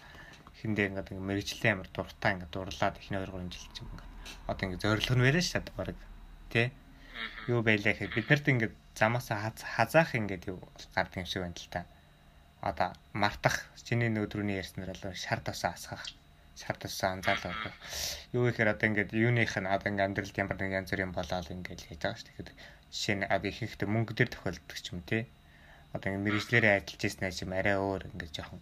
хүндээ 0.57 0.89
ингээд 0.89 1.11
ингээ 1.13 1.29
мэрэгчлээ 1.29 1.71
амар 1.73 1.89
дуртай 1.93 2.31
ингээ 2.33 2.49
дурлаад 2.49 2.95
ихний 2.97 3.21
2 3.21 3.29
3 3.29 3.53
жил 3.53 3.69
ч 3.69 3.77
юм 3.85 3.89
ингээ 3.93 4.09
одоо 4.49 4.63
ингээ 4.65 4.81
зориглох 4.81 5.17
нь 5.17 5.25
барай 5.25 5.45
шат 5.45 5.67
баг 5.77 5.97
тий 6.49 6.67
юу 7.45 7.61
байлаа 7.61 7.93
гэхэд 7.93 8.17
бид 8.17 8.27
нарт 8.29 8.47
ингээ 8.49 8.71
замаас 8.97 9.29
хазаах 9.29 10.11
ингээд 10.17 10.49
юу 10.49 10.57
гардаг 10.97 11.21
юм 11.21 11.29
шиг 11.29 11.45
байна 11.45 11.61
л 11.61 11.69
та 11.69 11.85
одоо 12.69 12.89
мартах 13.21 13.55
чиний 13.87 14.09
нөөдрөний 14.11 14.59
ярьснаар 14.61 14.91
л 14.93 15.15
шар 15.23 15.39
тасаа 15.47 15.71
асгах 15.77 16.03
шар 16.61 16.75
тасаа 16.81 17.09
анзаалаа 17.15 17.73
юу 18.35 18.43
гэхээр 18.45 18.73
одоо 18.73 18.85
ингээд 18.89 19.11
юуных 19.25 19.53
нь 19.61 19.71
одоо 19.75 19.89
ингээ 19.91 20.07
амьдралд 20.07 20.35
ямар 20.43 20.57
нэг 20.59 20.77
янз 20.79 20.89
бүрийн 20.91 21.13
болоод 21.15 21.47
ингээд 21.55 21.81
хийж 21.85 22.01
байгаа 22.01 22.17
шүү 22.19 22.27
тэгэхээр 22.27 22.49
жишээ 22.93 23.15
нь 23.17 23.29
одоо 23.35 23.49
их 23.51 23.59
ихтэй 23.65 23.87
мөнгө 23.89 24.13
дээр 24.15 24.29
тохиолддог 24.33 24.77
ч 24.83 24.87
юм 24.91 24.99
тий 25.09 25.23
одоо 25.93 26.07
ингээ 26.09 26.25
мэрэгчлэрээ 26.25 26.73
ажиллаж 26.77 27.01
ирсэн 27.07 27.25
ажим 27.29 27.51
арай 27.59 27.77
өөр 27.79 28.01
ингээ 28.11 28.35
жоохон 28.35 28.61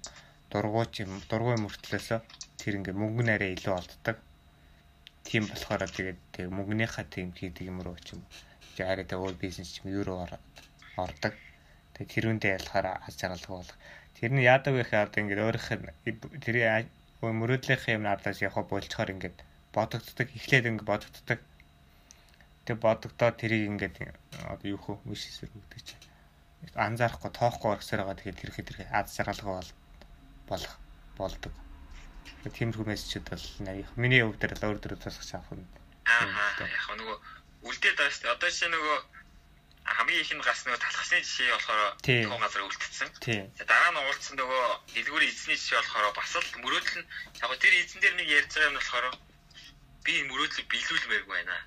дургуйч 0.52 0.94
юм 1.04 1.12
дургуй 1.30 1.58
мөртлөөсөө 1.64 2.20
тэр 2.60 2.74
ингээ 2.80 2.96
мөнгө 3.02 3.24
нараа 3.26 3.50
илүү 3.56 3.74
олддог. 3.80 4.18
Тийм 5.28 5.44
болохоор 5.50 5.84
тэгээд 5.98 6.20
тэг 6.34 6.46
мөнгөнийхаа 6.58 7.06
тийм 7.14 7.34
хийдэг 7.38 7.66
юм 7.72 7.82
руу 7.86 7.98
ч 8.06 8.14
юм. 8.14 8.22
Арай 8.92 9.06
тэ 9.10 9.18
өөр 9.18 9.36
бизнес 9.42 9.70
ч 9.74 9.76
юм 9.82 9.92
юу 9.98 10.04
руу 10.06 10.20
ордог. 11.04 11.34
Тэгээд 11.96 12.12
тэрүүндээ 12.12 12.52
ялахаар 12.60 12.88
аз 13.08 13.16
жаргалгүй 13.16 13.56
болох. 13.56 13.78
Тэр 14.20 14.32
нь 14.36 14.44
яадаг 14.44 14.74
вэ 14.76 14.84
гэхээр 14.84 15.06
одоо 15.08 15.20
ингээ 15.24 15.48
өөрийнх 15.48 15.70
нь 15.80 15.88
тэр 16.44 16.56
мөрөөдлийнхээ 17.24 17.96
юм 17.96 18.06
ардаас 18.06 18.40
явах 18.44 18.68
болцохоор 18.68 19.16
ингээд 19.16 19.38
бодогддог. 19.72 20.28
Эхлээд 20.36 20.70
ингээ 20.70 20.88
бодогддог. 20.92 21.40
Тэг 22.68 22.76
бодогдоо 22.84 23.30
тэрийг 23.32 23.64
ингээд 23.72 23.96
одоо 24.52 24.68
юу 24.68 24.80
хөө 24.84 25.08
миш 25.08 25.24
хэсвэр 25.24 25.56
өгдөг 25.56 25.82
чинь 25.88 26.04
анзаарахгүй 26.76 27.32
тоохгүй 27.32 27.72
орсоор 27.78 28.02
байгаа 28.04 28.18
тэгэхээр 28.20 28.40
тэр 28.42 28.52
хэрэг 28.54 28.90
аз 28.92 29.16
жаргалгүй 29.16 29.54
бол 29.56 29.72
болох 30.50 30.76
болдог. 31.18 31.54
Тиймэрхүү 32.46 32.86
мессежүүд 32.90 33.26
бол 33.30 33.46
миний 34.02 34.22
хувьд 34.22 34.44
л 34.44 34.66
өөр 34.66 34.78
дөр 34.82 34.96
тусгаж 34.98 35.30
авах 35.38 35.54
нь. 35.58 35.66
Аа 36.10 36.66
яг 36.66 36.86
нөгөө 36.98 37.18
үлдээд 37.70 37.98
байгаа 37.98 38.14
шүү 38.14 38.24
дээ. 38.26 38.34
Одоо 38.36 38.50
жишээ 38.50 38.70
нөгөө 38.74 38.98
хамгийн 39.86 40.22
их 40.22 40.32
нь 40.34 40.42
гас 40.42 40.66
нөгөө 40.66 40.82
талхсны 40.82 41.22
жишээ 41.22 41.54
болохоор 41.54 41.82
тухайн 42.02 42.42
газар 42.42 42.66
үлдсэн. 42.66 43.10
Дараа 43.70 43.92
нь 43.94 44.02
уулзсан 44.02 44.36
нөгөө 44.42 44.64
дэлгүүрийн 44.98 45.30
эзний 45.30 45.58
жишээ 45.62 45.78
болохоор 45.78 46.14
бас 46.18 46.34
л 46.34 46.62
мөрөөдөл 46.66 46.98
нь 47.06 47.10
яг 47.42 47.52
тэр 47.62 47.74
эзэн 47.78 48.02
дээр 48.02 48.16
нэг 48.18 48.28
ярьж 48.34 48.52
байгаа 48.54 48.70
юм 48.70 48.78
болохоор 48.82 49.06
би 50.06 50.12
энэ 50.20 50.30
мөрөөдлийг 50.34 50.68
биелүүлмээргүй 50.74 51.36
байна. 51.38 51.58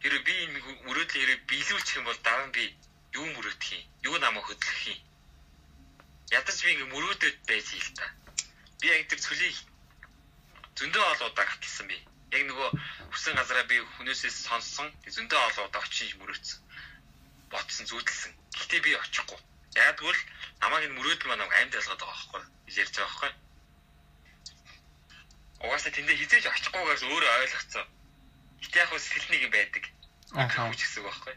Тэр 0.00 0.14
би 0.24 0.34
энэ 0.44 0.58
мөрөөдлийг 0.88 1.20
хэрэг 1.20 1.40
биелүүлчих 1.50 1.96
юм 2.00 2.08
бол 2.08 2.20
дараа 2.24 2.46
нь 2.48 2.56
би 2.56 2.64
юу 3.12 3.26
мөрөөдөх 3.36 3.70
юм? 3.76 3.84
Юу 4.08 4.16
намайг 4.16 4.44
хөдлөх 4.48 4.80
юм? 4.88 5.00
Ядаж 6.32 6.56
би 6.64 6.70
ингэ 6.72 6.92
мөрөөдөд 6.96 7.36
байж 7.44 7.68
л 7.76 7.92
та. 7.92 8.08
Би 8.80 8.88
яг 8.88 9.04
тэр 9.08 9.20
цөлийг 9.20 9.56
зөндөө 10.80 11.04
олоодаа 11.12 11.44
гатсан 11.44 11.86
би. 11.92 11.96
Яг 12.32 12.42
нөгөө 12.48 12.68
хүсэн 13.12 13.36
газараа 13.36 13.64
би 13.68 13.76
хүнээсээ 13.96 14.32
сонссон. 14.32 14.88
Зөндөө 15.06 15.40
олоодаа 15.48 15.80
очиж 15.84 16.16
мөрөөдсөн. 16.20 16.65
Ботсон 17.50 17.86
зүудэлсэн. 17.86 18.32
Гэхдээ 18.56 18.80
би 18.84 18.92
очихгүй. 18.96 19.38
Яг 19.76 19.96
тэгвэл 19.98 20.22
намайг 20.60 20.84
энэ 20.86 20.96
мөрөөдөл 20.96 21.28
маань 21.28 21.44
амьд 21.46 21.76
ялгаад 21.78 22.00
байгаа 22.00 22.42
байхгүй 22.42 22.56
ярьж 22.74 22.94
байгаа 22.98 23.06
байхгүй. 23.06 23.32
Угаасаа 25.64 25.92
тэндээ 25.94 26.16
хизээж 26.18 26.44
очихгүйгээс 26.50 27.02
өөрөө 27.06 27.32
ойлгоцсон. 27.40 27.86
Гэтэ 28.62 28.76
яг 28.82 28.90
сэтгэл 28.98 29.30
нэг 29.30 29.42
юм 29.46 29.52
байдаг. 29.54 29.84
Аха. 30.34 30.68
Хүч 30.68 30.80
гэсэн 30.82 31.00
үг 31.00 31.06
байхгүй. 31.08 31.34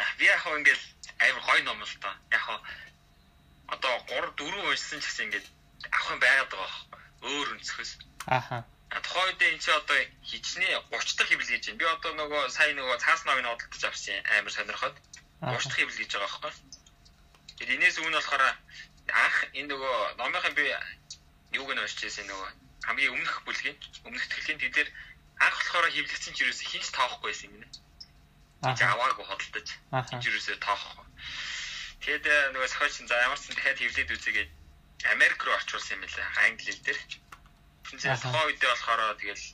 Аа, 0.00 0.10
Би 0.18 0.24
яг 0.26 0.40
хөө 0.42 0.58
ингээл 0.58 0.84
амар 1.24 1.42
гой 1.46 1.60
ном 1.62 1.80
л 1.82 1.96
та. 2.02 2.10
Яг 2.34 2.42
хөө 2.44 2.58
одоо 3.74 3.94
3 4.10 4.34
4 4.34 4.68
уншсан 4.68 5.00
ч 5.00 5.04
гэсэн 5.06 5.24
ингээд 5.30 5.46
авах 5.94 6.10
юм 6.10 6.20
байгаад 6.20 6.50
байгаа 6.50 6.66
байхгүй. 6.66 7.00
Өөр 7.30 7.48
өнцгөөс. 7.54 7.92
Аха. 8.26 8.58
Үед 8.90 9.42
энэ 9.42 9.62
чи 9.62 9.70
одоо 9.70 9.98
хичнээн 10.26 10.82
30 10.90 11.16
дахь 11.16 11.30
хэвлэл 11.30 11.54
гэж 11.54 11.64
байна. 11.70 11.78
Би 11.78 11.86
одоо 11.86 12.12
нөгөө 12.18 12.42
сая 12.50 12.74
нөгөө 12.74 12.98
цаас 12.98 13.22
ноог 13.22 13.38
нь 13.38 13.46
одолдож 13.46 13.84
авсан 13.86 14.18
амар 14.34 14.50
сонирхоод 14.50 14.96
30 15.38 15.70
дахь 15.70 15.78
хэвлэл 15.78 16.02
гэж 16.02 16.10
байгаа 16.10 16.26
байхгүй. 16.42 16.52
Тэгээд 17.54 17.74
энэс 17.78 17.96
өмнө 18.02 18.18
болохоор 18.18 18.42
анх 19.14 19.36
энэ 19.54 19.70
нөгөө 19.70 19.96
номынхын 20.18 20.54
би 20.58 20.64
юуг 21.54 21.70
нь 21.70 21.82
уншиж 21.82 22.02
байсан 22.02 22.26
нөгөө 22.26 22.48
хамгийн 22.90 23.14
өмнөх 23.14 23.34
бүлгийн 23.46 23.76
өмнөх 24.10 24.24
тэтгэлийн 24.26 24.58
тэд 24.58 24.74
дээр 24.74 24.90
анх 25.38 25.56
болохоор 25.62 25.86
хэвлэгдсэн 25.94 26.34
ч 26.34 26.38
юусэн 26.42 26.66
хинч 26.74 26.86
тоохгүй 26.90 27.30
байсан 27.30 27.48
юм 27.54 27.62
нэ. 27.62 27.68
Чи 28.74 28.82
Аха. 28.84 28.92
аваагүй 28.98 29.24
хөдөлтөж. 29.30 29.68
Аха. 29.94 30.10
Хинч 30.10 30.24
юусэн 30.26 30.58
тоохгүй. 30.58 31.06
Тэгээд 32.02 32.24
э, 32.26 32.36
нөгөө 32.58 32.68
сохиоч 32.74 32.94
за 33.06 33.16
ямар 33.22 33.38
ч 33.38 33.46
сан 33.46 33.54
дахиад 33.54 33.78
хэвлээд 33.78 34.14
үзээгээд 34.18 34.50
Америк 35.14 35.40
руу 35.46 35.54
орчуулсан 35.54 35.96
юм 35.96 36.04
лээ. 36.04 36.26
Англи 36.44 36.74
хэл 36.74 36.84
дээр. 36.84 37.00
Аха. 37.90 38.22
тухайн 38.22 38.46
үедээ 38.46 38.70
болохоор 38.70 39.00
тэгэл 39.18 39.44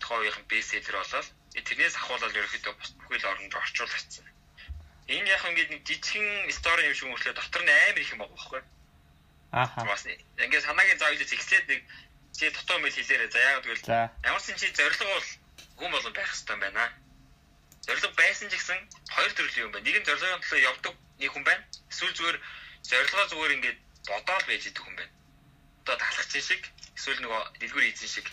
тухайн 0.00 0.20
үеийн 0.20 0.46
бестселлер 0.50 0.96
болол 0.98 1.28
э, 1.54 1.62
тэрнээс 1.62 1.96
ахуулаад 1.96 2.38
ерөөхдөө 2.38 2.74
бус 2.74 2.90
бүхэл 2.98 3.30
оронд 3.30 3.54
орчуулагдсан. 3.54 4.26
Энэ 5.10 5.30
яг 5.30 5.42
ингээд 5.46 5.70
нэг 5.70 5.82
жижигхэн 5.86 6.50
стори 6.54 6.86
юм 6.86 6.94
шиг 6.94 7.08
мөртлөө 7.10 7.34
дотор 7.34 7.62
нь 7.62 7.70
амар 7.70 7.98
их 7.98 8.12
юм 8.14 8.20
байгаа 8.22 8.34
байхгүй. 8.34 8.62
Аха. 9.52 9.80
Бас 9.86 10.02
ингээд 10.06 10.66
санаагийн 10.66 10.98
заавал 10.98 11.22
зэгсээд 11.30 11.66
нэг 11.70 11.82
чи 12.38 12.50
дутуу 12.50 12.78
мэл 12.78 12.94
хэлээрээ 12.94 13.30
за 13.30 13.38
яагаад 13.38 13.66
гэвэл 13.66 13.90
ямар 14.26 14.42
ч 14.42 14.46
юм 14.50 14.58
чи 14.58 14.66
зориг 14.70 15.02
бол 15.02 15.28
хүн 15.78 15.90
болон 15.90 16.12
байх 16.14 16.30
хэрэгтэй 16.30 16.54
юм 16.54 16.62
байна. 16.62 16.84
Зориг 17.86 18.14
байсан 18.14 18.48
ч 18.50 18.54
гэсэн 18.54 18.78
хоёр 19.14 19.32
төрлийн 19.34 19.64
юм 19.66 19.72
байна. 19.74 19.86
Нэг 19.86 19.96
нь 19.98 20.06
зоригын 20.06 20.42
төлөө 20.42 20.60
явдаг 20.70 20.94
нэг 21.18 21.30
хүн 21.34 21.44
байна. 21.44 21.62
Эсвэл 21.90 22.14
зүгээр 22.18 22.38
зорилгоо 22.90 23.26
зүгээр 23.30 23.54
ингээд 23.56 23.78
бодоол 24.06 24.44
байж 24.46 24.62
идэх 24.66 24.84
хүн 24.86 24.96
байна. 24.96 25.12
Одоо 25.82 25.96
талхчин 25.98 26.42
шиг 26.42 26.62
эсвэл 27.00 27.24
нөгөө 27.24 27.42
дэлгүүр 27.64 27.88
эзэн 27.88 28.12
шиг. 28.12 28.28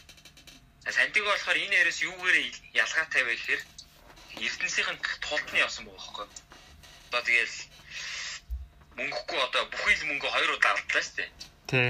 Сантиг 0.91 1.23
болохоор 1.23 1.55
энэ 1.55 1.79
яриас 1.79 2.03
юугээр 2.03 2.37
ялгаатай 2.83 3.23
вэ 3.23 3.33
гэхээр 3.39 3.61
Эрдэнсийн 4.43 4.99
тултны 5.23 5.57
явсан 5.63 5.87
байгаа 5.87 6.27
байхгүй. 6.27 6.27
Одоо 7.07 7.21
тэгэл 7.23 7.55
мөнгөгүй 8.99 9.39
одоо 9.47 9.63
бүхий 9.71 9.95
л 9.95 10.07
мөнгө 10.11 10.27
хоёр 10.27 10.51
удаа 10.51 10.71
алдлаа 10.75 11.03
шүү 11.03 11.15
дээ 11.15 11.29
Тий. 11.71 11.89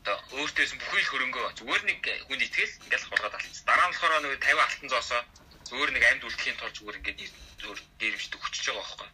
одоо 0.00 0.16
өөртөөс 0.40 0.72
бүхий 0.80 1.02
л 1.04 1.10
хөрөнгөө 1.12 1.44
зүгээр 1.60 1.82
нэг 1.84 2.00
хүн 2.24 2.40
итгэл 2.40 2.72
ингээл 2.88 3.08
хулгаад 3.08 3.36
алдсан. 3.36 3.64
Дараа 3.68 3.86
нь 3.88 3.92
болохоор 3.92 4.22
нэг 4.24 4.32
50 4.40 4.64
алтан 4.64 4.88
зоосоо 4.88 5.22
зүгээр 5.68 5.90
нэг 5.92 6.04
амьд 6.08 6.24
үлдэхийн 6.24 6.56
тулд 6.56 6.76
зүгээр 6.78 6.98
ингээд 6.98 7.20
зүгээр 7.60 7.80
дээрвчдэг 8.00 8.40
хүчиж 8.40 8.64
байгаа 8.64 8.80
байхгүй. 8.80 9.08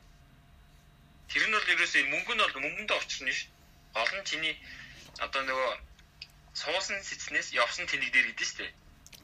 Тэр 1.30 1.44
нь 1.48 1.54
бол 1.58 1.72
ерөөсөө 1.74 2.02
мөнгө 2.12 2.32
нь 2.34 2.42
бол 2.44 2.62
мөнгөндөө 2.62 2.98
очирно 3.02 3.32
ш. 3.34 3.40
Нь 3.98 4.28
чиний 4.30 4.54
одоо 5.18 5.42
нөгөө 5.42 5.70
суусан 6.54 7.02
сэцнээс 7.02 7.52
явсан 7.52 7.86
тэнэг 7.90 8.10
дээр 8.14 8.26
гэдэг 8.30 8.46
шүү 8.46 8.58
дээ. 8.62 8.72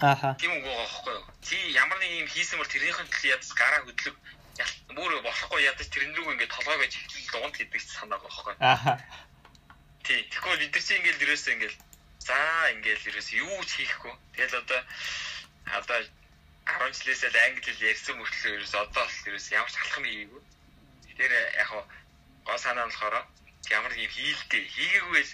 Аха. 0.00 0.34
Тийм 0.40 0.52
үг 0.56 0.64
байгаа 0.64 0.82
байхгүй 0.82 1.14
юу? 1.14 1.24
Чи 1.46 1.56
ямар 1.76 1.98
нэг 2.00 2.10
юм 2.24 2.28
хийсэн 2.28 2.58
бол 2.58 2.72
тэрнийхэн 2.72 3.08
төлөө 3.10 3.32
ядаж 3.36 3.50
гараа 3.54 3.80
хөдлөг 3.84 4.16
бүр 4.96 5.12
болохгүй 5.22 5.60
ядаж 5.64 5.88
тэрэн 5.92 6.16
рүү 6.16 6.32
ингээд 6.34 6.54
толгой 6.56 6.76
байж 6.80 6.92
эхлэл 6.96 7.30
дунд 7.32 7.56
гэдэг 7.56 7.80
санаа 7.80 8.18
байгаа 8.18 8.28
байхгүй 8.28 8.54
юу? 8.54 8.64
Аха. 8.64 8.92
Тий. 10.04 10.20
Тэгэхгүй 10.32 10.56
бид 10.58 10.72
нар 10.74 10.84
чи 10.84 10.92
ингээл 10.96 11.24
ерөөсөө 11.24 11.52
ингээл 11.54 11.78
за 12.18 12.38
ингээл 12.74 13.08
ерөөсөө 13.10 13.36
юу 13.44 13.62
ч 13.64 13.70
хийхгүй. 13.78 14.14
Тэгэл 14.34 14.60
одоо 14.62 14.80
одоо 15.78 15.98
10 16.66 16.98
жилээс 16.98 17.22
л 17.28 17.36
англи 17.44 17.62
хэл 17.62 17.88
ярьсан 17.92 18.14
мөртлөө 18.18 18.52
ерөөсөө 18.56 18.80
одоо 18.84 19.04
л 19.04 19.26
ерөөсөө 19.28 19.54
ямар 19.54 19.70
ч 19.70 19.76
алхам 19.78 20.04
хийгээгүй. 20.04 20.42
Тэр 21.16 21.32
яг 21.60 21.70
гол 22.44 22.58
санаа 22.58 22.84
нь 22.88 22.92
болохоор 22.92 23.16
ямар 23.70 23.92
нэг 23.92 24.02
юм 24.08 24.12
хийлдэ. 24.16 24.58
Хийгээгүйс 24.74 25.30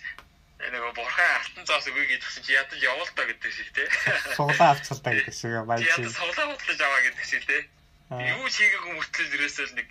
нөгөө 0.56 0.92
бурхан 0.96 1.30
алтан 1.36 1.64
зоос 1.68 1.86
өгье 1.92 2.06
гэдгсэн 2.16 2.42
чи 2.42 2.52
ядаж 2.56 2.80
явал 2.80 3.10
та 3.12 3.24
гэдэг 3.28 3.52
шиг 3.52 3.68
те. 3.76 3.84
Суглаа 4.36 4.72
авцалтай 4.72 5.12
гэдэг 5.20 5.34
шиг 5.36 5.52
баяж. 5.68 5.84
ядаж 5.84 6.12
савлаа 6.16 6.46
бодлож 6.48 6.80
аваа 6.80 7.02
гэдэг 7.04 7.24
шиг 7.28 7.44
те. 7.44 7.58
Юу 8.10 8.48
хийгээгүй 8.48 8.92
мөртлөө 8.96 9.26
ерөөсөө 9.36 9.66
л 9.68 9.74
нэг 9.76 9.88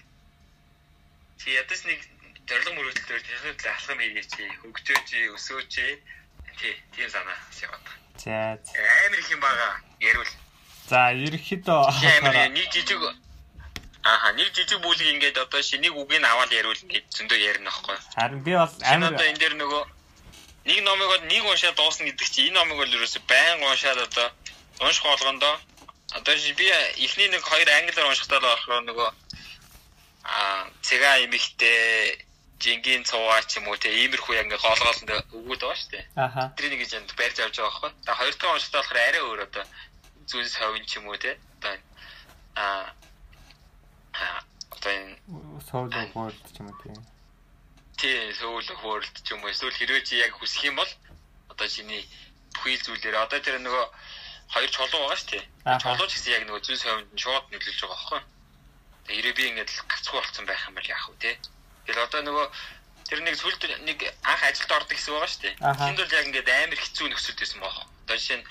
чи 1.37 1.47
ядаж 1.53 1.79
нэг 1.85 1.99
зориг 2.49 2.69
мөрөөдөлтөөр 2.73 3.21
техникл 3.25 3.69
алхам 3.69 3.99
хийгээч, 4.01 4.31
хөгжөөч, 4.61 5.09
өсөөч. 5.37 5.73
Тий, 6.55 6.73
тийм 6.95 7.09
санаа 7.11 7.37
шиваад. 7.51 7.85
За. 8.17 8.55
Амар 8.55 9.19
их 9.19 9.29
юм 9.29 9.39
байгаа. 9.43 9.73
Ярил. 9.99 10.33
За, 10.87 11.11
ерөнхийдөө 11.11 11.81
Чи 11.99 12.07
амар 12.17 12.49
нэг 12.49 12.71
жижиг 12.71 13.01
Аха, 14.05 14.31
нэг 14.37 14.53
жижиг 14.53 14.79
бүлэг 14.85 15.17
ингээд 15.17 15.37
одоо 15.41 15.61
шинийг 15.65 15.97
үгийг 15.97 16.21
аваад 16.23 16.53
ярил 16.53 16.77
ингээд 16.77 17.09
зөндөө 17.09 17.39
ярина 17.41 17.73
аахгүй. 17.73 17.97
харин 18.13 18.41
би 18.45 18.53
бол 18.53 18.73
амар 18.85 19.17
одоо 19.17 19.25
энэ 19.25 19.41
дээр 19.41 19.55
нөгөө 19.57 19.81
нэг 20.65 20.79
номыг 20.83 21.07
бол 21.07 21.23
нэг 21.29 21.43
уншаад 21.45 21.75
дуусна 21.77 22.05
гэдэг 22.09 22.27
чи 22.29 22.49
энэ 22.49 22.57
номыг 22.57 22.77
бол 22.77 22.95
ерөөсөй 22.95 23.21
байн 23.29 23.63
уншаад 23.63 23.99
одоо 24.07 24.27
унших 24.81 25.03
болгондоо 25.05 25.55
одоо 26.17 26.35
би 26.57 26.65
эхний 27.05 27.29
нэг 27.29 27.41
хоёр 27.41 27.69
англиар 27.69 28.09
уншихтаа 28.09 28.39
л 28.39 28.49
болохоор 28.49 28.83
нөгөө 28.89 29.09
аа 30.25 30.69
цэга 30.81 31.21
имихтэй 31.25 32.25
жингийн 32.59 33.03
цуваа 33.03 33.41
ч 33.45 33.59
юм 33.59 33.67
уу 33.67 33.77
те 33.77 33.89
иймэрхүү 33.93 34.35
яг 34.35 34.47
ингээ 34.47 34.63
гол 34.63 34.81
гол 34.81 35.01
ингээ 35.03 35.19
өгөөд 35.37 35.61
байгаа 35.61 35.79
шүү 35.81 35.91
дээ. 35.91 36.05
Тэрийг 36.57 36.81
гэж 36.81 36.91
энд 36.97 37.11
барьж 37.19 37.37
авч 37.39 37.55
байгаа 37.59 37.69
байхгүй. 37.69 37.91
Тэгээ 38.01 38.19
хоёр 38.19 38.33
дахь 38.35 38.53
уншихтаа 38.55 38.81
болохоор 38.81 38.99
арай 39.05 39.21
өөр 39.21 39.41
одоо 39.45 39.63
зүн 40.29 40.47
совин 40.49 40.85
ч 40.87 40.91
юм 40.97 41.05
уу 41.11 41.17
те. 41.19 41.31
Одоо 41.59 41.73
аа 42.55 42.85
аа 44.17 44.39
одоо 44.71 44.91
энэ 44.97 45.13
Соул 45.67 45.91
өгөөл 45.91 46.37
ч 46.53 46.57
юм 46.57 46.67
уу 46.71 46.77
тийм. 46.81 46.94
Тий 47.99 48.33
сөүл 48.39 48.67
хөөрөлт 48.81 49.15
ч 49.23 49.27
юм 49.33 49.43
уу 49.43 49.51
эсвэл 49.51 49.75
хэрвээ 49.75 50.01
чи 50.07 50.15
яг 50.19 50.33
хүсэх 50.35 50.63
юм 50.69 50.75
бол 50.79 50.91
одоо 51.51 51.67
чиний 51.67 52.03
бүхий 52.55 52.77
зүйлээр 52.79 53.15
одоо 53.15 53.39
тэр 53.39 53.59
нөгөө 53.59 53.85
хоёр 54.53 54.69
чулуу 54.69 55.01
байгаа 55.01 55.19
шүү 55.19 55.31
дээ. 55.31 55.43
Чулуу 55.83 56.07
ч 56.07 56.13
гэсэн 56.15 56.33
яг 56.35 56.43
нөгөө 56.47 56.61
зүүн 56.63 56.79
совинд 56.83 57.09
нь 57.13 57.23
шууд 57.23 57.45
нөлөөлж 57.49 57.79
байгаа 57.81 57.95
байхгүй. 57.95 58.21
Тэгээ 59.05 59.19
ирээ 59.19 59.35
би 59.37 59.43
ингээд 59.49 59.71
гацгүй 59.91 60.19
болсон 60.19 60.45
байх 60.45 60.61
юм 60.67 60.75
бол 60.75 60.91
яах 60.91 61.07
вэ 61.09 61.17
те. 61.23 61.31
Тэгэл 61.85 62.05
одоо 62.05 62.21
нөгөө 62.25 62.45
тэр 63.09 63.19
нэг 63.21 63.35
сүлд 63.37 63.61
нэг 63.85 63.99
анх 64.25 64.43
ажилд 64.43 64.71
ордог 64.71 64.95
гэсэн 64.97 65.13
байгаа 65.13 65.31
шүү 65.31 65.43
дээ. 65.45 65.55
Тэнд 65.61 65.99
бол 66.01 66.17
яг 66.17 66.25
ингээд 66.29 66.49
амар 66.49 66.79
хэцүү 66.81 67.07
нөхцөлд 67.09 67.39
байсан 67.41 67.59
байгаа. 67.61 67.85
Одоо 68.05 68.17
жишээ 68.17 68.37
нь 68.41 68.45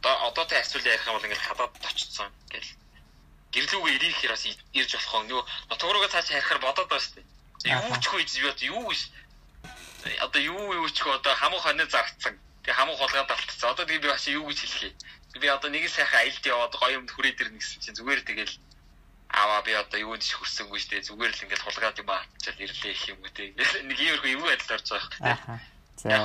одоо 0.00 0.14
одоотой 0.28 0.58
асуулт 0.60 0.86
ярих 0.86 1.06
юм 1.06 1.14
бол 1.16 1.26
ингээд 1.26 1.46
хадаад 1.46 1.72
очсон 1.86 2.30
гэл. 2.52 2.70
Гэрлүүгээ 3.52 3.94
ирэх 4.00 4.16
хэрэг 4.20 4.34
бас 4.34 4.44
ирж 4.48 4.90
болох 4.96 5.22
нөгөө 5.28 5.44
нутгаруугаа 5.70 6.10
цааш 6.12 6.28
харихаар 6.32 6.60
бодоод 6.64 6.88
байгаа 6.88 7.04
шүү 7.04 7.14
дээ. 7.20 7.26
Юу 7.64 7.96
ч 8.02 8.04
хөө 8.10 8.20
гэж 8.22 8.30
би 8.42 8.48
одоо 8.50 8.66
юу 8.74 8.90
одоо 10.18 10.40
юу 10.42 10.74
юу 10.82 10.88
ч 10.90 11.02
одоо 11.06 11.34
хамаг 11.34 11.62
хоноо 11.62 11.86
зарцсан. 11.86 12.34
Тэгээ 12.62 12.74
хамаг 12.74 12.96
хулгаад 12.98 13.30
алдсан. 13.30 13.70
Одоо 13.70 13.84
тэгээ 13.86 14.02
би 14.02 14.08
бас 14.10 14.26
юу 14.26 14.46
гэж 14.50 14.58
хэлэх 14.66 14.82
юм. 14.90 14.94
Би 15.40 15.48
одоо 15.48 15.70
нэг 15.70 15.86
сайхан 15.88 16.20
аялд 16.26 16.44
яваад 16.46 16.74
гоё 16.74 16.96
юмд 16.98 17.10
хүрээд 17.14 17.40
ирнэ 17.40 17.58
гэсэн 17.58 17.80
чинь 17.82 17.98
зүгээр 17.98 18.22
тэгэл 18.26 18.54
аваа 19.32 19.62
би 19.62 19.72
одоо 19.72 19.98
юунд 19.98 20.22
ч 20.22 20.34
хүрсэнгүй 20.36 20.78
шүү 20.78 20.90
дээ. 20.90 21.06
Зүгээр 21.08 21.32
л 21.32 21.42
ингээд 21.46 21.64
хулгаад 21.64 22.00
юм 22.02 22.10
аачаал 22.10 22.60
ирлээ 22.60 22.92
их 22.92 23.04
юм 23.08 23.18
үү 23.24 23.30
те. 23.32 23.42
Нэг 23.88 23.98
иймэрхүү 23.98 24.30
эвгүй 24.36 24.48
байдал 24.50 24.76
орж 24.76 24.86
байгаа 24.92 25.08
хэрэг. 25.08 25.22
Аха. 25.24 25.54
Яг 26.04 26.22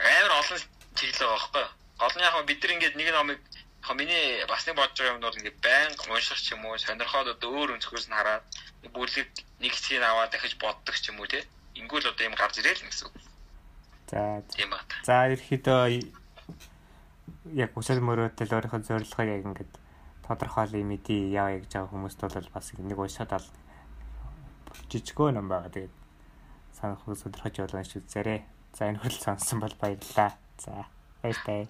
амар 0.00 0.32
олон 0.40 0.60
чиглэл 0.96 1.20
байгаа 1.22 1.38
байхгүй. 1.38 1.66
Гол 2.00 2.14
нь 2.16 2.26
яг 2.26 2.36
бид 2.48 2.60
нар 2.64 2.72
ингээд 2.74 2.96
нэг 2.96 3.08
номыг 3.14 3.40
миний 3.94 4.44
бас 4.48 4.66
нэг 4.66 4.76
бодож 4.76 4.98
байгаа 4.98 5.14
юм 5.14 5.22
бол 5.22 5.38
ингээд 5.38 5.58
байнга 5.62 6.02
унших 6.10 6.40
ч 6.40 6.52
юм 6.56 6.64
уу 6.66 6.78
сонирхоод 6.78 7.28
одоо 7.38 7.50
өөр 7.54 7.78
өнцгөөс 7.78 8.08
нь 8.10 8.16
хараад 8.18 8.42
бүлэг 8.90 9.28
нэг 9.62 9.72
хэсгийг 9.72 10.02
аваад 10.02 10.32
дахиж 10.32 10.58
боддог 10.58 10.94
ч 10.96 11.12
юм 11.12 11.20
уу 11.20 11.30
те. 11.30 11.46
Ингүүл 11.78 12.10
одоо 12.10 12.24
юм 12.26 12.34
гарч 12.34 12.58
ирээл 12.58 12.82
гэсэн 12.82 13.06
үг. 13.06 13.14
За. 14.10 14.42
Тийм 14.54 14.70
бат. 14.70 14.88
За, 15.04 15.28
ерөнхийдөө 15.30 15.82
яг 17.58 17.70
хүсэл 17.74 18.00
мөрөөдөл 18.02 18.54
өөрийнхөө 18.54 18.82
зорилгыг 18.86 19.28
яг 19.30 19.42
ингээд 19.46 19.72
тодорхойлъя 20.26 20.82
мэдээ 20.82 21.30
яваа 21.34 21.58
гэж 21.62 21.72
байгаа 21.74 21.92
хүмүүст 21.92 22.20
бол 22.22 22.54
бас 22.54 22.66
нэг 22.74 22.98
уушаад 22.98 23.32
ал 23.34 23.46
жижигөө 24.90 25.30
ном 25.34 25.46
байгаа. 25.50 25.70
Тэгээд 25.74 25.94
санах 26.74 27.02
хүмүүс 27.02 27.26
өдрөж 27.26 27.54
явуулсан 27.58 27.86
шүү 27.86 28.02
зэрэг. 28.10 28.42
За 28.74 28.90
энэ 28.90 29.00
хүрэл 29.02 29.22
сонсон 29.22 29.58
бол 29.62 29.74
баярлалаа. 29.78 30.30
За 30.58 30.86
баяртай. 31.22 31.68